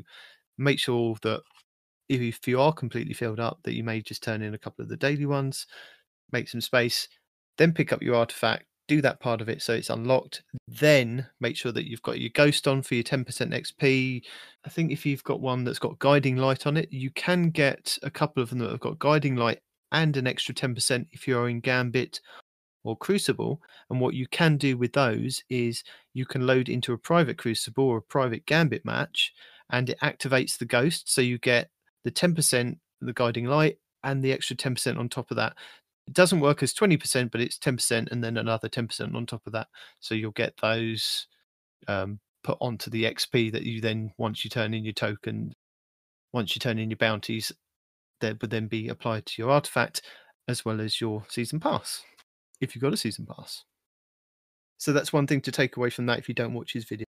[0.57, 1.41] make sure that
[2.09, 4.89] if you are completely filled up, that you may just turn in a couple of
[4.89, 5.67] the daily ones,
[6.33, 7.07] make some space,
[7.57, 10.43] then pick up your artifact, do that part of it so it's unlocked.
[10.67, 14.23] Then make sure that you've got your ghost on for your 10% XP.
[14.65, 17.97] I think if you've got one that's got guiding light on it, you can get
[18.03, 19.59] a couple of them that have got guiding light
[19.91, 22.19] and an extra 10% if you're in Gambit
[22.83, 23.61] or Crucible.
[23.89, 25.83] And what you can do with those is
[26.13, 29.33] you can load into a private Crucible or a private Gambit match
[29.69, 31.11] and it activates the ghost.
[31.13, 31.69] So you get
[32.03, 35.55] the 10% the guiding light and the extra 10% on top of that
[36.07, 39.53] it doesn't work as 20%, but it's 10% and then another 10% on top of
[39.53, 39.67] that.
[39.99, 41.27] So you'll get those
[41.87, 45.53] um, put onto the XP that you then, once you turn in your token,
[46.31, 47.51] once you turn in your bounties,
[48.21, 50.01] that would then be applied to your artifact
[50.47, 52.01] as well as your season pass,
[52.61, 53.65] if you've got a season pass.
[54.77, 57.05] So that's one thing to take away from that if you don't watch his video.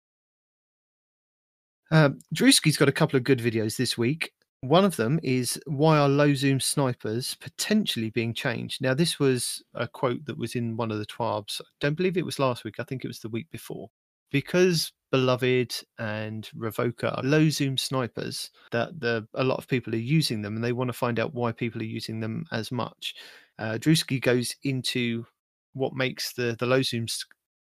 [1.90, 4.32] Um, Drewski's got a couple of good videos this week.
[4.62, 8.80] One of them is why are low zoom snipers potentially being changed?
[8.80, 11.60] Now, this was a quote that was in one of the TWABs.
[11.60, 12.76] I don't believe it was last week.
[12.78, 13.90] I think it was the week before.
[14.30, 19.98] Because Beloved and Revoker are low zoom snipers, that the, a lot of people are
[19.98, 23.16] using them and they want to find out why people are using them as much.
[23.58, 25.26] Uh, Drewski goes into
[25.72, 27.06] what makes the, the low zoom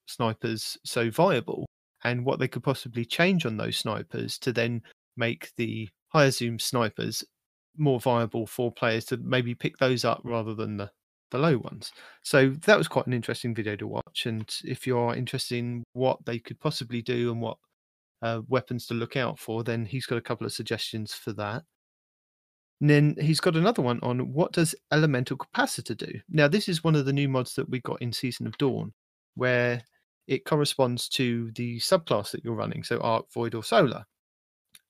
[0.06, 1.66] snipers so viable
[2.04, 4.84] and what they could possibly change on those snipers to then
[5.18, 7.24] make the higher zoom snipers
[7.78, 10.92] more viable for players to maybe pick those up rather than the,
[11.32, 11.92] the low ones.
[12.22, 14.26] So that was quite an interesting video to watch.
[14.26, 17.58] And if you're interested in what they could possibly do and what
[18.22, 21.64] uh, weapons to look out for, then he's got a couple of suggestions for that.
[22.80, 26.20] And then he's got another one on what does elemental capacitor do?
[26.30, 28.94] Now, this is one of the new mods that we got in Season of Dawn,
[29.36, 29.82] where
[30.28, 34.06] it corresponds to the subclass that you're running, so Arc, Void, or Solar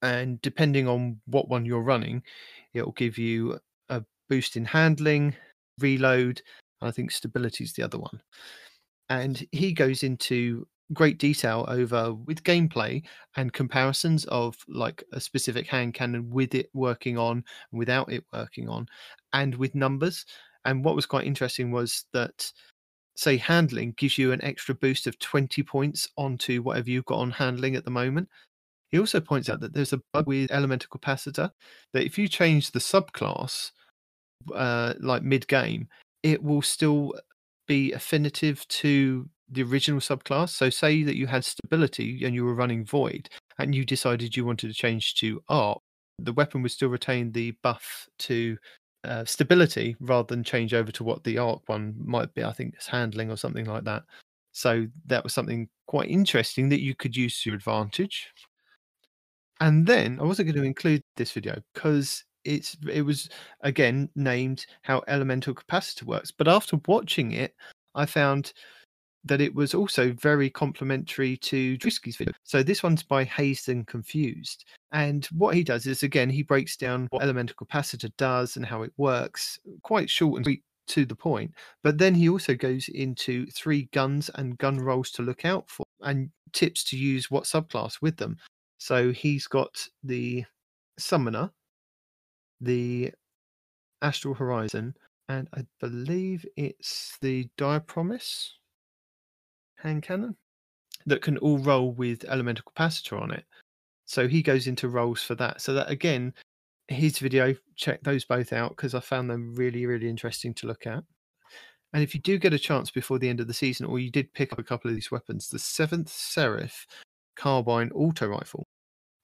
[0.04, 2.22] and depending on what one you're running,
[2.74, 3.58] it will give you
[3.90, 5.34] a boost in handling,
[5.80, 6.42] reload,
[6.82, 8.22] and I think stability is the other one.
[9.10, 13.02] And he goes into great detail over with gameplay
[13.38, 17.38] and comparisons of like a specific hand cannon with it working on
[17.72, 18.88] and without it working on,
[19.32, 20.26] and with numbers.
[20.66, 22.52] And what was quite interesting was that
[23.16, 27.32] say handling gives you an extra boost of 20 points onto whatever you've got on
[27.32, 28.28] handling at the moment.
[28.94, 31.50] He also points out that there's a bug with elemental capacitor
[31.94, 33.72] that if you change the subclass,
[34.54, 35.88] uh, like mid game,
[36.22, 37.16] it will still
[37.68, 40.50] be affinitive to the original subclass.
[40.50, 44.46] So, say that you had stability and you were running void, and you decided you
[44.46, 45.80] wanted to change to arc,
[46.20, 48.56] the weapon would still retain the buff to
[49.06, 52.44] uh, stability rather than change over to what the arc one might be.
[52.44, 54.04] I think it's handling or something like that.
[54.52, 58.28] So that was something quite interesting that you could use to your advantage.
[59.60, 60.68] And then I wasn't going to mm.
[60.68, 63.30] include this video because it's it was
[63.62, 66.32] again named how elemental capacitor works.
[66.32, 67.56] But after watching it,
[67.96, 68.54] I found
[69.26, 72.34] that it was also very complementary to Drewski's video.
[72.44, 74.66] So this one's by Hazed and Confused.
[74.92, 78.84] And what he does is again he breaks down what elemental capacitor does and how
[78.84, 81.52] it works, quite short and sweet to the point.
[81.82, 85.86] But then he also goes into three guns and gun rolls to look out for
[86.02, 88.38] and tips to use what subclass with them.
[88.84, 90.44] So he's got the
[91.00, 91.50] Summoner,
[92.60, 93.14] the
[94.02, 94.94] Astral Horizon,
[95.30, 98.58] and I believe it's the Dire Promise
[99.78, 100.36] hand cannon
[101.06, 103.46] that can all roll with elemental capacitor on it.
[104.04, 105.62] So he goes into rolls for that.
[105.62, 106.34] So that again,
[106.90, 110.86] his video, check those both out because I found them really, really interesting to look
[110.88, 111.06] at.
[111.94, 114.12] And if you do get a chance before the end of the season, or you
[114.12, 116.86] did pick up a couple of these weapons, the seventh Seraph
[117.38, 118.68] carbine auto rifle,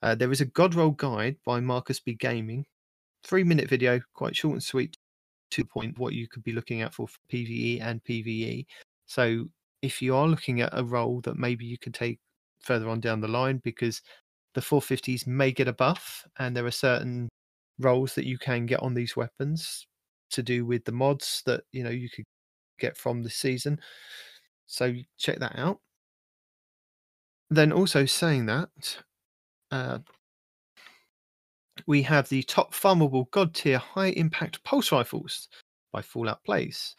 [0.02, 2.66] uh, there is a God Roll guide by Marcus B Gaming,
[3.24, 4.96] three minute video, quite short and sweet,
[5.52, 5.98] to point.
[5.98, 8.66] What you could be looking out for, PVE and PVE.
[9.06, 9.46] So
[9.82, 12.20] if you are looking at a role that maybe you could take
[12.62, 14.02] further on down the line, because
[14.56, 17.30] the 450s may get a buff, and there are certain
[17.80, 19.86] roles that you can get on these weapons
[20.32, 22.26] to do with the mods that you know you could
[22.80, 23.80] get from the season.
[24.68, 25.80] So check that out.
[27.50, 28.70] Then also saying that,
[29.72, 30.00] uh,
[31.88, 35.48] we have the top farmable god tier high impact pulse rifles
[35.92, 36.96] by Fallout Plays.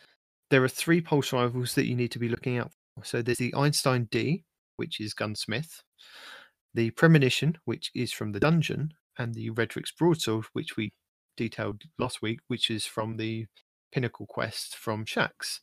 [0.51, 3.05] There are three pulse rifles that you need to be looking out for.
[3.05, 4.45] So there's the Einstein D,
[4.77, 5.83] which is gunsmith,
[6.75, 10.93] the Premonition, which is from the dungeon, and the Redrix broadsword, which we
[11.37, 13.47] detailed last week, which is from the
[13.93, 15.61] Pinnacle quest from Shax.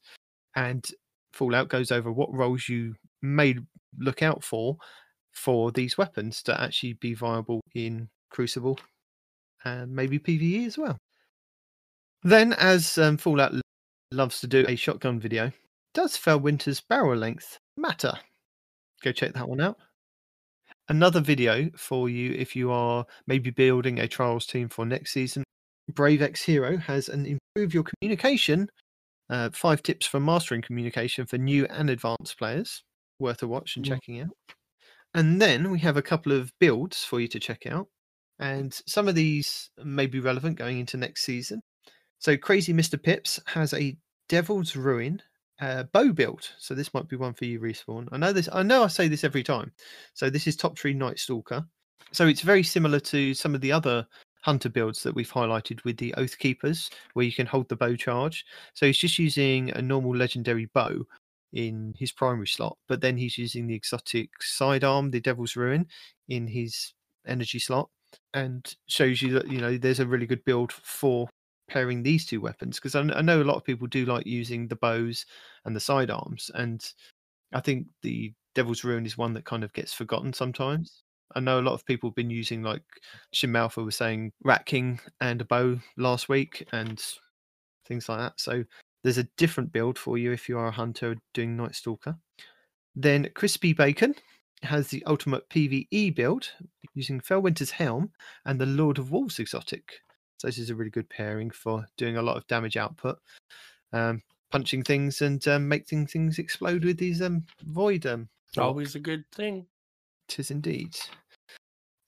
[0.55, 0.85] And
[1.33, 3.55] Fallout goes over what roles you may
[3.99, 4.77] look out for
[5.37, 8.79] for these weapons to actually be viable in Crucible
[9.63, 10.97] and maybe PvE as well.
[12.23, 13.53] Then, as um, Fallout
[14.11, 15.51] loves to do a shotgun video,
[15.93, 18.13] does Felwinter's barrel length matter?
[19.03, 19.77] Go check that one out.
[20.89, 25.43] Another video for you if you are maybe building a trials team for next season.
[25.93, 28.67] Brave X Hero has an improve your communication.
[29.29, 32.81] Uh, five tips for mastering communication for new and advanced players.
[33.19, 33.89] Worth a watch and Mm.
[33.89, 34.29] checking out.
[35.17, 37.87] And then we have a couple of builds for you to check out.
[38.37, 41.63] And some of these may be relevant going into next season.
[42.19, 43.01] So Crazy Mr.
[43.01, 43.97] Pips has a
[44.29, 45.19] Devil's Ruin
[45.59, 46.47] uh, bow build.
[46.59, 48.07] So this might be one for you, Respawn.
[48.11, 48.47] I know this.
[48.53, 49.71] I know I say this every time.
[50.13, 51.65] So this is Top Tree Night Stalker.
[52.11, 54.05] So it's very similar to some of the other
[54.43, 57.95] hunter builds that we've highlighted with the Oath Keepers, where you can hold the bow
[57.95, 58.45] charge.
[58.75, 61.07] So he's just using a normal legendary bow
[61.53, 65.87] in his primary slot, but then he's using the exotic sidearm, the Devil's Ruin,
[66.27, 66.93] in his
[67.25, 67.89] energy slot,
[68.33, 71.29] and shows you that you know there's a really good build for
[71.69, 74.67] pairing these two weapons because I, I know a lot of people do like using
[74.67, 75.25] the bows
[75.65, 76.83] and the sidearms, and
[77.53, 81.03] I think the Devil's Ruin is one that kind of gets forgotten sometimes.
[81.35, 82.83] I know a lot of people have been using like
[83.33, 87.01] Shin Malphur was saying Rat King and a bow last week and
[87.85, 88.39] things like that.
[88.39, 88.63] So
[89.07, 92.17] there's a different build for you if you are a hunter doing Night Stalker.
[92.93, 94.13] Then Crispy Bacon
[94.63, 96.49] has the ultimate PvE build
[96.93, 98.11] using Felwinter's Helm
[98.43, 100.01] and the Lord of Wolves exotic.
[100.39, 103.17] So this is a really good pairing for doing a lot of damage output,
[103.93, 104.21] um,
[104.51, 108.05] punching things and um, making things explode with these um, void.
[108.05, 109.67] Um, It's always a good thing.
[110.27, 110.99] tis indeed.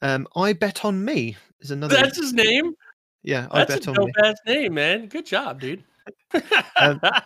[0.01, 1.95] Um, I bet on me is another.
[1.95, 2.73] That's his name.
[3.23, 4.11] yeah, I That's bet a on me.
[4.21, 5.07] ass name, man.
[5.07, 5.85] Good job, dude.
[6.31, 6.43] There's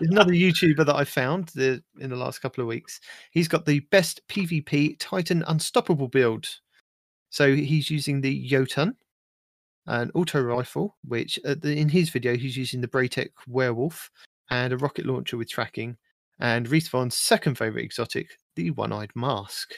[0.02, 3.00] another YouTuber that I found the, in the last couple of weeks.
[3.32, 6.48] He's got the best PvP Titan Unstoppable build.
[7.30, 8.95] So he's using the Jotun,
[9.88, 14.10] an auto rifle, which uh, the, in his video he's using the Braytech Werewolf
[14.50, 15.98] and a rocket launcher with tracking.
[16.40, 19.74] And Respawn's second favorite exotic, the One-Eyed Mask.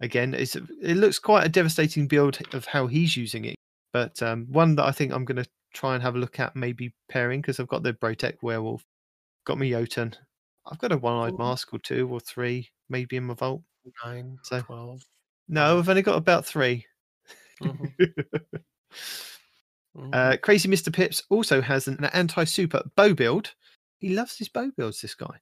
[0.00, 3.56] Again, it looks quite a devastating build of how he's using it,
[3.92, 6.56] but um, one that I think I'm going to try and have a look at
[6.56, 8.84] maybe pairing because I've got the Braytech Werewolf,
[9.44, 10.14] got my Jotun.
[10.70, 11.38] I've got a one-eyed Ooh.
[11.38, 13.62] mask or two or three, maybe in my vault.
[14.04, 15.02] Nine, So- 12.
[15.48, 16.86] No, I've only got about three.
[17.60, 17.92] Mhm,
[19.96, 20.10] mhm.
[20.14, 20.92] uh, Crazy Mr.
[20.92, 23.52] Pips also has an anti-super bow build.
[23.98, 25.00] He loves his bow builds.
[25.00, 25.40] This guy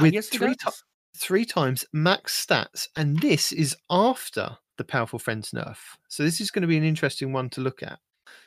[0.00, 0.70] with he three ti-
[1.16, 5.78] three times max stats, and this is after the Powerful Friends nerf.
[6.08, 7.98] So this is going to be an interesting one to look at.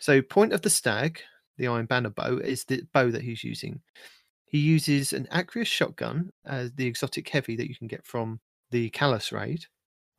[0.05, 1.19] So point of the stag,
[1.57, 3.81] the Iron Banner bow, is the bow that he's using.
[4.45, 8.91] He uses an Acrius shotgun as the exotic heavy that you can get from the
[8.91, 9.65] Calus raid,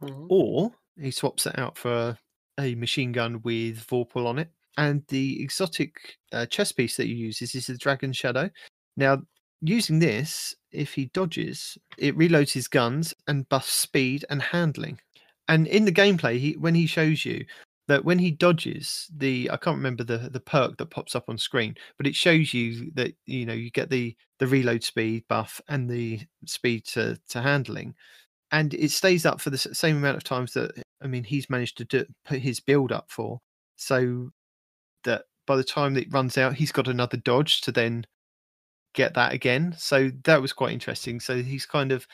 [0.02, 0.26] Mhm.
[0.28, 2.18] or he swaps it out for
[2.58, 4.50] a machine gun with Vorpal on it.
[4.76, 8.50] And the exotic uh, chest piece that you use is, is the Dragon Shadow.
[8.96, 9.22] Now,
[9.60, 15.00] using this, if he dodges, it reloads his guns and buffs speed and handling.
[15.46, 17.46] And in the gameplay, he when he shows you
[17.88, 21.38] that when he dodges, the I can't remember the the perk that pops up on
[21.38, 25.60] screen, but it shows you that you know you get the the reload speed buff
[25.68, 27.94] and the speed to to handling,
[28.52, 30.72] and it stays up for the same amount of times that
[31.02, 33.40] I mean he's managed to do, put his build up for,
[33.76, 34.30] so
[35.04, 38.06] that by the time that it runs out, he's got another dodge to then
[38.94, 39.74] get that again.
[39.78, 41.20] So that was quite interesting.
[41.20, 42.06] So he's kind of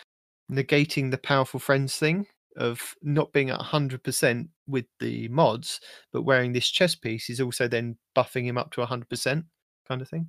[0.50, 2.26] negating the powerful friends thing
[2.56, 5.80] of not being at 100% with the mods,
[6.12, 9.44] but wearing this chest piece is also then buffing him up to 100%
[9.88, 10.28] kind of thing.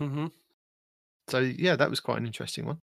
[0.00, 0.30] Mhm.
[1.28, 2.80] So yeah, that was quite an interesting one.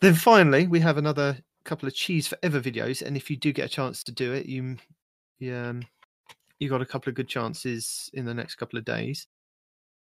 [0.00, 3.66] Then finally, we have another couple of cheese forever videos, and if you do get
[3.66, 4.76] a chance to do it, you,
[5.38, 5.82] you um,
[6.58, 9.26] you got a couple of good chances in the next couple of days.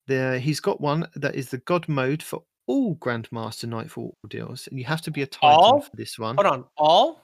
[0.08, 4.78] There, he's got one that is the God mode for all Grandmaster Nightfall deals, and
[4.78, 5.82] you have to be a Titan All?
[5.82, 6.36] for this one.
[6.36, 6.66] Hold on.
[6.78, 7.22] All?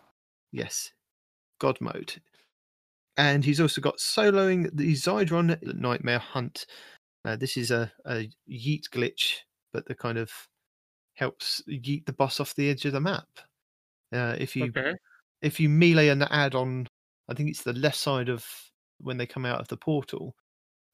[0.52, 0.92] Yes,
[1.60, 2.22] God mode.
[3.18, 6.66] And he's also got soloing the Zydron Nightmare Hunt.
[7.26, 9.40] Uh, this is a, a yeet glitch,
[9.74, 10.32] but the kind of
[11.16, 13.28] helps yeet the boss off the edge of the map.
[14.14, 14.94] Uh, if you Okay.
[15.42, 16.88] if you melee an add on,
[17.30, 18.46] I think it's the left side of
[19.00, 20.36] when they come out of the portal,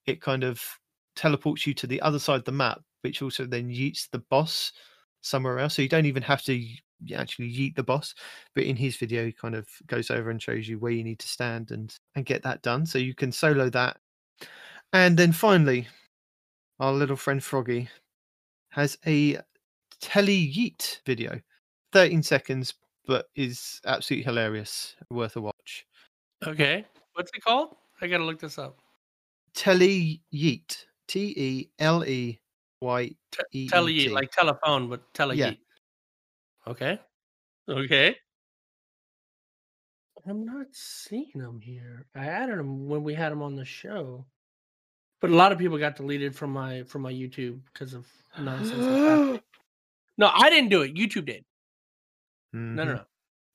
[0.05, 0.61] it kind of
[1.15, 4.71] teleports you to the other side of the map, which also then yeets the boss
[5.21, 5.75] somewhere else.
[5.75, 6.65] So you don't even have to
[7.15, 8.13] actually yeet the boss.
[8.55, 11.19] But in his video, he kind of goes over and shows you where you need
[11.19, 12.85] to stand and and get that done.
[12.85, 13.97] So you can solo that.
[14.93, 15.87] And then finally,
[16.79, 17.89] our little friend Froggy
[18.69, 19.39] has a
[20.01, 21.39] tele yeet video,
[21.93, 22.73] 13 seconds,
[23.05, 25.85] but is absolutely hilarious, worth a watch.
[26.45, 26.85] Okay.
[27.13, 27.75] What's it called?
[28.01, 28.79] I gotta look this up.
[29.53, 32.39] Tele yeet, T E L E
[32.81, 33.11] Y
[33.51, 34.09] E Tele T.
[34.09, 35.53] like telephone, but tele Yeah.
[36.67, 36.99] Okay.
[37.69, 38.15] Okay.
[40.25, 42.05] I'm not seeing them here.
[42.15, 44.25] I added them when we had them on the show,
[45.19, 48.07] but a lot of people got deleted from my from my YouTube because of
[48.39, 48.87] nonsense.
[50.17, 50.95] no, I didn't do it.
[50.95, 51.43] YouTube did.
[52.53, 52.95] No, no, Mhm.
[52.95, 53.05] no.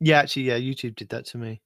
[0.01, 1.63] Yeah, actually, yeah, YouTube did that to me.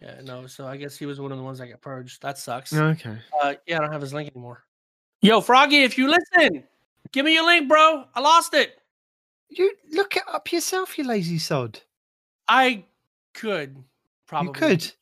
[0.00, 0.46] Yeah, no.
[0.46, 2.22] So I guess he was one of the ones that got purged.
[2.22, 2.72] That sucks.
[2.72, 3.18] Okay.
[3.42, 4.64] Uh, yeah, I don't have his link anymore.
[5.22, 6.62] Yo, Froggy, if you listen,
[7.10, 8.04] give me your link, bro.
[8.14, 8.77] I lost it.
[9.50, 11.80] You look it up yourself, you lazy sod.
[12.48, 12.84] I
[13.34, 13.82] could
[14.26, 14.48] probably.
[14.48, 14.92] You could.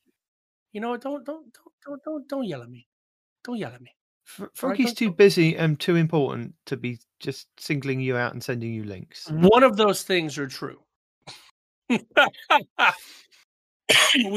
[0.73, 0.97] You know?
[0.97, 2.87] Don't don't don't don't don't don't yell at me.
[3.45, 3.93] Don't yell at me.
[4.55, 8.73] Froggy's don't- too busy and too important to be just singling you out and sending
[8.73, 9.31] you links.
[9.31, 10.81] One of those things are true.
[11.89, 12.01] we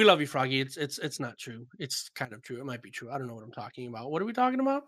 [0.03, 0.61] love you, Froggy.
[0.61, 1.65] It's it's it's not true.
[1.80, 2.60] It's kind of true.
[2.60, 3.10] It might be true.
[3.10, 4.11] I don't know what I'm talking about.
[4.11, 4.84] What are we talking about?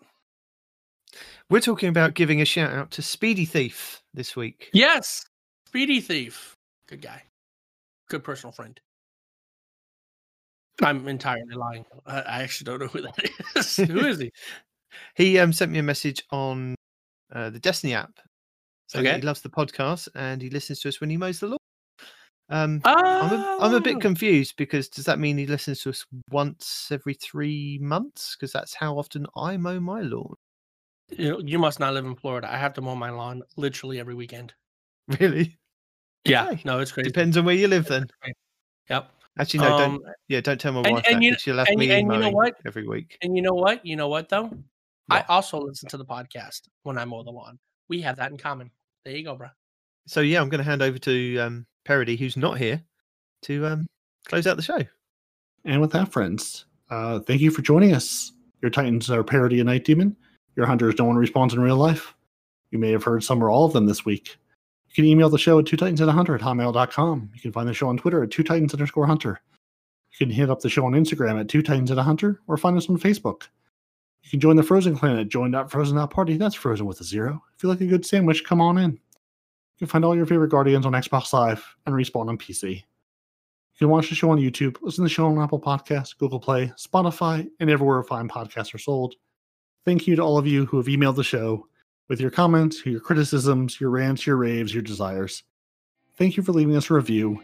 [1.50, 4.70] We're talking about giving a shout out to Speedy Thief this week.
[4.74, 5.26] Yes,
[5.68, 6.56] Speedy Thief.
[6.88, 7.24] Good guy.
[8.10, 8.80] Good personal friend.
[10.82, 11.86] I'm entirely lying.
[12.06, 13.76] I, actually don't know who that is.
[13.78, 14.32] who is he?
[15.16, 16.76] He um, sent me a message on
[17.34, 18.12] uh, the Destiny app.
[18.88, 19.16] So Okay.
[19.16, 21.58] he loves the podcast and he listens to us when he mows the lawn.
[22.50, 23.80] Um, I'm a, I'm a Oh.
[23.80, 28.36] bit confused because does that mean he listens to us once every three months?
[28.36, 30.36] Because that's how often I mow my lawn.
[31.18, 32.52] You, you must not live in Florida.
[32.52, 34.54] I have to mow my lawn literally every weekend.
[35.20, 35.58] Really?
[36.24, 36.62] Yeah, Okay.
[36.66, 37.10] no, it's crazy.
[37.10, 38.08] Depends on where you live then.
[38.90, 39.12] Yep.
[39.40, 39.82] Actually, no, don't.
[39.96, 41.24] Um, Yeah, don't tell my and- wife and that.
[41.24, 42.54] you- she'll have and- me and you know what?
[42.66, 43.18] every week.
[43.22, 43.86] And you know what?
[43.86, 44.52] You know what though?
[45.10, 47.60] I also listen to the podcast when I mow the lawn.
[47.90, 48.72] We have that in common.
[49.04, 49.48] There you go, bro.
[50.08, 52.82] So yeah, I'm going to hand over to um, Parody, who's not here,
[53.44, 53.88] to um,
[54.28, 54.80] close out the show.
[55.66, 58.32] And with that, friends, uh, thank you for joining us.
[58.62, 60.16] Your Titans are parody and Night Demon.
[60.56, 62.14] Your hunters don't want to respond in real life.
[62.72, 64.38] You may have heard some or all of them this week.
[64.90, 67.32] You can email the show at two titans and a hunter at hotmail.com.
[67.34, 69.40] You can find the show on Twitter at two titans underscore hunter.
[70.12, 72.58] You can hit up the show on Instagram at two titans and a hunter or
[72.58, 73.44] find us on Facebook.
[74.24, 76.38] You can join the Frozen Clan at join.frozen.party.
[76.38, 77.42] That's frozen with a zero.
[77.56, 78.92] If you like a good sandwich, come on in.
[78.92, 79.00] You
[79.80, 82.76] can find all your favorite Guardians on Xbox Live and respawn on PC.
[82.76, 82.84] You
[83.80, 86.72] can watch the show on YouTube, listen to the show on Apple Podcasts, Google Play,
[86.78, 89.16] Spotify, and everywhere fine podcasts are sold.
[89.86, 91.68] Thank you to all of you who have emailed the show
[92.08, 95.44] with your comments, your criticisms, your rants, your raves, your desires.
[96.18, 97.42] Thank you for leaving us a review.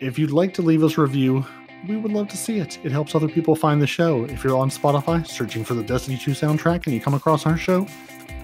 [0.00, 1.44] If you'd like to leave us a review,
[1.88, 2.78] we would love to see it.
[2.84, 4.24] It helps other people find the show.
[4.24, 7.56] If you're on Spotify searching for the Destiny 2 soundtrack and you come across our
[7.56, 7.86] show,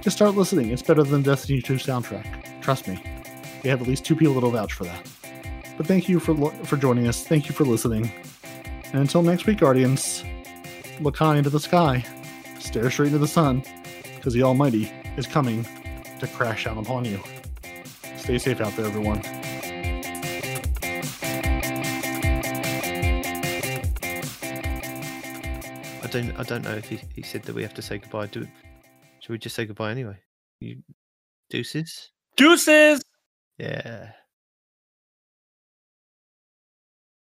[0.01, 0.71] just start listening.
[0.71, 2.63] It's better than Destiny 2 soundtrack.
[2.63, 3.03] Trust me.
[3.63, 5.07] We have at least two people that'll vouch for that.
[5.77, 7.25] But thank you for lo- for joining us.
[7.25, 8.11] Thank you for listening.
[8.87, 10.25] And until next week, Guardians,
[11.01, 12.05] look high into the sky,
[12.61, 13.63] stare straight into the sun,
[14.15, 15.67] because the Almighty is coming
[16.21, 17.21] to crash down upon you.
[18.17, 19.23] Stay safe out there, everyone.
[26.03, 26.39] I don't.
[26.39, 28.27] I don't know if he, he said that we have to say goodbye.
[28.27, 28.47] Do
[29.21, 30.19] should we just say goodbye anyway?
[30.61, 30.83] You
[31.49, 32.11] deuces.
[32.37, 33.03] Deuces.
[33.59, 34.13] Yeah.